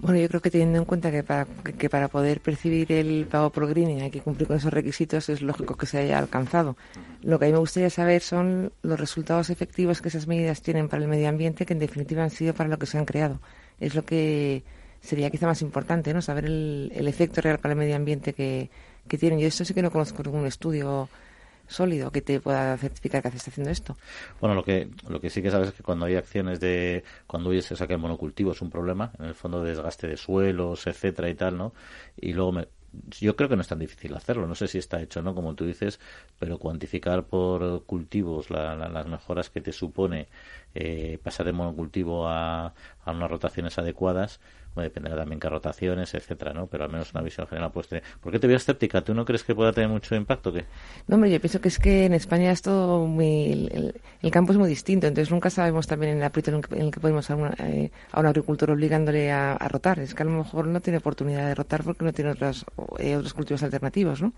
Bueno, 0.00 0.20
yo 0.20 0.28
creo 0.28 0.40
que 0.40 0.50
teniendo 0.50 0.78
en 0.78 0.84
cuenta 0.84 1.10
que 1.10 1.24
para, 1.24 1.44
que 1.76 1.90
para 1.90 2.06
poder 2.06 2.40
percibir 2.40 2.92
el 2.92 3.26
pago 3.26 3.50
por 3.50 3.66
greening 3.68 4.00
hay 4.02 4.10
que 4.12 4.20
cumplir 4.20 4.46
con 4.46 4.56
esos 4.56 4.72
requisitos, 4.72 5.28
es 5.28 5.42
lógico 5.42 5.76
que 5.76 5.86
se 5.86 5.98
haya 5.98 6.18
alcanzado. 6.18 6.76
Lo 7.22 7.38
que 7.38 7.46
a 7.46 7.48
mí 7.48 7.52
me 7.52 7.58
gustaría 7.58 7.90
saber 7.90 8.22
son 8.22 8.72
los 8.82 9.00
resultados 9.00 9.50
efectivos 9.50 10.00
que 10.00 10.08
esas 10.08 10.28
medidas 10.28 10.62
tienen 10.62 10.88
para 10.88 11.02
el 11.02 11.08
medio 11.08 11.28
ambiente, 11.28 11.66
que 11.66 11.72
en 11.72 11.80
definitiva 11.80 12.22
han 12.22 12.30
sido 12.30 12.54
para 12.54 12.68
lo 12.68 12.78
que 12.78 12.86
se 12.86 12.96
han 12.96 13.06
creado. 13.06 13.40
Es 13.80 13.96
lo 13.96 14.04
que 14.04 14.62
sería 15.00 15.30
quizá 15.30 15.46
más 15.46 15.62
importante, 15.62 16.14
¿no? 16.14 16.22
Saber 16.22 16.44
el, 16.44 16.92
el 16.94 17.08
efecto 17.08 17.40
real 17.40 17.58
para 17.58 17.72
el 17.72 17.78
medio 17.78 17.96
ambiente 17.96 18.34
que, 18.34 18.70
que 19.08 19.18
tienen. 19.18 19.40
Yo 19.40 19.48
esto 19.48 19.64
sí 19.64 19.74
que 19.74 19.82
no 19.82 19.90
conozco 19.90 20.22
ningún 20.22 20.46
estudio 20.46 21.08
sólido 21.68 22.10
que 22.10 22.22
te 22.22 22.40
pueda 22.40 22.76
certificar 22.76 23.22
que 23.22 23.28
haces 23.28 23.46
haciendo 23.46 23.70
esto. 23.70 23.96
Bueno, 24.40 24.54
lo 24.54 24.64
que 24.64 24.90
lo 25.08 25.20
que 25.20 25.30
sí 25.30 25.42
que 25.42 25.50
sabes 25.50 25.68
es 25.68 25.74
que 25.74 25.82
cuando 25.82 26.06
hay 26.06 26.16
acciones 26.16 26.60
de 26.60 27.04
cuando 27.26 27.50
hoy 27.50 27.62
se 27.62 27.76
saca 27.76 27.94
el 27.94 28.00
monocultivo 28.00 28.52
es 28.52 28.62
un 28.62 28.70
problema, 28.70 29.12
en 29.18 29.26
el 29.26 29.34
fondo 29.34 29.62
de 29.62 29.70
desgaste 29.70 30.08
de 30.08 30.16
suelos, 30.16 30.86
etcétera 30.86 31.28
y 31.28 31.34
tal, 31.34 31.56
¿no? 31.56 31.72
Y 32.16 32.32
luego 32.32 32.52
me, 32.52 32.68
yo 33.20 33.36
creo 33.36 33.48
que 33.48 33.56
no 33.56 33.62
es 33.62 33.68
tan 33.68 33.78
difícil 33.78 34.14
hacerlo. 34.14 34.46
No 34.46 34.54
sé 34.54 34.68
si 34.68 34.78
está 34.78 35.00
hecho, 35.00 35.22
¿no? 35.22 35.34
Como 35.34 35.54
tú 35.54 35.66
dices, 35.66 36.00
pero 36.38 36.58
cuantificar 36.58 37.24
por 37.26 37.84
cultivos 37.84 38.50
las 38.50 39.06
mejoras 39.06 39.50
que 39.50 39.60
te 39.60 39.72
supone 39.72 40.28
eh, 40.74 41.18
pasar 41.22 41.46
de 41.46 41.52
monocultivo 41.52 42.28
a, 42.28 42.74
a 43.04 43.10
unas 43.12 43.30
rotaciones 43.30 43.78
adecuadas, 43.78 44.40
dependerá 44.82 45.16
también 45.16 45.40
qué 45.40 45.48
rotaciones, 45.48 46.14
etcétera, 46.14 46.52
¿no? 46.52 46.66
Pero 46.66 46.84
al 46.84 46.90
menos 46.90 47.12
una 47.12 47.22
visión 47.22 47.46
general 47.46 47.70
pues 47.72 47.88
tener. 47.88 48.04
¿Por 48.20 48.32
qué 48.32 48.38
te 48.38 48.46
veo 48.46 48.56
escéptica? 48.56 49.02
¿Tú 49.02 49.14
no 49.14 49.24
crees 49.24 49.44
que 49.44 49.54
pueda 49.54 49.72
tener 49.72 49.88
mucho 49.88 50.14
impacto? 50.14 50.52
¿qué? 50.52 50.64
No, 51.06 51.16
hombre, 51.16 51.30
yo 51.30 51.40
pienso 51.40 51.60
que 51.60 51.68
es 51.68 51.78
que 51.78 52.06
en 52.06 52.14
España 52.14 52.52
es 52.52 52.62
todo 52.62 53.06
muy. 53.06 53.92
El, 54.22 54.30
campo 54.30 54.52
es 54.52 54.58
muy 54.58 54.68
distinto, 54.68 55.06
entonces 55.06 55.32
nunca 55.32 55.50
sabemos 55.50 55.86
también 55.86 56.12
en 56.12 56.18
el 56.18 56.24
aprieto 56.24 56.50
en 56.50 56.82
el 56.82 56.90
que 56.90 57.00
podemos 57.00 57.30
a, 57.30 57.36
eh, 57.58 57.90
a 58.12 58.20
un 58.20 58.26
agricultor 58.26 58.70
obligándole 58.70 59.32
a, 59.32 59.56
rotar. 59.68 59.98
Es 59.98 60.14
que 60.14 60.22
a 60.22 60.26
lo 60.26 60.32
mejor 60.32 60.66
no 60.66 60.80
tiene 60.80 60.98
oportunidad 60.98 61.46
de 61.46 61.54
rotar 61.54 61.82
porque 61.82 62.04
no 62.04 62.12
tiene 62.12 62.30
otras, 62.30 62.64
eh, 62.98 63.16
otros 63.16 63.34
cultivos 63.34 63.62
alternativos, 63.62 64.22
¿no? 64.22 64.32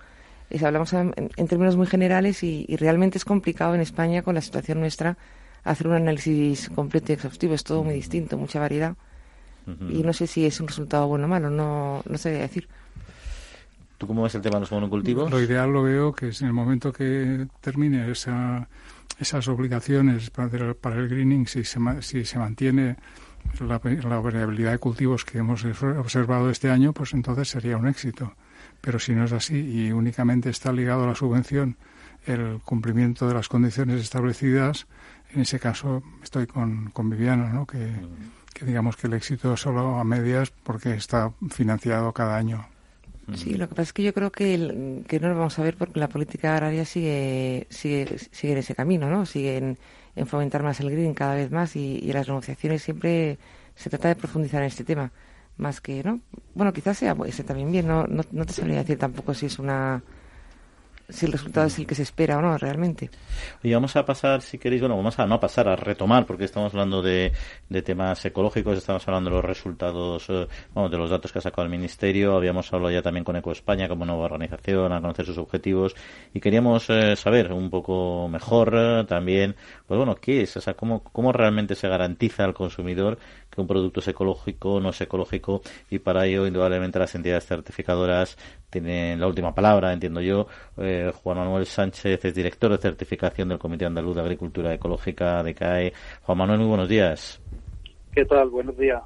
Es, 0.49 0.63
hablamos 0.63 0.93
en, 0.93 1.13
términos 1.49 1.77
muy 1.77 1.87
generales 1.87 2.43
y 2.43 2.77
realmente 2.77 3.19
es 3.19 3.25
complicado 3.25 3.75
en 3.75 3.81
España 3.81 4.23
con 4.23 4.35
la 4.35 4.41
situación 4.41 4.81
nuestra 4.81 5.17
hacer 5.65 5.87
un 5.89 5.95
análisis 5.95 6.71
completo 6.71 7.13
y 7.13 7.15
exhaustivo. 7.15 7.55
Es 7.55 7.65
todo 7.65 7.85
muy 7.85 7.95
distinto, 7.95 8.37
mucha 8.37 8.61
variedad 8.61 8.97
y 9.67 10.03
no 10.03 10.13
sé 10.13 10.27
si 10.27 10.47
es 10.47 10.61
un 10.61 10.69
resultado 10.69 11.07
bueno 11.07 11.27
o 11.27 11.29
malo, 11.29 11.51
no, 11.51 12.03
no 12.09 12.19
sé 12.19 12.31
decir. 12.31 12.69
¿Tú 13.99 14.07
cómo 14.07 14.23
ves 14.23 14.35
el 14.35 14.41
tema 14.41 14.57
de 14.57 14.61
los 14.61 14.73
monocultivos? 14.73 15.31
Lo 15.31 15.41
ideal 15.41 15.71
lo 15.73 15.83
veo 15.83 16.13
que 16.13 16.29
es 16.29 16.41
en 16.41 16.49
el 16.49 16.55
momento 16.55 16.93
que 16.93 17.47
termine 17.61 18.11
esa, 18.11 18.67
esas 19.19 19.47
obligaciones 19.49 20.31
para, 20.31 20.73
para 20.73 20.97
el 20.97 21.09
greening, 21.09 21.47
si 21.47 21.65
se, 21.65 21.79
si 22.01 22.25
se 22.25 22.39
mantiene 22.39 22.97
la, 23.61 23.79
variabilidad 24.21 24.73
de 24.73 24.79
cultivos 24.79 25.25
que 25.25 25.39
hemos 25.39 25.65
observado 25.65 26.51
este 26.51 26.71
año, 26.71 26.93
pues 26.93 27.13
entonces 27.13 27.49
sería 27.49 27.77
un 27.77 27.89
éxito. 27.89 28.35
Pero 28.81 28.99
si 28.99 29.15
no 29.15 29.25
es 29.25 29.33
así 29.33 29.59
y 29.59 29.93
únicamente 29.93 30.49
está 30.49 30.73
ligado 30.73 31.05
a 31.05 31.09
la 31.09 31.15
subvención 31.15 31.77
el 32.27 32.61
cumplimiento 32.65 33.29
de 33.29 33.35
las 33.35 33.49
condiciones 33.49 34.01
establecidas, 34.01 34.87
en 35.35 35.43
ese 35.43 35.59
caso 35.59 36.03
estoy 36.23 36.47
con, 36.47 36.91
con 36.91 37.11
Viviana, 37.11 37.53
¿no? 37.53 37.67
que, 37.67 37.93
que 38.55 38.65
digamos 38.65 38.97
que 38.97 39.07
el 39.07 39.15
éxito 39.15 39.57
solo 39.57 39.99
a 39.99 40.05
medias 40.05 40.51
porque 40.51 40.95
está 40.95 41.33
financiado 41.51 42.13
cada 42.13 42.37
año. 42.37 42.67
Sí, 43.35 43.55
lo 43.55 43.69
que 43.69 43.75
pasa 43.75 43.83
es 43.83 43.93
que 43.93 44.03
yo 44.03 44.13
creo 44.13 44.33
que, 44.33 45.05
que 45.07 45.21
no 45.21 45.29
lo 45.29 45.37
vamos 45.37 45.59
a 45.59 45.63
ver 45.63 45.77
porque 45.77 46.01
la 46.01 46.09
política 46.09 46.55
agraria 46.55 46.85
sigue, 46.85 47.67
sigue, 47.71 48.19
sigue 48.33 48.55
en 48.55 48.59
ese 48.59 48.75
camino, 48.75 49.09
¿no? 49.09 49.25
Sigue 49.25 49.57
en, 49.57 49.79
fomentar 50.27 50.63
más 50.63 50.81
el 50.81 50.91
green 50.91 51.15
cada 51.15 51.37
vez 51.37 51.51
más 51.51 51.77
y, 51.77 51.99
y 52.03 52.13
las 52.13 52.27
negociaciones 52.29 52.83
siempre 52.83 53.39
se 53.75 53.89
trata 53.89 54.09
de 54.09 54.17
profundizar 54.17 54.61
en 54.61 54.67
este 54.67 54.85
tema 54.85 55.13
más 55.57 55.81
que, 55.81 56.03
¿no? 56.03 56.21
Bueno, 56.55 56.73
quizás 56.73 56.99
sea 56.99 57.17
ese 57.27 57.45
también 57.45 57.71
bien, 57.71 57.87
no, 57.87 58.07
no, 58.07 58.23
no 58.33 58.47
te 58.47 58.53
sabría 58.53 58.79
decir 58.79 58.99
tampoco 58.99 59.33
si 59.33 59.47
es 59.47 59.59
una 59.59 60.03
si 61.11 61.27
el 61.27 61.33
resultado 61.33 61.67
es 61.67 61.79
el 61.79 61.87
que 61.87 61.95
se 61.95 62.03
espera 62.03 62.39
o 62.39 62.43
no 62.43 62.57
realmente. 62.59 63.11
Y 63.63 63.73
vamos 63.73 63.97
a 63.97 64.05
pasar, 64.05 64.43
si 64.43 64.59
queréis, 64.59 64.83
bueno, 64.83 64.97
vamos 64.97 65.19
a 65.19 65.27
no 65.27 65.37
a 65.37 65.41
pasar, 65.41 65.69
a 65.69 65.77
retomar, 65.77 66.27
porque 66.27 66.45
estamos 66.45 66.73
hablando 66.73 67.03
de, 67.03 67.33
de 67.69 67.83
temas 67.83 68.25
ecológicos, 68.25 68.79
estamos 68.79 69.07
hablando 69.07 69.31
de 69.31 69.37
los 69.37 69.45
resultados, 69.45 70.27
eh, 70.29 70.47
de 70.75 70.99
los 70.99 71.11
datos 71.11 71.33
que 71.33 71.39
ha 71.39 71.43
sacado 71.43 71.65
el 71.65 71.71
Ministerio, 71.71 72.37
habíamos 72.37 72.73
hablado 72.73 72.93
ya 72.93 73.03
también 73.03 73.25
con 73.25 73.37
Eco 73.37 73.53
España 73.53 73.89
como 73.89 74.05
nueva 74.05 74.25
organización, 74.25 74.93
a 74.93 75.01
conocer 75.01 75.27
sus 75.27 75.39
objetivos, 75.39 75.95
y 76.35 76.41
queríamos 76.41 76.89
eh, 76.91 77.17
saber 77.17 77.53
un 77.53 77.71
poco 77.71 78.29
mejor 78.29 78.75
eh, 78.77 79.05
también, 79.07 79.57
pues 79.87 79.99
bueno, 79.99 80.17
qué 80.17 80.43
es, 80.43 80.57
o 80.57 80.61
sea, 80.61 80.75
cómo, 80.75 81.03
cómo 81.03 81.33
realmente 81.33 81.75
se 81.75 81.89
garantiza 81.89 82.45
al 82.45 82.55
consumidor 82.55 83.19
que 83.51 83.61
un 83.61 83.67
producto 83.67 84.01
es 84.01 84.09
ecológico, 84.09 84.75
o 84.75 84.81
no 84.81 84.91
es 84.91 85.01
ecológico, 85.01 85.63
y 85.91 85.99
para 85.99 86.27
ello, 86.27 86.47
indudablemente, 86.47 86.99
las 86.99 87.15
entidades 87.15 87.47
certificadoras 87.47 88.39
tienen 88.71 89.21
la 89.21 89.27
última 89.27 89.55
palabra, 89.55 89.93
entiendo 89.93 90.21
yo. 90.21 90.47
Eh, 90.79 91.13
Juan 91.23 91.39
Manuel 91.39 91.67
Sánchez 91.67 92.25
es 92.25 92.35
director 92.35 92.71
de 92.71 92.79
certificación 92.79 93.49
del 93.49 93.59
Comité 93.59 93.87
Andaluz 93.87 94.15
de 94.15 94.23
Agricultura 94.23 94.73
Ecológica 94.73 95.43
de 95.43 95.55
CAE. 95.55 95.93
Juan 96.23 96.39
Manuel, 96.39 96.61
muy 96.61 96.69
buenos 96.69 96.89
días. 96.89 97.41
¿Qué 98.13 98.25
tal? 98.25 98.49
Buenos 98.51 98.77
días. 98.79 99.03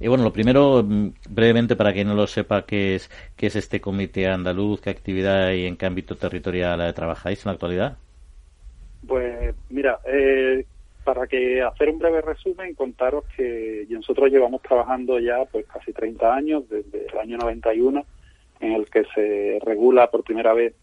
Y 0.00 0.08
bueno, 0.08 0.24
lo 0.24 0.32
primero, 0.32 0.82
mm, 0.82 1.10
brevemente, 1.30 1.76
para 1.76 1.92
quien 1.92 2.08
no 2.08 2.14
lo 2.14 2.26
sepa, 2.26 2.62
¿qué 2.66 2.96
es, 2.96 3.10
qué 3.36 3.46
es 3.46 3.56
este 3.56 3.80
Comité 3.80 4.26
Andaluz? 4.26 4.80
¿Qué 4.80 4.90
actividad 4.90 5.52
y 5.52 5.66
en 5.66 5.76
qué 5.76 5.86
ámbito 5.86 6.16
territorial 6.16 6.92
trabajáis 6.94 7.44
en 7.44 7.50
la 7.50 7.52
actualidad? 7.52 7.96
Pues 9.06 9.54
mira, 9.70 9.98
eh, 10.06 10.64
para 11.04 11.26
que 11.26 11.62
hacer 11.62 11.90
un 11.90 11.98
breve 11.98 12.20
resumen, 12.20 12.74
contaros 12.74 13.24
que 13.36 13.86
nosotros 13.90 14.30
llevamos 14.30 14.62
trabajando 14.62 15.18
ya 15.18 15.44
pues 15.50 15.66
casi 15.66 15.92
30 15.92 16.34
años, 16.34 16.68
desde 16.68 17.06
el 17.06 17.18
año 17.18 17.38
91, 17.38 18.04
en 18.60 18.72
el 18.72 18.88
que 18.88 19.04
se 19.14 19.58
regula 19.64 20.10
por 20.10 20.24
primera 20.24 20.52
vez 20.52 20.74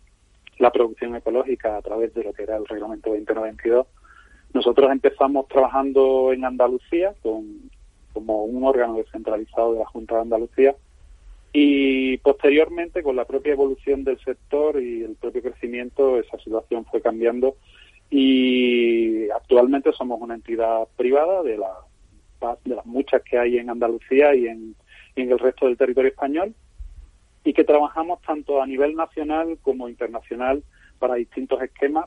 la 0.57 0.71
producción 0.71 1.15
ecológica 1.15 1.77
a 1.77 1.81
través 1.81 2.13
de 2.13 2.23
lo 2.23 2.33
que 2.33 2.43
era 2.43 2.57
el 2.57 2.67
reglamento 2.67 3.09
2092. 3.09 3.87
Nosotros 4.53 4.91
empezamos 4.91 5.47
trabajando 5.47 6.33
en 6.33 6.43
Andalucía 6.43 7.13
con, 7.21 7.69
como 8.13 8.43
un 8.43 8.63
órgano 8.63 8.95
descentralizado 8.95 9.73
de 9.73 9.79
la 9.79 9.85
Junta 9.85 10.15
de 10.15 10.21
Andalucía 10.21 10.75
y 11.53 12.17
posteriormente 12.17 13.01
con 13.01 13.15
la 13.15 13.25
propia 13.25 13.53
evolución 13.53 14.03
del 14.03 14.19
sector 14.19 14.81
y 14.81 15.03
el 15.03 15.15
propio 15.15 15.41
crecimiento 15.41 16.19
esa 16.19 16.37
situación 16.39 16.85
fue 16.85 17.01
cambiando 17.01 17.55
y 18.09 19.29
actualmente 19.29 19.91
somos 19.93 20.19
una 20.19 20.35
entidad 20.35 20.87
privada 20.97 21.43
de, 21.43 21.57
la, 21.57 21.73
de 22.65 22.75
las 22.75 22.85
muchas 22.85 23.21
que 23.23 23.37
hay 23.37 23.57
en 23.57 23.69
Andalucía 23.69 24.33
y 24.33 24.47
en, 24.47 24.75
el 25.15 25.37
resto 25.37 25.65
del 25.65 25.77
territorio 25.77 26.11
español 26.11 26.55
y 27.43 27.51
que 27.53 27.65
trabajamos 27.65 28.21
tanto 28.21 28.61
a 28.61 28.65
nivel 28.65 28.95
nacional 28.95 29.57
como 29.61 29.89
internacional 29.89 30.63
para 30.97 31.15
distintos 31.15 31.61
esquemas, 31.61 32.05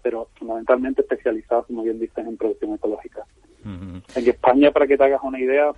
pero 0.00 0.28
fundamentalmente 0.36 1.02
especializados, 1.02 1.66
como 1.66 1.82
bien 1.82 1.98
dices, 1.98 2.24
en 2.24 2.36
producción 2.36 2.74
ecológica. 2.74 3.26
En 3.64 4.28
España, 4.28 4.70
para 4.70 4.86
que 4.86 4.96
te 4.96 5.04
hagas 5.04 5.22
una 5.24 5.40
idea, 5.40 5.72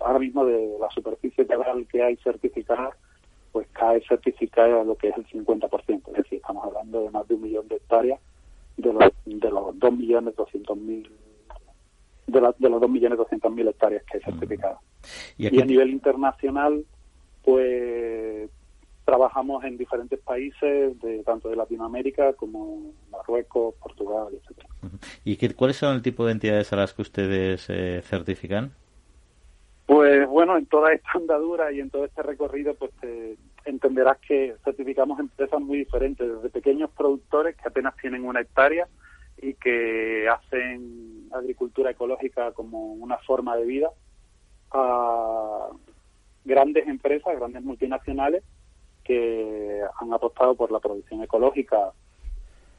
ahora 0.00 0.18
mismo 0.20 0.44
de 0.44 0.76
la 0.80 0.88
superficie 0.90 1.44
total 1.44 1.86
que 1.90 2.02
hay 2.02 2.16
certificada, 2.16 2.90
pues 3.50 3.66
cae 3.72 4.00
certificada 4.06 4.84
lo 4.84 4.94
que 4.96 5.08
es 5.08 5.16
el 5.16 5.26
50%, 5.26 6.02
es 6.08 6.14
decir, 6.14 6.38
estamos 6.38 6.64
hablando 6.64 7.02
de 7.02 7.10
más 7.10 7.26
de 7.26 7.34
un 7.34 7.42
millón 7.42 7.68
de 7.68 7.76
hectáreas 7.76 8.20
de 8.80 8.92
los, 8.92 9.12
de 9.24 9.50
los 9.50 9.78
2 9.78 9.92
millones 9.92 10.34
mil 10.76 11.10
de, 12.26 12.40
la, 12.40 12.54
de 12.58 12.68
los 12.68 12.80
2 12.80 12.90
millones 12.90 13.18
mil 13.50 13.68
hectáreas 13.68 14.04
que 14.04 14.18
hay 14.18 14.22
certificadas. 14.22 14.78
¿Y, 15.36 15.60
a 15.60 15.64
nivel 15.64 15.90
internacional, 15.90 16.84
pues 17.44 18.50
trabajamos 19.04 19.64
en 19.64 19.76
diferentes 19.76 20.20
países, 20.20 21.00
de 21.00 21.22
tanto 21.24 21.48
de 21.48 21.56
Latinoamérica 21.56 22.32
como 22.34 22.92
Marruecos, 23.10 23.74
Portugal, 23.82 24.28
etcétera. 24.32 24.68
¿Y 25.24 25.36
qué, 25.36 25.52
cuáles 25.54 25.76
son 25.76 25.96
el 25.96 26.02
tipo 26.02 26.24
de 26.24 26.32
entidades 26.32 26.72
a 26.72 26.76
las 26.76 26.94
que 26.94 27.02
ustedes 27.02 27.66
eh, 27.70 28.02
certifican? 28.04 28.72
Pues 29.86 30.28
bueno, 30.28 30.56
en 30.56 30.66
toda 30.66 30.92
esta 30.92 31.10
andadura 31.14 31.72
y 31.72 31.80
en 31.80 31.90
todo 31.90 32.04
este 32.04 32.22
recorrido, 32.22 32.74
pues 32.74 32.92
entenderás 33.64 34.18
que 34.18 34.56
certificamos 34.64 35.18
empresas 35.18 35.60
muy 35.60 35.78
diferentes, 35.78 36.26
desde 36.26 36.50
pequeños 36.50 36.90
productores 36.90 37.56
que 37.56 37.68
apenas 37.68 37.96
tienen 37.96 38.24
una 38.24 38.40
hectárea 38.40 38.88
y 39.38 39.54
que 39.54 40.28
hacen 40.28 41.28
agricultura 41.32 41.90
ecológica 41.90 42.52
como 42.52 42.94
una 42.94 43.18
forma 43.18 43.56
de 43.56 43.64
vida, 43.64 43.90
a 44.72 45.68
grandes 46.44 46.86
empresas, 46.86 47.36
grandes 47.36 47.62
multinacionales 47.62 48.42
que 49.04 49.82
han 50.00 50.12
apostado 50.12 50.54
por 50.54 50.70
la 50.70 50.80
producción 50.80 51.22
ecológica, 51.22 51.92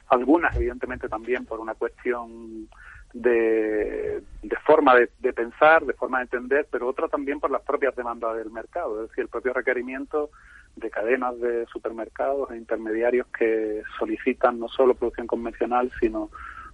algunas 0.08 0.54
evidentemente 0.56 1.08
también 1.08 1.44
por 1.46 1.60
una 1.60 1.74
cuestión 1.74 2.68
de, 3.12 4.22
forma 4.64 4.94
de, 4.96 5.32
pensar, 5.32 5.84
de 5.84 5.92
forma 5.94 6.18
de 6.18 6.24
entender, 6.24 6.66
pero 6.70 6.88
otra 6.88 7.08
también 7.08 7.40
por 7.40 7.50
las 7.50 7.62
propias 7.62 7.94
demandas 7.94 8.36
del 8.36 8.50
mercado, 8.50 9.02
es 9.02 9.10
decir, 9.10 9.22
el 9.24 9.28
propio 9.28 9.52
requerimiento 9.52 10.30
de 10.76 10.90
cadenas 10.90 11.38
de 11.40 11.66
supermercados 11.66 12.50
e 12.50 12.56
intermediarios 12.56 13.26
que 13.28 13.82
solicitan 13.98 14.58
no 14.58 14.68
solo 14.68 14.94
producción 14.94 15.26
convencional, 15.26 15.90
sino 16.00 16.30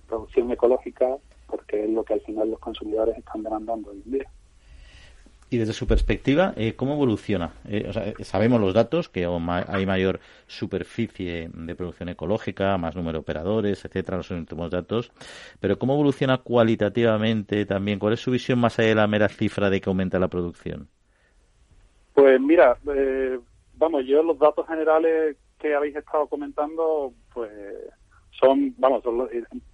producción 0.08 0.50
ecológica, 0.50 1.06
porque 1.46 1.84
es 1.84 1.90
lo 1.90 2.04
que 2.04 2.14
al 2.14 2.20
final 2.20 2.50
los 2.50 2.60
consumidores 2.60 3.16
están 3.18 3.42
demandando 3.42 3.90
hoy 3.90 4.02
en 4.04 4.12
día. 4.12 4.30
Y 5.50 5.56
desde 5.56 5.72
su 5.72 5.86
perspectiva, 5.86 6.52
eh, 6.56 6.74
¿cómo 6.74 6.92
evoluciona? 6.92 7.52
Eh, 7.66 8.14
sabemos 8.20 8.60
los 8.60 8.74
datos, 8.74 9.08
que 9.08 9.24
hay 9.24 9.86
mayor 9.86 10.20
superficie 10.46 11.48
de 11.50 11.74
producción 11.74 12.10
ecológica, 12.10 12.76
más 12.76 12.94
número 12.94 13.18
de 13.18 13.22
operadores, 13.22 13.82
etcétera, 13.82 14.18
los 14.18 14.30
últimos 14.30 14.70
datos, 14.70 15.10
pero 15.58 15.78
¿cómo 15.78 15.94
evoluciona 15.94 16.36
cualitativamente 16.36 17.64
también? 17.64 17.98
¿Cuál 17.98 18.12
es 18.12 18.20
su 18.20 18.30
visión 18.30 18.58
más 18.58 18.78
allá 18.78 18.90
de 18.90 18.94
la 18.96 19.06
mera 19.06 19.28
cifra 19.28 19.70
de 19.70 19.80
que 19.80 19.88
aumenta 19.88 20.18
la 20.18 20.28
producción? 20.28 20.88
Pues 22.12 22.38
mira, 22.42 22.76
eh, 22.94 23.38
vamos, 23.78 24.04
yo 24.06 24.22
los 24.22 24.38
datos 24.38 24.66
generales 24.66 25.36
que 25.58 25.74
habéis 25.74 25.96
estado 25.96 26.26
comentando, 26.26 27.12
pues 27.32 27.50
son, 28.30 28.74
vamos, 28.78 29.02
son 29.02 29.18
los, 29.18 29.30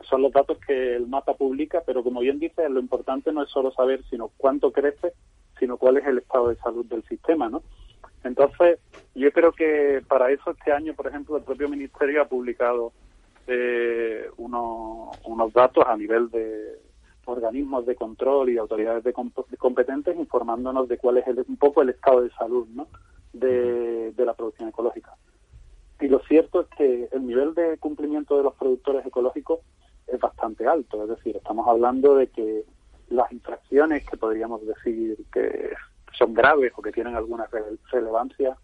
son 0.09 0.23
los 0.23 0.33
datos 0.33 0.59
que 0.67 0.97
el 0.97 1.07
mapa 1.07 1.35
publica, 1.35 1.83
pero 1.85 2.03
como 2.03 2.21
bien 2.21 2.39
dice, 2.39 2.69
lo 2.69 2.81
importante 2.81 3.33
no 3.33 3.43
es 3.43 3.51
solo 3.51 3.73
saber, 3.73 4.03
sino 4.09 4.31
cuánto 4.37 4.73
crece 4.73 5.13
sino 5.59 5.77
cuál 5.77 5.97
es 5.99 6.07
el 6.07 6.19
estado 6.19 6.49
de 6.49 6.57
salud 6.57 6.85
del 6.87 7.03
sistema, 7.05 7.49
¿no? 7.49 7.63
Entonces, 8.23 8.79
yo 9.15 9.31
creo 9.33 9.53
que 9.53 10.03
para 10.07 10.31
eso 10.31 10.51
este 10.51 10.73
año, 10.73 10.95
por 10.95 11.07
ejemplo, 11.07 11.37
el 11.37 11.43
propio 11.43 11.69
Ministerio 11.69 12.23
ha 12.23 12.29
publicado 12.29 12.93
eh, 13.47 14.29
unos, 14.39 15.53
datos 15.53 15.85
a 15.87 15.97
nivel 15.97 16.31
de 16.31 16.79
organismos 17.27 17.87
de 17.87 17.95
control 17.95 18.51
y 18.51 18.59
autoridades 18.59 19.05
de, 19.05 19.13
competentes 19.13 20.17
informándonos 20.17 20.89
de 20.89 20.99
cuál 20.99 21.19
es 21.19 21.27
un 21.49 21.57
poco 21.57 21.83
el 21.83 21.91
estado 21.91 22.23
de 22.23 22.31
salud 22.31 22.67
¿no? 22.75 22.87
De, 23.35 24.13
la 24.17 24.35
producción 24.35 24.69
ecológica. 24.69 25.15
Y 26.01 26.09
lo 26.09 26.21
cierto 26.21 26.63
es 26.63 26.69
que 26.77 27.09
el 27.13 27.27
nivel 27.27 27.55
de 27.55 27.79
cumplimiento 27.79 28.37
de 28.37 28.43
los 28.43 28.55
productores 28.55 29.05
ecológicos 29.07 29.61
es 30.07 30.19
bastante 30.21 30.67
alto, 30.67 31.03
es 31.03 31.09
decir, 31.11 31.37
estamos 31.37 31.67
hablando 31.67 32.17
de 32.17 32.27
que 32.29 32.65
las 33.09 33.31
infracciones 33.33 34.07
que 34.07 34.17
podríamos 34.17 34.67
decir 34.67 35.17
que 35.33 35.73
son 36.13 36.35
graves 36.35 36.73
o 36.77 36.83
que 36.83 36.93
tienen 36.93 37.15
alguna 37.15 37.47
relevancia 37.91 38.57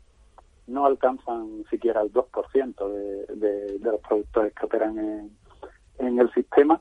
no 0.66 0.86
alcanzan 0.86 1.64
siquiera 1.68 2.00
el 2.02 2.12
2% 2.12 2.88
de, 2.88 3.34
de, 3.34 3.78
de, 3.78 3.90
los 3.90 4.00
productores 4.00 4.54
que 4.54 4.66
operan 4.66 4.98
en, 4.98 5.30
en 5.98 6.18
el 6.18 6.32
sistema. 6.32 6.80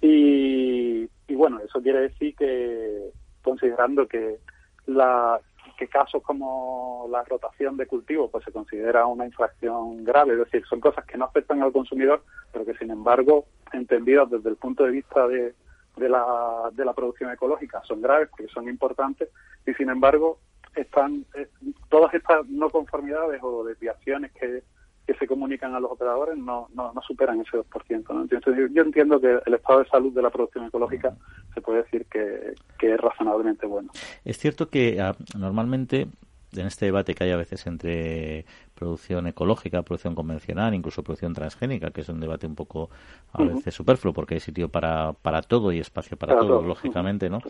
Y, 0.00 1.08
y, 1.28 1.34
bueno, 1.34 1.60
eso 1.60 1.82
quiere 1.82 2.00
decir 2.00 2.34
que, 2.34 3.10
considerando 3.42 4.08
que, 4.08 4.38
la, 4.86 5.40
que 5.80 5.88
casos 5.88 6.22
como 6.22 7.08
la 7.10 7.24
rotación 7.24 7.78
de 7.78 7.86
cultivos 7.86 8.30
pues 8.30 8.44
se 8.44 8.52
considera 8.52 9.06
una 9.06 9.24
infracción 9.24 10.04
grave, 10.04 10.34
es 10.34 10.38
decir, 10.40 10.62
son 10.66 10.78
cosas 10.78 11.06
que 11.06 11.16
no 11.16 11.24
afectan 11.24 11.62
al 11.62 11.72
consumidor, 11.72 12.22
pero 12.52 12.66
que 12.66 12.74
sin 12.74 12.90
embargo, 12.90 13.46
entendidas 13.72 14.28
desde 14.28 14.50
el 14.50 14.56
punto 14.56 14.84
de 14.84 14.90
vista 14.90 15.26
de, 15.26 15.54
de 15.96 16.08
la, 16.10 16.70
de 16.72 16.84
la 16.84 16.92
producción 16.92 17.32
ecológica 17.32 17.82
son 17.88 18.02
graves 18.02 18.28
porque 18.28 18.52
son 18.52 18.68
importantes 18.68 19.30
y 19.66 19.72
sin 19.72 19.88
embargo 19.88 20.38
están 20.74 21.24
eh, 21.34 21.48
todas 21.88 22.12
estas 22.12 22.46
no 22.48 22.68
conformidades 22.68 23.40
o 23.42 23.64
desviaciones 23.64 24.32
que, 24.32 24.62
que 25.10 25.18
se 25.18 25.26
comunican 25.26 25.74
a 25.74 25.80
los 25.80 25.90
operadores 25.90 26.38
no, 26.38 26.68
no, 26.72 26.92
no 26.92 27.02
superan 27.02 27.40
ese 27.40 27.58
2%. 27.58 28.14
¿no? 28.14 28.22
Entonces, 28.22 28.70
yo, 28.72 28.82
entiendo 28.82 29.20
que 29.20 29.40
el 29.44 29.54
estado 29.54 29.80
de 29.80 29.88
salud 29.88 30.12
de 30.12 30.22
la 30.22 30.30
producción 30.30 30.66
ecológica 30.66 31.16
se 31.52 31.60
puede 31.60 31.82
decir 31.82 32.06
que, 32.06 32.54
que 32.78 32.94
es 32.94 33.00
razonablemente 33.00 33.66
bueno. 33.66 33.90
Es 34.24 34.38
cierto 34.38 34.68
que 34.68 35.00
ah, 35.00 35.16
normalmente 35.36 36.06
en 36.52 36.66
este 36.66 36.84
debate 36.84 37.14
que 37.14 37.24
hay 37.24 37.32
a 37.32 37.36
veces 37.36 37.66
entre 37.66 38.44
producción 38.76 39.26
ecológica, 39.26 39.82
producción 39.82 40.14
convencional, 40.14 40.74
incluso 40.74 41.02
producción 41.02 41.34
transgénica, 41.34 41.90
que 41.90 42.02
es 42.02 42.08
un 42.08 42.20
debate 42.20 42.46
un 42.46 42.54
poco 42.54 42.88
a 43.32 43.42
veces 43.42 43.74
superfluo 43.74 44.12
porque 44.12 44.34
hay 44.34 44.40
sitio 44.40 44.68
para, 44.68 45.12
para 45.12 45.42
todo 45.42 45.72
y 45.72 45.80
espacio 45.80 46.16
para, 46.16 46.38
todo, 46.38 46.62
lógicamente, 46.62 47.28
¿no? 47.28 47.40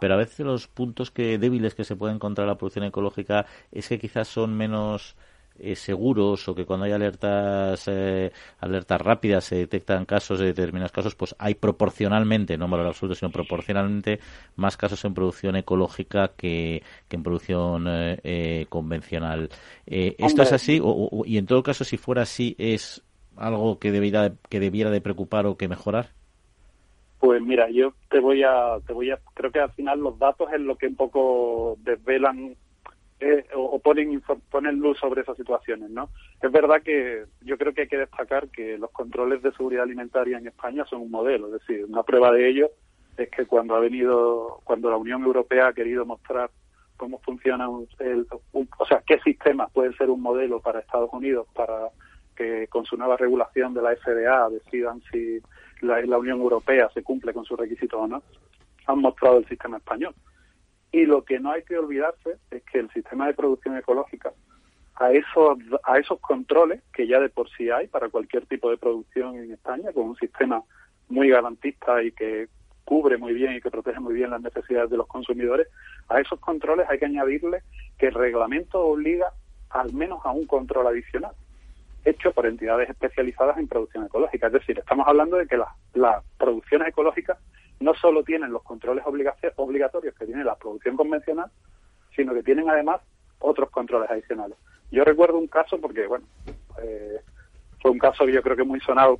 Pero 0.00 0.14
a 0.14 0.16
veces 0.16 0.40
los 0.46 0.68
puntos 0.68 1.10
que 1.10 1.36
débiles 1.36 1.74
que 1.74 1.84
se 1.84 1.96
puede 1.96 2.14
encontrar 2.14 2.46
en 2.46 2.48
la 2.48 2.56
producción 2.56 2.86
ecológica 2.86 3.44
es 3.72 3.88
que 3.90 3.98
quizás 3.98 4.26
son 4.26 4.56
menos 4.56 5.16
eh, 5.60 5.76
seguros 5.76 6.48
o 6.48 6.54
que 6.54 6.64
cuando 6.64 6.86
hay 6.86 6.92
alertas 6.92 7.86
eh, 7.88 8.32
alertas 8.60 9.00
rápidas 9.00 9.44
se 9.44 9.56
detectan 9.56 10.04
casos 10.04 10.38
de 10.38 10.46
determinados 10.46 10.92
casos, 10.92 11.14
pues 11.14 11.34
hay 11.38 11.54
proporcionalmente, 11.54 12.56
no 12.56 12.64
en 12.66 12.70
valor 12.70 12.86
absoluto, 12.88 13.14
sino 13.14 13.30
proporcionalmente 13.30 14.20
más 14.56 14.76
casos 14.76 15.04
en 15.04 15.14
producción 15.14 15.56
ecológica 15.56 16.32
que, 16.36 16.82
en 17.10 17.22
producción 17.22 17.86
convencional. 18.68 19.50
¿Esto 19.86 20.42
es 20.42 20.52
así? 20.52 20.80
y 21.26 21.38
en 21.38 21.46
todo 21.46 21.62
caso, 21.62 21.84
si 21.84 21.96
fuera 21.96 22.22
así, 22.22 22.54
¿es 22.58 23.02
algo 23.36 23.78
que 23.78 23.90
debiera, 23.90 24.32
que 24.48 24.60
debiera 24.60 24.90
de 24.90 25.00
preocupar 25.00 25.46
o 25.46 25.56
que 25.56 25.68
mejorar? 25.68 26.10
Pues 27.20 27.42
mira, 27.42 27.68
yo 27.70 27.92
te 28.08 28.18
voy 28.18 28.42
a, 28.42 28.78
te 28.86 28.94
voy 28.94 29.10
a, 29.10 29.18
creo 29.34 29.52
que 29.52 29.60
al 29.60 29.70
final 29.72 30.00
los 30.00 30.18
datos 30.18 30.50
es 30.52 30.60
lo 30.60 30.76
que 30.76 30.86
un 30.86 30.96
poco 30.96 31.76
desvelan 31.82 32.56
eh, 33.20 33.44
o, 33.54 33.78
ponen, 33.78 34.22
ponen 34.50 34.78
luz 34.78 34.98
sobre 34.98 35.22
esas 35.22 35.36
situaciones, 35.36 35.90
¿no? 35.90 36.08
Es 36.40 36.50
verdad 36.50 36.82
que 36.82 37.24
yo 37.42 37.58
creo 37.58 37.74
que 37.74 37.82
hay 37.82 37.88
que 37.88 37.98
destacar 37.98 38.48
que 38.48 38.78
los 38.78 38.90
controles 38.90 39.42
de 39.42 39.52
seguridad 39.52 39.84
alimentaria 39.84 40.38
en 40.38 40.46
España 40.46 40.84
son 40.86 41.02
un 41.02 41.10
modelo, 41.10 41.46
es 41.48 41.60
decir, 41.60 41.84
una 41.84 42.02
prueba 42.02 42.32
de 42.32 42.48
ello 42.48 42.70
es 43.16 43.30
que 43.30 43.46
cuando 43.46 43.74
ha 43.74 43.80
venido, 43.80 44.60
cuando 44.64 44.90
la 44.90 44.96
Unión 44.96 45.22
Europea 45.22 45.68
ha 45.68 45.72
querido 45.72 46.06
mostrar 46.06 46.50
cómo 46.96 47.18
funciona 47.20 47.68
el, 47.98 48.26
o 48.52 48.86
sea, 48.86 49.02
qué 49.06 49.18
sistemas 49.20 49.70
pueden 49.72 49.94
ser 49.94 50.10
un 50.10 50.20
modelo 50.20 50.60
para 50.60 50.80
Estados 50.80 51.10
Unidos 51.12 51.46
para 51.54 51.88
que 52.36 52.66
con 52.68 52.84
su 52.84 52.96
nueva 52.96 53.16
regulación 53.16 53.74
de 53.74 53.82
la 53.82 53.94
FDA 53.96 54.48
decidan 54.48 55.02
si 55.10 55.38
la, 55.80 56.00
la 56.02 56.18
Unión 56.18 56.40
Europea 56.40 56.88
se 56.94 57.02
cumple 57.02 57.32
con 57.32 57.44
sus 57.44 57.58
requisitos 57.58 58.00
o 58.00 58.06
no, 58.06 58.22
han 58.86 58.98
mostrado 58.98 59.38
el 59.38 59.46
sistema 59.46 59.76
español. 59.76 60.14
Y 60.92 61.06
lo 61.06 61.24
que 61.24 61.38
no 61.38 61.52
hay 61.52 61.62
que 61.62 61.78
olvidarse 61.78 62.36
es 62.50 62.62
que 62.64 62.78
el 62.78 62.90
sistema 62.90 63.26
de 63.26 63.34
producción 63.34 63.76
ecológica, 63.76 64.32
a 64.96 65.12
esos, 65.12 65.58
a 65.84 65.98
esos 65.98 66.20
controles 66.20 66.82
que 66.92 67.06
ya 67.06 67.20
de 67.20 67.28
por 67.28 67.48
sí 67.50 67.70
hay 67.70 67.86
para 67.86 68.08
cualquier 68.08 68.46
tipo 68.46 68.70
de 68.70 68.76
producción 68.76 69.36
en 69.36 69.52
España, 69.52 69.92
con 69.92 70.10
un 70.10 70.16
sistema 70.16 70.62
muy 71.08 71.30
garantista 71.30 72.02
y 72.02 72.12
que 72.12 72.48
cubre 72.84 73.16
muy 73.16 73.32
bien 73.32 73.54
y 73.54 73.60
que 73.60 73.70
protege 73.70 74.00
muy 74.00 74.14
bien 74.14 74.30
las 74.30 74.42
necesidades 74.42 74.90
de 74.90 74.96
los 74.96 75.06
consumidores, 75.06 75.68
a 76.08 76.20
esos 76.20 76.40
controles 76.40 76.86
hay 76.88 76.98
que 76.98 77.06
añadirle 77.06 77.62
que 77.98 78.08
el 78.08 78.14
reglamento 78.14 78.80
obliga 78.80 79.32
al 79.70 79.92
menos 79.92 80.20
a 80.24 80.32
un 80.32 80.46
control 80.46 80.88
adicional 80.88 81.32
hecho 82.04 82.32
por 82.32 82.46
entidades 82.46 82.88
especializadas 82.90 83.58
en 83.58 83.68
producción 83.68 84.04
ecológica. 84.06 84.48
Es 84.48 84.54
decir, 84.54 84.78
estamos 84.78 85.06
hablando 85.06 85.36
de 85.36 85.46
que 85.46 85.58
las 85.94 86.24
producciones 86.38 86.88
ecológicas 86.88 87.38
no 87.80 87.94
solo 87.94 88.22
tienen 88.22 88.52
los 88.52 88.62
controles 88.62 89.04
obligatorios 89.06 90.14
que 90.14 90.26
tiene 90.26 90.44
la 90.44 90.54
producción 90.54 90.96
convencional, 90.96 91.50
sino 92.14 92.34
que 92.34 92.42
tienen 92.42 92.68
además 92.68 93.00
otros 93.38 93.70
controles 93.70 94.10
adicionales. 94.10 94.58
Yo 94.90 95.04
recuerdo 95.04 95.38
un 95.38 95.46
caso, 95.46 95.80
porque 95.80 96.06
bueno, 96.06 96.26
eh, 96.82 97.20
fue 97.80 97.90
un 97.90 97.98
caso 97.98 98.26
que 98.26 98.32
yo 98.32 98.42
creo 98.42 98.56
que 98.56 98.64
muy 98.64 98.80
sonado, 98.80 99.18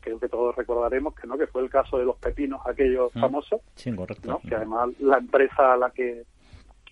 creo 0.00 0.18
que 0.18 0.28
todos 0.28 0.56
recordaremos, 0.56 1.14
que 1.14 1.26
no 1.26 1.36
que 1.36 1.46
fue 1.46 1.62
el 1.62 1.70
caso 1.70 1.98
de 1.98 2.04
los 2.04 2.16
pepinos, 2.16 2.60
aquellos 2.64 3.14
mm. 3.14 3.20
famosos, 3.20 3.60
sí, 3.74 3.94
correcto. 3.94 4.40
que 4.48 4.54
además 4.54 4.88
la 5.00 5.18
empresa 5.18 5.74
a 5.74 5.76
la 5.76 5.90
que 5.90 6.24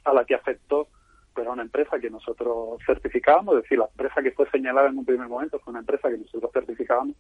a 0.05 0.13
la 0.13 0.25
que 0.25 0.35
afectó 0.35 0.89
era 1.37 1.51
una 1.51 1.63
empresa 1.63 1.99
que 1.99 2.09
nosotros 2.09 2.79
certificábamos, 2.87 3.57
es 3.57 3.63
decir, 3.63 3.79
la 3.79 3.87
empresa 3.87 4.23
que 4.23 4.33
fue 4.33 4.49
señalada 4.51 4.89
en 4.89 4.99
un 4.99 5.05
primer 5.05 5.29
momento 5.29 5.59
fue 5.59 5.73
una 5.73 5.81
empresa 5.81 6.09
que 6.09 6.17
nosotros 6.19 6.51
certificábamos 6.53 7.17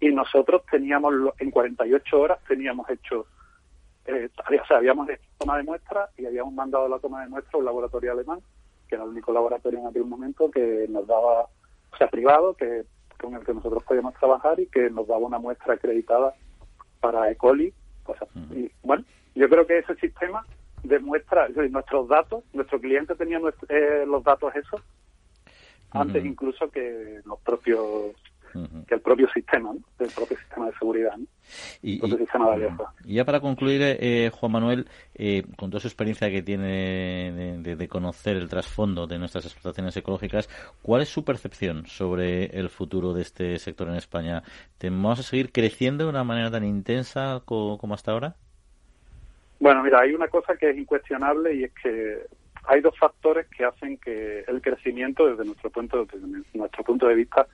y 0.00 0.08
nosotros 0.10 0.62
teníamos, 0.70 1.14
en 1.38 1.50
48 1.50 2.20
horas 2.20 2.38
teníamos 2.46 2.88
hecho, 2.90 3.26
eh, 4.06 4.28
o 4.38 4.66
sea, 4.66 4.76
habíamos 4.76 5.08
hecho 5.08 5.22
toma 5.38 5.56
de 5.56 5.64
muestra 5.64 6.08
y 6.16 6.26
habíamos 6.26 6.54
mandado 6.54 6.88
la 6.88 6.98
toma 6.98 7.22
de 7.22 7.28
muestra 7.28 7.52
a 7.54 7.58
un 7.58 7.64
laboratorio 7.64 8.12
alemán, 8.12 8.40
que 8.88 8.94
era 8.94 9.04
el 9.04 9.10
único 9.10 9.32
laboratorio 9.32 9.80
en 9.80 9.86
aquel 9.86 10.04
momento 10.04 10.50
que 10.50 10.86
nos 10.88 11.06
daba, 11.06 11.42
o 11.42 11.96
sea, 11.96 12.08
privado, 12.08 12.54
que 12.54 12.84
con 13.20 13.34
el 13.34 13.44
que 13.44 13.54
nosotros 13.54 13.82
podíamos 13.84 14.14
trabajar 14.14 14.60
y 14.60 14.66
que 14.66 14.90
nos 14.90 15.08
daba 15.08 15.26
una 15.26 15.38
muestra 15.38 15.74
acreditada 15.74 16.34
para 17.00 17.30
E. 17.30 17.36
coli. 17.36 17.72
y 18.52 18.70
bueno, 18.82 19.04
yo 19.34 19.48
creo 19.48 19.66
que 19.66 19.78
ese 19.78 19.94
sistema 19.96 20.44
demuestra, 20.82 21.48
nuestros 21.48 22.08
datos, 22.08 22.44
nuestro 22.52 22.80
cliente 22.80 23.14
tenía 23.16 23.40
eh, 23.68 24.04
los 24.06 24.22
datos 24.22 24.54
esos 24.54 24.80
antes 25.90 26.24
incluso 26.24 26.70
que 26.70 27.20
los 27.24 27.40
propios 27.40 28.14
que 28.86 28.94
el 28.94 29.00
propio 29.00 29.28
sistema, 29.32 29.72
el 29.72 30.10
propio 30.10 30.36
sistema 30.36 30.66
de 30.66 30.72
seguridad, 30.78 31.16
y, 31.82 32.00
ya 33.04 33.24
para 33.24 33.40
concluir, 33.40 33.80
eh, 33.82 34.30
Juan 34.32 34.52
Manuel, 34.52 34.86
eh, 35.14 35.44
con 35.56 35.70
toda 35.70 35.80
su 35.80 35.88
experiencia 35.88 36.30
que 36.30 36.42
tiene 36.42 37.58
de, 37.62 37.88
conocer 37.88 38.36
el 38.36 38.48
trasfondo 38.48 39.06
de 39.06 39.18
nuestras 39.18 39.44
explotaciones 39.46 39.96
ecológicas, 39.96 40.48
¿cuál 40.82 41.02
es 41.02 41.08
su 41.08 41.24
percepción 41.24 41.86
sobre 41.86 42.46
el 42.46 42.68
futuro 42.68 43.14
de 43.14 43.22
este 43.22 43.58
sector 43.58 43.88
en 43.88 43.94
España? 43.94 44.42
¿Vamos 44.82 45.20
a 45.20 45.22
seguir 45.22 45.52
creciendo 45.52 46.04
de 46.04 46.10
una 46.10 46.24
manera 46.24 46.50
tan 46.50 46.64
intensa 46.64 47.42
como 47.44 47.94
hasta 47.94 48.12
ahora? 48.12 48.36
Bueno, 49.60 49.82
mira, 49.82 50.00
hay 50.00 50.14
una 50.14 50.28
cosa 50.28 50.56
que 50.56 50.70
es 50.70 50.76
incuestionable 50.76 51.54
y 51.54 51.64
es 51.64 51.72
que 51.82 52.26
hay 52.68 52.80
dos 52.80 52.96
factores 52.98 53.46
que 53.48 53.64
hacen 53.64 53.96
que 53.98 54.44
el 54.46 54.60
crecimiento 54.60 55.26
desde 55.26 55.44
nuestro 55.44 55.70
punto, 55.70 56.04
desde 56.04 56.26
nuestro 56.54 56.84
punto 56.84 57.08
de 57.08 57.14
vista 57.14 57.46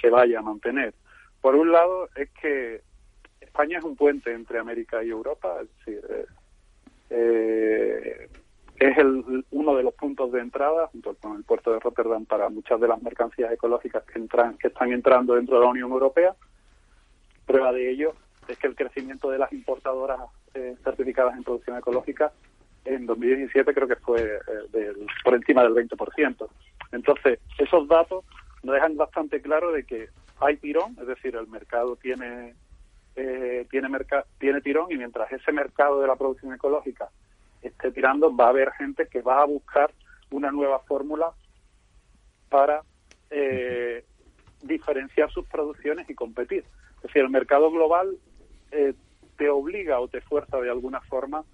se 0.00 0.10
vaya 0.10 0.38
a 0.38 0.42
mantener. 0.42 0.94
Por 1.40 1.54
un 1.54 1.72
lado 1.72 2.08
es 2.16 2.30
que 2.30 2.82
España 3.40 3.78
es 3.78 3.84
un 3.84 3.96
puente 3.96 4.32
entre 4.32 4.58
América 4.58 5.02
y 5.02 5.10
Europa, 5.10 5.58
es 5.62 5.68
decir, 5.78 6.04
eh, 6.08 6.26
eh, 7.10 8.28
es 8.78 8.98
el, 8.98 9.44
uno 9.50 9.74
de 9.76 9.82
los 9.82 9.94
puntos 9.94 10.32
de 10.32 10.40
entrada 10.40 10.88
junto 10.88 11.14
con 11.14 11.36
el 11.36 11.44
puerto 11.44 11.72
de 11.72 11.80
Rotterdam 11.80 12.26
para 12.26 12.48
muchas 12.48 12.80
de 12.80 12.88
las 12.88 13.00
mercancías 13.02 13.50
ecológicas 13.52 14.04
que 14.04 14.18
entran 14.18 14.58
que 14.58 14.68
están 14.68 14.92
entrando 14.92 15.34
dentro 15.34 15.56
de 15.56 15.64
la 15.64 15.70
Unión 15.70 15.90
Europea. 15.90 16.34
Prueba 17.46 17.72
de 17.72 17.90
ello 17.90 18.12
es 18.48 18.58
que 18.58 18.66
el 18.66 18.76
crecimiento 18.76 19.30
de 19.30 19.38
las 19.38 19.52
importadoras 19.52 20.20
eh, 20.54 20.76
certificadas 20.84 21.36
en 21.36 21.44
producción 21.44 21.78
ecológica 21.78 22.32
en 22.84 23.06
2017 23.06 23.74
creo 23.74 23.88
que 23.88 23.96
fue 23.96 24.22
eh, 24.74 24.92
por 25.24 25.34
encima 25.34 25.62
del 25.62 25.74
20%. 25.74 26.48
Entonces, 26.92 27.40
esos 27.58 27.88
datos 27.88 28.24
nos 28.66 28.74
dejan 28.74 28.96
bastante 28.96 29.40
claro 29.40 29.70
de 29.70 29.84
que 29.84 30.08
hay 30.40 30.56
tirón, 30.56 30.96
es 31.00 31.06
decir, 31.06 31.36
el 31.36 31.46
mercado 31.46 31.96
tiene 31.96 32.54
eh, 33.14 33.66
tiene 33.70 33.88
tiene 34.38 34.60
tirón 34.60 34.90
y 34.90 34.96
mientras 34.96 35.30
ese 35.32 35.52
mercado 35.52 36.00
de 36.00 36.08
la 36.08 36.16
producción 36.16 36.52
ecológica 36.52 37.08
esté 37.62 37.92
tirando, 37.92 38.34
va 38.34 38.46
a 38.46 38.50
haber 38.50 38.72
gente 38.72 39.06
que 39.06 39.22
va 39.22 39.40
a 39.40 39.46
buscar 39.46 39.90
una 40.30 40.50
nueva 40.50 40.80
fórmula 40.80 41.32
para 42.50 42.82
diferenciar 44.62 45.30
sus 45.30 45.46
producciones 45.46 46.08
y 46.10 46.14
competir. 46.14 46.64
Es 46.96 47.02
decir, 47.02 47.22
el 47.22 47.30
mercado 47.30 47.70
global 47.70 48.16
eh, 48.70 48.94
te 49.36 49.48
obliga 49.48 50.00
o 50.00 50.08
te 50.08 50.20
fuerza 50.20 50.58
de 50.58 50.70
alguna 50.70 51.00
forma 51.02 51.44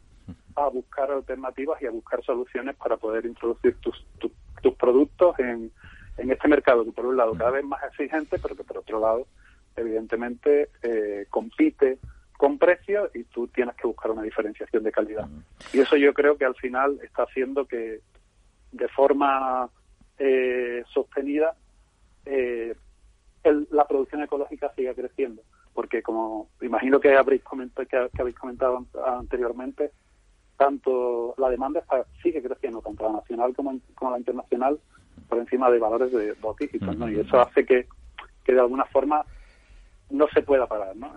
a 0.55 0.69
buscar 0.69 1.11
alternativas 1.11 1.81
y 1.83 1.87
a 1.87 1.91
buscar 1.91 2.23
soluciones 2.25 2.77
para 2.77 2.97
poder 2.97 3.27
introducir 3.27 3.77
tus, 3.81 4.07
tus 4.19 4.75
productos 4.75 5.39
en, 5.39 5.71
en 6.19 6.31
este 6.31 6.49
mercado 6.49 6.85
que 6.85 6.93
por 6.93 7.07
un 7.07 7.17
lado 7.17 7.35
cada 7.35 7.51
vez 7.51 7.65
más 7.65 7.83
exigente, 7.85 8.39
pero 8.39 8.57
que 8.57 8.65
por 8.65 8.79
otro 8.79 9.01
lado 9.01 9.27
evidentemente 9.77 10.69
eh, 10.83 11.27
compite 11.31 11.99
con 12.37 12.59
precios 12.59 13.11
y 13.15 13.25
tú 13.25 13.49
tienes 13.49 13.75
que 13.77 13.87
buscar 13.87 14.11
una 14.11 14.23
diferenciación 14.23 14.83
de 14.83 14.93
calidad. 14.93 15.29
Y 15.73 15.81
eso 15.81 15.97
yo 15.97 16.13
creo 16.13 16.37
que 16.37 16.45
al 16.45 16.57
final 16.57 16.99
está 17.03 17.23
haciendo 17.23 17.67
que 17.67 18.01
de 18.73 18.89
forma 18.89 19.71
eh, 20.19 20.83
sostenida 20.93 21.55
la 23.45 23.87
producción 23.87 24.23
ecológica 24.23 24.73
siga 24.75 24.95
creciendo. 24.95 25.43
Porque 25.75 26.03
como 26.03 26.49
imagino 26.61 27.01
que 27.01 27.17
habréis 27.17 27.43
comentado, 27.43 27.87
que, 27.89 28.21
habéis 28.21 28.37
comentado 28.37 28.87
anteriormente, 29.07 29.91
tanto 30.57 31.35
la 31.39 31.49
demanda 31.49 31.83
sigue 32.23 32.43
creciendo, 32.43 32.83
tanto 32.83 33.05
la 33.05 33.13
nacional 33.15 33.55
como, 33.55 34.11
la 34.11 34.19
internacional, 34.19 34.79
por 35.29 35.39
encima 35.39 35.71
de 35.71 35.79
valores 35.79 36.13
de 36.13 36.35
dos 36.35 36.57
dígitos, 36.57 36.97
¿no? 36.97 37.09
Y 37.09 37.21
eso 37.21 37.41
hace 37.41 37.65
que, 37.65 37.87
que 38.45 38.53
de 38.53 38.61
alguna 38.61 38.85
forma 38.87 39.25
no 40.11 40.27
se 40.35 40.43
pueda 40.43 40.67
parar, 40.67 40.95
¿no? 40.97 41.11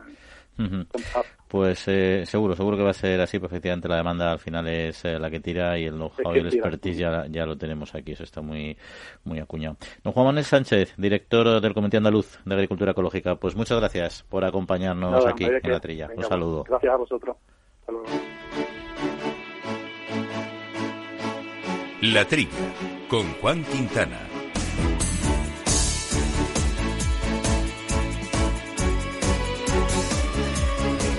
Pues 1.48 1.88
eh, 1.88 2.26
seguro, 2.26 2.56
seguro 2.56 2.78
que 2.78 2.84
va 2.84 2.92
a 2.92 2.94
ser 2.94 3.20
así, 3.20 3.40
pues 3.40 3.52
efectivamente 3.52 3.90
la 3.90 3.98
demanda 3.98 4.32
al 4.32 4.40
final 4.40 4.68
es 4.68 5.04
eh, 5.04 5.20
la 5.20 5.30
que 5.30 5.40
tira 5.40 5.78
y 5.78 5.86
el 5.86 5.96
know-how 5.96 6.34
y 6.34 6.40
el 6.40 6.48
expertise 6.48 6.98
ya, 6.98 7.26
ya, 7.28 7.46
lo 7.46 7.58
tenemos 7.58 7.94
aquí, 7.94 8.14
eso 8.14 8.24
está 8.24 8.42
muy 8.42 8.78
muy 9.26 9.40
acuñado. 9.40 9.78
Don 10.04 10.14
Juan 10.14 10.28
Manuel 10.28 10.46
Sánchez, 10.46 10.96
director 10.98 11.60
del 11.60 11.74
Comité 11.74 11.98
Andaluz 11.98 12.40
de 12.46 12.56
Agricultura 12.56 12.92
Ecológica, 12.92 13.36
pues 13.36 13.56
muchas 13.56 13.80
gracias 13.80 14.24
por 14.24 14.46
acompañarnos 14.46 15.26
aquí 15.26 15.46
en 15.46 15.72
la 15.72 15.80
trilla. 15.80 16.10
Un 16.16 16.24
saludo. 16.24 16.64
Gracias 16.64 16.94
a 16.94 16.98
vosotros. 16.98 17.38
La 22.02 22.26
trilla 22.26 22.95
con 23.10 23.32
Juan 23.36 23.64
Quintana. 23.66 24.20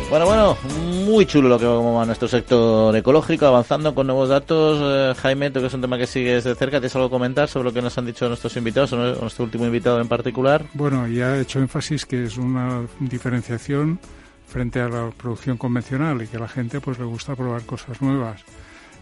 Bueno, 0.08 0.26
bueno, 0.26 0.56
muy 1.04 1.26
chulo 1.26 1.48
lo 1.48 1.58
que 1.58 1.66
va 1.66 2.02
a 2.02 2.06
nuestro 2.06 2.28
sector 2.28 2.94
ecológico, 2.94 3.46
avanzando 3.46 3.94
con 3.94 4.06
nuevos 4.06 4.28
datos. 4.28 4.78
Eh, 4.80 5.20
Jaime, 5.20 5.50
tú 5.50 5.60
que 5.60 5.66
es 5.66 5.74
un 5.74 5.80
tema 5.80 5.98
que 5.98 6.06
sigues 6.06 6.44
de 6.44 6.54
cerca, 6.54 6.78
¿tienes 6.78 6.94
algo 6.94 7.08
que 7.08 7.14
comentar 7.14 7.48
sobre 7.48 7.64
lo 7.64 7.74
que 7.74 7.82
nos 7.82 7.98
han 7.98 8.06
dicho 8.06 8.28
nuestros 8.28 8.56
invitados 8.56 8.92
o 8.92 8.96
nuestro 8.96 9.44
último 9.44 9.66
invitado 9.66 10.00
en 10.00 10.08
particular? 10.08 10.64
Bueno, 10.74 11.08
ya 11.08 11.36
he 11.36 11.42
hecho 11.42 11.58
énfasis 11.58 12.06
que 12.06 12.24
es 12.24 12.38
una 12.38 12.82
diferenciación 13.00 13.98
frente 14.46 14.80
a 14.80 14.88
la 14.88 15.10
producción 15.10 15.56
convencional 15.56 16.22
y 16.22 16.28
que 16.28 16.36
a 16.36 16.40
la 16.40 16.48
gente 16.48 16.80
pues 16.80 16.98
le 16.98 17.04
gusta 17.04 17.34
probar 17.34 17.62
cosas 17.62 18.00
nuevas. 18.00 18.42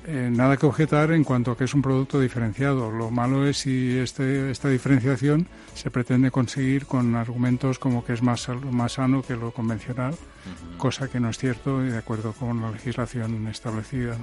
Eh, 0.07 0.29
nada 0.31 0.59
que 0.59 0.67
objetar 0.67 1.13
en 1.13 1.25
cuanto 1.25 1.53
a 1.53 1.57
que 1.57 1.65
es 1.65 1.73
un 1.73 1.81
producto 1.81 2.21
diferenciado. 2.21 2.91
Lo 2.91 3.11
malo 3.11 3.47
es 3.47 3.59
si 3.59 3.97
este, 3.97 4.51
esta 4.51 4.69
diferenciación 4.69 5.49
se 5.75 5.91
pretende 5.91 6.31
conseguir 6.31 6.85
con 6.85 7.17
argumentos 7.17 7.79
como 7.79 8.05
que 8.05 8.13
es 8.13 8.23
más, 8.23 8.49
más 8.71 8.93
sano 8.93 9.23
que 9.23 9.35
lo 9.35 9.51
convencional, 9.53 10.15
cosa 10.77 11.09
que 11.09 11.21
no 11.21 11.31
es 11.31 11.39
cierto 11.39 11.83
y 11.85 11.89
de 11.89 11.99
acuerdo 11.99 12.33
con 12.35 12.61
la 12.61 12.71
legislación 12.71 13.47
establecida. 13.49 14.17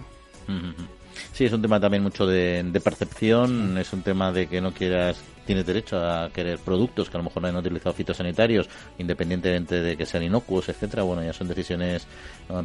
Sí, 1.34 1.45
es 1.45 1.53
un 1.53 1.61
tema 1.61 1.79
también 1.79 2.03
mucho 2.03 2.25
de, 2.27 2.82
percepción, 2.84 3.77
es 3.77 3.91
un 3.93 4.01
tema 4.01 4.32
de 4.32 4.47
que 4.47 4.61
no 4.61 4.73
quieras, 4.73 5.21
tienes 5.45 5.65
derecho 5.65 5.97
a 5.97 6.29
querer 6.29 6.59
productos 6.59 7.09
que 7.09 7.17
a 7.17 7.19
lo 7.19 7.25
mejor 7.25 7.41
no 7.43 7.49
han 7.49 7.55
utilizado 7.55 7.93
fitosanitarios, 7.93 8.69
independientemente 8.97 9.81
de 9.81 9.97
que 9.97 10.05
sean 10.05 10.23
inocuos, 10.23 10.69
etcétera. 10.69 11.03
Bueno, 11.03 11.23
ya 11.23 11.33
son 11.33 11.47
decisiones 11.47 12.07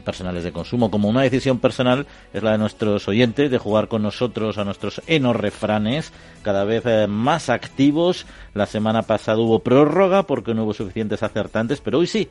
personales 0.05 0.45
de 0.45 0.53
consumo. 0.53 0.91
Como 0.91 1.09
una 1.09 1.23
decisión 1.23 1.59
personal 1.59 2.07
es 2.33 2.43
la 2.43 2.53
de 2.53 2.59
nuestros 2.59 3.09
oyentes 3.09 3.51
de 3.51 3.59
jugar 3.59 3.89
con 3.89 4.03
nosotros 4.03 4.59
a 4.59 4.65
nuestros 4.65 5.01
enorrefranes, 5.07 6.13
cada 6.43 6.65
vez 6.65 6.85
eh, 6.87 7.07
más 7.07 7.49
activos. 7.49 8.27
La 8.55 8.67
semana 8.67 9.03
pasada 9.03 9.39
hubo 9.39 9.61
prórroga 9.61 10.25
porque 10.25 10.55
no 10.55 10.65
hubo 10.65 10.75
suficientes 10.75 11.23
acertantes, 11.23 11.81
pero 11.81 11.99
hoy 11.99 12.07
sí 12.07 12.29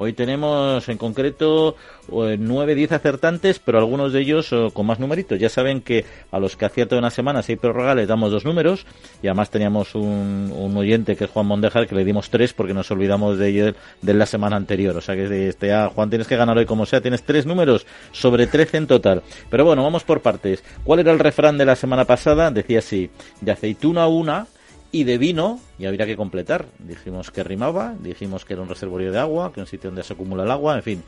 Hoy 0.00 0.12
tenemos 0.12 0.88
en 0.88 0.96
concreto 0.96 1.74
eh, 2.12 2.36
nueve, 2.38 2.76
diez 2.76 2.92
acertantes, 2.92 3.58
pero 3.58 3.78
algunos 3.78 4.12
de 4.12 4.20
ellos 4.20 4.54
con 4.72 4.86
más 4.86 5.00
numeritos. 5.00 5.40
Ya 5.40 5.48
saben 5.48 5.80
que 5.80 6.04
a 6.30 6.38
los 6.38 6.56
que 6.56 6.66
aciertan 6.66 7.00
una 7.00 7.10
semana, 7.10 7.42
si 7.42 7.52
hay 7.52 7.56
prórroga, 7.56 7.96
les 7.96 8.06
damos 8.06 8.30
dos 8.30 8.44
números. 8.44 8.86
Y 9.24 9.26
además 9.26 9.50
teníamos 9.50 9.96
un, 9.96 10.72
oyente 10.76 11.16
que 11.16 11.24
es 11.24 11.30
Juan 11.30 11.46
Mondejar, 11.46 11.88
que 11.88 11.96
le 11.96 12.04
dimos 12.04 12.30
tres 12.30 12.52
porque 12.52 12.74
nos 12.74 12.88
olvidamos 12.92 13.38
de 13.38 13.48
ello 13.48 13.74
de 14.00 14.14
la 14.14 14.26
semana 14.26 14.54
anterior. 14.54 14.96
O 14.96 15.00
sea 15.00 15.16
que 15.16 15.48
este, 15.48 15.72
ah, 15.72 15.90
Juan, 15.92 16.10
tienes 16.10 16.28
que 16.28 16.36
ganar 16.36 16.56
hoy 16.56 16.66
como 16.66 16.86
sea. 16.86 17.00
Tienes 17.00 17.24
tres 17.24 17.44
números 17.44 17.84
sobre 18.12 18.46
trece 18.46 18.76
en 18.76 18.86
total. 18.86 19.24
Pero 19.50 19.64
bueno, 19.64 19.82
vamos 19.82 20.04
por 20.04 20.20
partes. 20.20 20.62
¿Cuál 20.84 21.00
era 21.00 21.10
el 21.10 21.18
refrán 21.18 21.58
de 21.58 21.64
la 21.64 21.74
semana 21.74 22.04
pasada? 22.04 22.52
Decía 22.52 22.78
así, 22.78 23.10
de 23.40 23.50
aceituna 23.50 24.06
una 24.06 24.46
y 24.90 25.04
de 25.04 25.18
vino, 25.18 25.60
y 25.78 25.86
habría 25.86 26.06
que 26.06 26.16
completar. 26.16 26.66
Dijimos 26.78 27.30
que 27.30 27.44
rimaba, 27.44 27.94
dijimos 28.00 28.44
que 28.44 28.54
era 28.54 28.62
un 28.62 28.68
reservorio 28.68 29.12
de 29.12 29.18
agua, 29.18 29.52
que 29.52 29.60
un 29.60 29.66
sitio 29.66 29.90
donde 29.90 30.02
se 30.02 30.14
acumula 30.14 30.44
el 30.44 30.50
agua, 30.50 30.76
en 30.76 30.82
fin. 30.82 31.02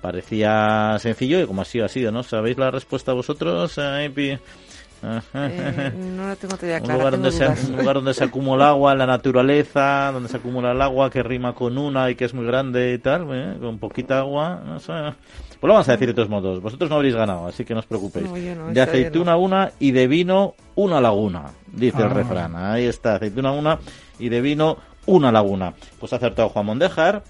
Parecía 0.00 0.96
sencillo 0.98 1.40
y 1.40 1.46
como 1.46 1.62
ha 1.62 1.64
sido, 1.64 1.84
ha 1.84 1.88
sido, 1.88 2.10
¿no? 2.10 2.22
¿Sabéis 2.22 2.58
la 2.58 2.70
respuesta 2.70 3.12
vosotros? 3.12 3.78
Eh, 3.78 4.38
no 5.02 6.28
la 6.28 6.36
tengo 6.36 6.56
todavía 6.56 6.80
clara. 6.80 6.94
Un 6.94 6.98
lugar, 6.98 7.12
donde 7.12 7.32
se, 7.32 7.48
un 7.48 7.76
lugar 7.76 7.94
donde 7.96 8.14
se 8.14 8.24
acumula 8.24 8.68
agua 8.68 8.92
en 8.92 8.98
la 8.98 9.06
naturaleza, 9.06 10.10
donde 10.12 10.28
se 10.28 10.36
acumula 10.36 10.72
el 10.72 10.80
agua 10.80 11.10
que 11.10 11.22
rima 11.22 11.54
con 11.54 11.76
una 11.76 12.10
y 12.10 12.14
que 12.14 12.24
es 12.24 12.34
muy 12.34 12.46
grande 12.46 12.94
y 12.94 12.98
tal, 12.98 13.26
¿eh? 13.32 13.56
con 13.60 13.78
poquita 13.78 14.20
agua, 14.20 14.62
no 14.64 14.78
sé. 14.78 14.92
Pues 14.92 15.68
lo 15.68 15.74
vamos 15.74 15.88
a 15.88 15.92
decir 15.92 16.08
de 16.08 16.14
todos 16.14 16.28
modos. 16.28 16.60
Vosotros 16.60 16.88
no 16.88 16.96
habréis 16.96 17.14
ganado, 17.14 17.46
así 17.46 17.64
que 17.64 17.74
no 17.74 17.80
os 17.80 17.86
preocupéis. 17.86 18.28
de 18.32 18.80
aceituna 18.80 19.36
una 19.36 19.72
y 19.78 19.90
de 19.90 20.06
vino 20.06 20.54
una 20.74 21.00
laguna, 21.00 21.50
dice 21.72 21.98
el 21.98 22.04
ah. 22.04 22.14
refrán. 22.14 22.56
Ahí 22.56 22.84
está, 22.84 23.16
aceituna 23.16 23.52
una 23.52 23.78
y 24.18 24.28
de 24.28 24.40
vino 24.40 24.76
una 25.06 25.32
laguna. 25.32 25.74
Pues 25.98 26.12
ha 26.12 26.16
acertado 26.16 26.48
Juan 26.48 26.66
Mondejar, 26.66 27.24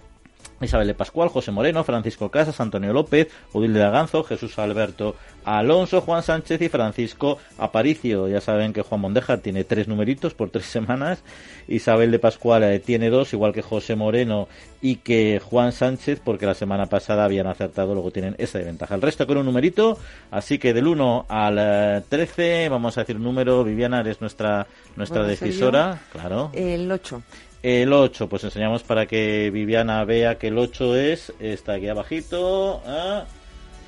Isabel 0.65 0.87
de 0.87 0.95
Pascual, 0.95 1.29
José 1.29 1.51
Moreno, 1.51 1.85
Francisco 1.85 2.31
Casas, 2.31 2.61
Antonio 2.61 2.93
López, 2.93 3.29
Odil 3.53 3.73
de 3.73 3.83
Aganzo, 3.83 4.25
Jesús 4.25 4.59
Alberto 4.59 5.17
Alonso, 5.45 6.01
Juan 6.01 6.23
Sánchez 6.23 6.61
y 6.63 6.69
Francisco 6.69 7.39
Aparicio. 7.59 8.29
Ya 8.29 8.41
saben 8.41 8.73
que 8.73 8.83
Juan 8.83 9.01
Mondeja 9.01 9.39
tiene 9.39 9.65
tres 9.65 9.89
numeritos 9.89 10.35
por 10.35 10.51
tres 10.51 10.67
semanas. 10.73 11.23
Isabel 11.69 12.11
de 12.11 12.19
Pascual 12.19 12.65
eh, 12.65 12.79
tiene 12.79 13.11
dos, 13.11 13.33
igual 13.33 13.53
que 13.53 13.63
José 13.63 13.97
Moreno 13.97 14.49
y 14.81 14.97
que 14.97 15.41
Juan 15.43 15.73
Sánchez, 15.73 16.21
porque 16.25 16.47
la 16.47 16.55
semana 16.55 16.87
pasada 16.87 17.25
habían 17.25 17.47
acertado, 17.47 17.95
luego 17.95 18.11
tienen 18.11 18.35
esa 18.39 18.59
de 18.59 18.65
ventaja. 18.65 18.95
El 18.95 19.03
resto 19.03 19.27
con 19.27 19.37
un 19.37 19.47
numerito, 19.47 19.99
así 20.31 20.59
que 20.59 20.75
del 20.75 20.89
1 20.89 21.27
al 21.29 22.05
13, 22.09 22.65
eh, 22.65 22.69
vamos 22.69 22.99
a 22.99 23.03
decir 23.03 23.19
número, 23.19 23.63
Viviana, 23.65 24.01
eres 24.01 24.21
nuestra, 24.21 24.67
nuestra 24.97 25.23
decisora. 25.25 26.01
Claro. 26.13 26.51
El 26.53 26.91
8. 26.91 27.23
El 27.63 27.93
8, 27.93 28.29
pues 28.29 28.43
enseñamos 28.43 28.83
para 28.83 29.07
que 29.07 29.51
Viviana 29.51 30.05
vea 30.05 30.37
que 30.37 30.49
el 30.49 30.59
8 30.59 30.97
es, 30.97 31.33
está 31.39 31.75
aquí 31.75 31.89
abajito. 31.89 32.83
¿eh? 32.85 33.23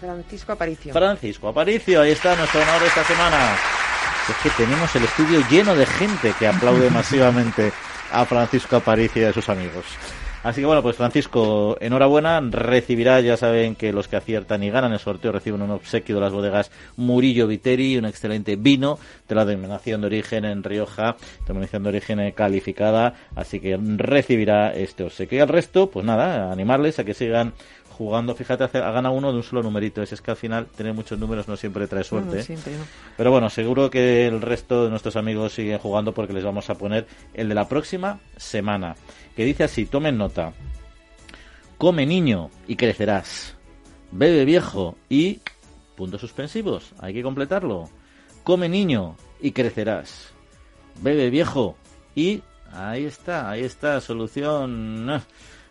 Francisco 0.00 0.52
Aparicio. 0.52 0.92
Francisco 0.92 1.48
Aparicio, 1.48 2.02
ahí 2.02 2.12
está 2.12 2.36
nuestro 2.36 2.60
honor 2.62 2.82
esta 2.86 3.02
semana. 3.04 3.56
Es 4.28 4.36
que 4.42 4.50
tenemos 4.62 4.94
el 4.94 5.04
estudio 5.04 5.42
lleno 5.50 5.74
de 5.74 5.86
gente 5.86 6.32
que 6.38 6.46
aplaude 6.46 6.88
masivamente 6.90 7.72
a 8.12 8.24
Francisco 8.24 8.76
Aparicio 8.76 9.22
y 9.22 9.24
a 9.24 9.32
sus 9.32 9.48
amigos. 9.48 9.84
Así 10.44 10.60
que 10.60 10.66
bueno, 10.66 10.82
pues 10.82 10.96
Francisco, 10.96 11.78
enhorabuena, 11.80 12.38
recibirá, 12.38 13.18
ya 13.22 13.38
saben 13.38 13.74
que 13.76 13.94
los 13.94 14.08
que 14.08 14.16
aciertan 14.16 14.62
y 14.62 14.68
ganan 14.68 14.92
el 14.92 14.98
sorteo 14.98 15.32
reciben 15.32 15.62
un 15.62 15.70
obsequio 15.70 16.16
de 16.16 16.20
las 16.20 16.34
bodegas 16.34 16.70
Murillo 16.98 17.46
Viteri, 17.46 17.96
un 17.96 18.04
excelente 18.04 18.56
vino 18.56 18.98
de 19.26 19.34
la 19.34 19.46
denominación 19.46 20.02
de 20.02 20.08
origen 20.08 20.44
en 20.44 20.62
Rioja, 20.62 21.16
denominación 21.46 21.84
de 21.84 21.88
origen 21.88 22.30
calificada, 22.32 23.14
así 23.34 23.58
que 23.58 23.78
recibirá 23.96 24.74
este 24.74 25.04
obsequio. 25.04 25.38
Y 25.38 25.40
al 25.40 25.48
resto, 25.48 25.88
pues 25.88 26.04
nada, 26.04 26.52
animarles 26.52 26.98
a 26.98 27.04
que 27.04 27.14
sigan 27.14 27.54
jugando, 27.94 28.34
fíjate, 28.34 28.64
ha 28.64 28.90
ganado 28.90 29.14
uno 29.14 29.30
de 29.30 29.38
un 29.38 29.42
solo 29.42 29.62
numerito. 29.62 30.02
Es, 30.02 30.20
que 30.20 30.30
al 30.30 30.36
final 30.36 30.66
tener 30.66 30.92
muchos 30.92 31.18
números 31.18 31.48
no 31.48 31.56
siempre 31.56 31.86
trae 31.86 32.04
suerte. 32.04 32.40
¿eh? 32.40 32.58
Pero 33.16 33.30
bueno, 33.30 33.48
seguro 33.48 33.88
que 33.88 34.26
el 34.26 34.42
resto 34.42 34.84
de 34.84 34.90
nuestros 34.90 35.16
amigos 35.16 35.52
siguen 35.54 35.78
jugando 35.78 36.12
porque 36.12 36.32
les 36.32 36.44
vamos 36.44 36.68
a 36.70 36.74
poner 36.74 37.06
el 37.32 37.48
de 37.48 37.54
la 37.54 37.68
próxima 37.68 38.20
semana. 38.36 38.96
Que 39.36 39.44
dice 39.44 39.64
así, 39.64 39.86
tomen 39.86 40.18
nota. 40.18 40.52
Come 41.78 42.04
niño 42.04 42.50
y 42.66 42.76
crecerás. 42.76 43.54
Bebe 44.10 44.44
viejo 44.44 44.96
y... 45.08 45.40
Puntos 45.96 46.20
suspensivos, 46.20 46.92
hay 46.98 47.14
que 47.14 47.22
completarlo. 47.22 47.88
Come 48.42 48.68
niño 48.68 49.16
y 49.40 49.52
crecerás. 49.52 50.32
Bebe 51.00 51.30
viejo 51.30 51.76
y... 52.14 52.42
Ahí 52.72 53.04
está, 53.04 53.50
ahí 53.50 53.62
está, 53.62 54.00
solución... 54.00 55.22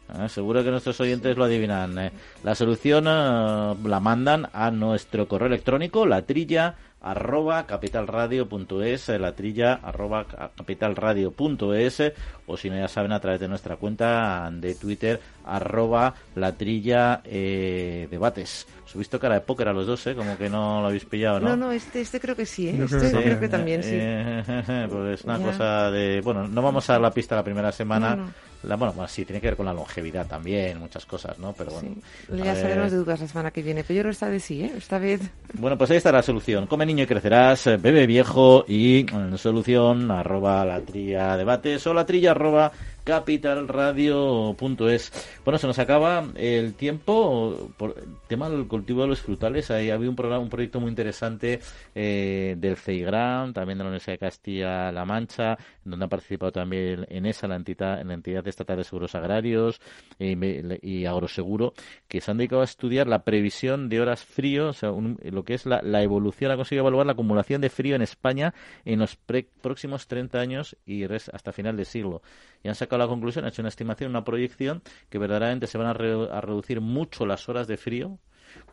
Ah, 0.10 0.28
seguro 0.28 0.64
que 0.64 0.70
nuestros 0.70 1.00
oyentes 1.00 1.38
lo 1.38 1.46
adivinan. 1.46 1.98
Eh. 1.98 2.12
La 2.44 2.56
solución 2.56 3.06
eh, 3.08 3.76
la 3.84 4.00
mandan 4.00 4.50
a 4.54 4.70
nuestro 4.70 5.28
correo 5.28 5.48
electrónico, 5.48 6.06
la 6.06 6.24
trilla 6.24 6.76
arroba 7.02 7.66
capitalradio.es, 7.66 9.10
eh, 9.10 9.20
la 9.20 9.34
trilla 9.34 9.74
arroba 9.82 10.26
capitalradio.es 10.26 12.14
o 12.46 12.56
si 12.56 12.70
no 12.70 12.78
ya 12.78 12.88
saben 12.88 13.12
a 13.12 13.20
través 13.20 13.42
de 13.42 13.48
nuestra 13.48 13.76
cuenta 13.76 14.50
de 14.52 14.76
Twitter 14.76 15.20
arroba 15.46 16.14
la 16.36 16.54
trilla 16.54 17.22
debates. 17.24 18.68
Os 18.86 18.96
he 18.96 19.00
visto 19.00 19.20
cara 19.20 19.36
de 19.36 19.42
póker 19.42 19.68
a 19.68 19.74
los 19.74 19.88
dos, 19.88 20.06
¿eh? 20.08 20.16
como 20.16 20.38
que 20.38 20.50
no 20.50 20.80
lo 20.82 20.88
habéis 20.88 21.06
pillado, 21.06 21.40
¿no? 21.40 21.50
No, 21.50 21.58
no, 21.58 21.72
este, 21.72 22.02
este 22.02 22.20
creo 22.20 22.36
que 22.36 22.46
sí, 22.46 22.70
¿eh? 22.70 22.84
este 22.84 23.12
creo 23.12 23.40
que 23.40 23.50
también 23.50 23.84
sí. 23.84 23.98
pues 24.90 25.20
es 25.20 25.26
una 25.26 25.40
cosa 25.40 25.92
de... 25.92 26.22
Bueno, 26.22 26.48
no 26.48 26.62
vamos 26.62 26.90
a 26.90 26.94
dar 26.94 27.02
la 27.02 27.12
pista 27.12 27.36
la 27.36 27.44
primera 27.44 27.72
semana. 27.72 28.32
La, 28.64 28.76
bueno, 28.76 29.08
sí, 29.08 29.26
tiene 29.26 29.42
que 29.42 29.48
ver 29.48 29.56
con 29.56 29.66
la 29.66 29.74
longevidad 29.74 30.28
también, 30.28 30.80
muchas 30.80 31.06
cosas, 31.06 31.38
¿no? 31.40 31.54
Pero 31.54 31.72
bueno. 31.72 31.96
Ya 32.44 32.56
sabemos 32.56 32.92
de 32.92 32.98
dudas 32.98 33.20
la 33.20 33.28
semana 33.28 33.52
que 33.52 33.62
viene, 33.62 33.84
pero 33.84 33.98
yo 33.98 34.02
creo 34.02 34.12
que 34.12 34.14
esta 34.14 34.30
vez 34.30 34.44
sí, 34.44 34.64
¿eh? 34.64 34.72
Esta 34.78 35.00
vez. 35.00 35.22
Bueno, 35.54 35.78
pues 35.78 35.92
ahí 35.92 35.98
está 35.98 36.12
la 36.12 36.24
solución. 36.24 36.68
Come 36.68 36.86
niño 36.86 37.04
y 37.04 37.08
crecerás, 37.08 37.66
bebe 37.82 38.08
viejo 38.08 38.66
y 38.68 39.06
mm, 39.12 39.38
solución 39.38 40.12
arroba 40.12 40.66
la 40.66 40.82
trilla 40.82 41.38
debates 41.38 41.86
o 41.88 41.94
la 41.94 42.06
trilla 42.06 42.32
arroba 42.32 42.72
capitalradio.es. 43.04 45.12
Bueno, 45.44 45.58
se 45.58 45.68
nos 45.68 45.78
acaba 45.80 46.26
el 46.36 46.74
tiempo. 46.74 47.72
Por 47.78 47.96
el 47.98 48.16
tema 48.28 48.50
del 48.50 48.68
cultivo 48.68 49.02
de 49.02 49.10
los 49.10 49.22
frutales, 49.22 49.70
ahí 49.72 49.90
había 49.90 50.10
un 50.10 50.16
programa, 50.16 50.42
un 50.42 50.50
proyecto 50.50 50.80
muy 50.80 50.88
interesante 50.90 51.60
eh, 51.94 52.56
del 52.58 52.78
CEIGRAM, 52.78 53.52
también 53.54 53.78
de 53.78 53.84
la 53.84 53.90
Universidad 53.90 54.14
de 54.14 54.20
Castilla-La 54.20 55.06
Mancha, 55.06 55.58
donde 55.86 56.06
ha 56.06 56.10
participado 56.10 56.52
también 56.52 57.06
en 57.10 57.26
esa, 57.26 57.48
la 57.48 57.56
entidad, 57.56 58.02
en 58.02 58.08
la 58.08 58.14
entidad 58.14 58.48
estatal 58.48 58.78
de 58.78 58.84
seguros 58.84 59.16
agrarios 59.16 59.82
y, 60.20 61.06
agroseguro, 61.06 61.74
que 62.08 62.22
se 62.22 62.32
han 62.32 62.38
dedicado 62.38 62.62
a 62.62 62.66
estudiar 62.66 63.08
la 63.08 63.24
previsión 63.24 63.90
de 63.90 64.02
horas 64.02 64.24
frío, 64.24 64.70
o 64.70 64.74
sea, 64.74 64.92
lo 64.92 65.44
que 65.44 65.54
es 65.54 65.66
la, 65.66 66.04
evolución, 66.04 66.52
ha 66.52 66.56
conseguido 66.56 66.84
evaluar 66.84 67.06
la 67.06 67.14
acumulación 67.14 67.62
de 67.62 67.70
frío 67.70 67.96
en 67.96 68.02
España 68.02 68.54
en 68.86 69.00
los 69.00 69.16
próximos 69.16 70.08
30 70.08 70.40
años 70.40 70.78
y 70.86 71.04
hasta 71.04 71.52
final 71.52 71.78
de 71.78 71.86
siglo. 71.86 72.22
Y 72.64 72.70
han 72.70 72.76
sacado 72.76 73.00
la 73.00 73.08
conclusión, 73.08 73.46
han 73.46 73.50
hecho 73.50 73.62
una 73.62 73.70
estimación, 73.70 74.10
una 74.10 74.24
proyección 74.24 74.82
que 75.10 75.18
verdaderamente 75.18 75.68
se 75.68 75.78
van 75.78 75.88
a, 75.88 75.94
reducir 75.94 76.82
mucho 76.82 77.26
las 77.26 77.48
horas 77.50 77.68
de 77.68 77.78
frío 77.78 78.20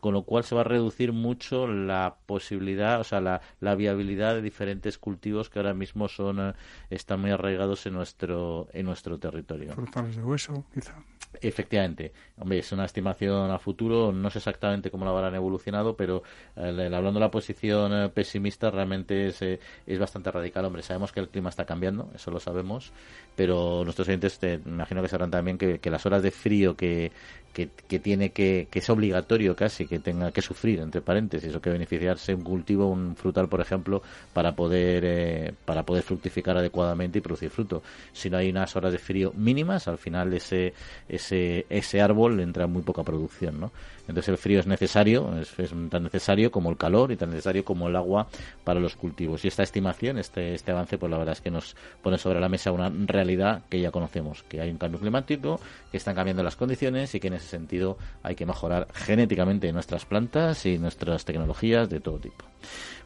con 0.01 0.15
lo 0.15 0.23
cual 0.23 0.45
se 0.45 0.55
va 0.55 0.63
a 0.63 0.65
reducir 0.65 1.13
mucho 1.13 1.67
la 1.67 2.17
posibilidad, 2.27 3.01
o 3.01 3.05
sea, 3.05 3.21
la, 3.21 3.41
la 3.61 3.75
viabilidad 3.75 4.35
de 4.35 4.43
diferentes 4.43 4.99
cultivos 4.99 5.51
que 5.51 5.59
ahora 5.59 5.75
mismo 5.75 6.09
son 6.09 6.41
eh, 6.41 6.53
están 6.91 7.21
muy 7.21 7.31
arraigados 7.31 7.87
en 7.87 7.95
nuestro 7.95 8.69
en 8.73 8.87
nuestro 8.87 9.19
territorio. 9.19 9.73
Frutales 9.73 10.17
de 10.17 10.23
hueso, 10.23 10.65
quizá. 10.73 10.95
Efectivamente, 11.41 12.13
hombre, 12.39 12.59
es 12.59 12.73
una 12.73 12.85
estimación 12.85 13.53
a 13.53 13.59
futuro, 13.61 14.11
no 14.11 14.31
sé 14.31 14.39
exactamente 14.39 14.91
cómo 14.91 15.05
lo 15.05 15.13
habrán 15.17 15.33
evolucionado, 15.37 15.95
pero 15.97 16.25
eh, 16.57 16.91
hablando 16.93 17.13
de 17.13 17.21
la 17.21 17.31
posición 17.31 17.93
eh, 17.93 18.09
pesimista 18.09 18.69
realmente 18.69 19.29
es, 19.29 19.41
eh, 19.43 19.61
es 19.87 19.99
bastante 20.01 20.33
radical. 20.33 20.65
Hombre, 20.65 20.83
sabemos 20.83 21.13
que 21.13 21.21
el 21.21 21.29
clima 21.29 21.49
está 21.49 21.65
cambiando, 21.65 22.11
eso 22.17 22.33
lo 22.33 22.41
sabemos, 22.41 22.93
pero 23.37 23.85
nuestros 23.85 24.09
oyentes 24.09 24.41
me 24.43 24.55
imagino 24.73 25.03
que 25.03 25.09
sabrán 25.09 25.31
también 25.31 25.57
que, 25.57 25.79
que 25.79 25.89
las 25.89 26.05
horas 26.05 26.25
de 26.25 26.33
frío 26.33 26.77
que, 26.77 27.13
que, 27.53 27.99
tiene 27.99 28.31
que, 28.31 28.69
que 28.71 28.79
es 28.79 28.91
obligatorio 28.91 29.57
casi 29.57 29.87
que 29.87 29.99
tenga 29.99 30.31
que 30.31 30.41
sufrir 30.41 30.81
entre 30.81 31.01
paréntesis 31.01 31.55
o 31.55 31.61
que 31.61 31.71
beneficiarse 31.71 32.35
un 32.35 32.43
cultivo 32.43 32.87
un 32.89 33.17
frutal 33.17 33.49
por 33.49 33.61
ejemplo 33.61 34.03
para 34.33 34.55
poder 34.55 35.05
eh, 35.05 35.55
para 35.65 35.85
poder 35.85 36.03
fructificar 36.03 36.57
adecuadamente 36.57 37.19
y 37.19 37.21
producir 37.21 37.51
fruto 37.51 37.83
si 38.13 38.31
no 38.31 38.37
hay 38.37 38.51
unas 38.51 38.75
horas 38.77 38.93
de 38.93 38.99
frío 38.99 39.33
mínimas 39.37 39.89
al 39.89 39.99
final 39.99 40.33
ese 40.33 40.73
ese 41.09 41.67
ese 41.69 42.01
árbol 42.01 42.41
entra 42.41 42.65
en 42.65 42.73
muy 42.73 42.83
poca 42.83 43.03
producción 43.03 43.61
no 43.61 43.73
entonces 44.11 44.31
el 44.31 44.39
frío 44.39 44.59
es 44.59 44.67
necesario, 44.67 45.39
es, 45.39 45.55
tan 45.89 46.03
necesario 46.03 46.51
como 46.51 46.69
el 46.69 46.77
calor 46.77 47.13
y 47.13 47.17
tan 47.17 47.31
necesario 47.31 47.65
como 47.65 47.89
el 47.89 47.95
agua 47.95 48.27
para 48.65 48.81
los 48.81 48.97
cultivos. 48.97 49.45
Y 49.45 49.49
esta 49.49 49.63
estimación, 49.63 50.19
este, 50.19 50.55
este 50.55 50.73
avance, 50.73 50.99
pues 50.99 51.11
la 51.11 51.19
verdad 51.19 51.35
es 51.35 51.41
que 51.41 51.51
nos 51.51 51.77
pone 52.03 52.19
sobre 52.19 52.41
la 52.41 52.49
mesa 52.49 52.73
una 52.73 52.91
realidad 52.91 53.63
que 53.71 53.81
ya 53.81 53.93
conocemos, 53.93 54.43
que 54.43 54.61
hay 54.61 54.71
un 54.71 54.79
cambio 54.79 54.99
climático, 54.99 55.61
que 55.93 55.97
están 55.97 56.17
cambiando 56.17 56.43
las 56.43 56.57
condiciones 56.57 57.15
y 57.15 57.21
que 57.21 57.31
ese 57.41 57.49
sentido 57.49 57.99
hay 58.23 58.35
que 58.35 58.47
mejorar 58.47 58.89
genéticamente 58.95 59.73
nuestras 59.73 60.05
plantas 60.05 60.67
y 60.67 60.79
nuestras 60.79 61.25
tecnologías 61.25 61.89
de 61.89 62.01
todo 62.01 62.19
tipo. 62.19 62.45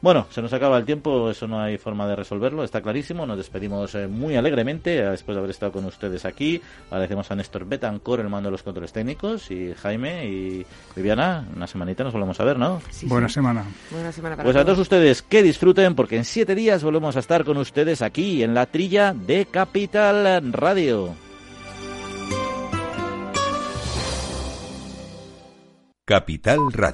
Bueno, 0.05 0.27
se 0.31 0.43
nos 0.43 0.53
acaba 0.53 0.77
el 0.77 0.85
tiempo, 0.85 1.31
eso 1.31 1.49
no 1.49 1.63
hay 1.63 1.79
forma 1.79 2.07
de 2.07 2.15
resolverlo, 2.15 2.63
está 2.63 2.83
clarísimo. 2.83 3.25
Nos 3.25 3.39
despedimos 3.39 3.95
eh, 3.95 4.07
muy 4.07 4.37
alegremente 4.37 4.99
eh, 4.99 5.09
después 5.09 5.35
de 5.35 5.39
haber 5.39 5.51
estado 5.51 5.73
con 5.73 5.87
ustedes 5.87 6.27
aquí. 6.27 6.61
Agradecemos 6.91 7.31
a 7.31 7.37
Néstor 7.37 7.65
Betancor, 7.65 8.21
el 8.21 8.29
mando 8.29 8.49
de 8.49 8.53
los 8.53 8.63
controles 8.63 8.93
técnicos, 8.93 9.51
y 9.51 9.73
Jaime 9.73 10.27
y 10.27 10.67
Viviana. 10.95 11.49
Una 11.57 11.67
semanita 11.67 12.05
nos 12.05 12.13
volvemos 12.13 12.39
a 12.39 12.45
ver, 12.45 12.59
¿no? 12.59 12.83
Buena 13.05 13.31
semana. 13.31 13.65
Buena 13.91 14.13
semana 14.13 14.37
para 14.37 14.45
pues 14.45 14.57
a 14.57 14.65
todos 14.65 14.81
ustedes 14.81 15.23
que 15.23 15.43
disfruten, 15.43 15.95
porque 15.95 16.17
en 16.17 16.27
siete 16.27 16.55
días 16.55 16.85
volvemos 16.85 17.17
a 17.17 17.21
estar 17.21 17.45
con 17.45 17.57
ustedes 17.57 18.03
aquí 18.03 18.43
en 18.43 18.53
la 18.53 18.67
trilla 18.67 19.15
de 19.15 19.47
Capital 19.47 20.53
Radio. 20.53 21.15
Capital 26.07 26.71
Radio. 26.71 26.93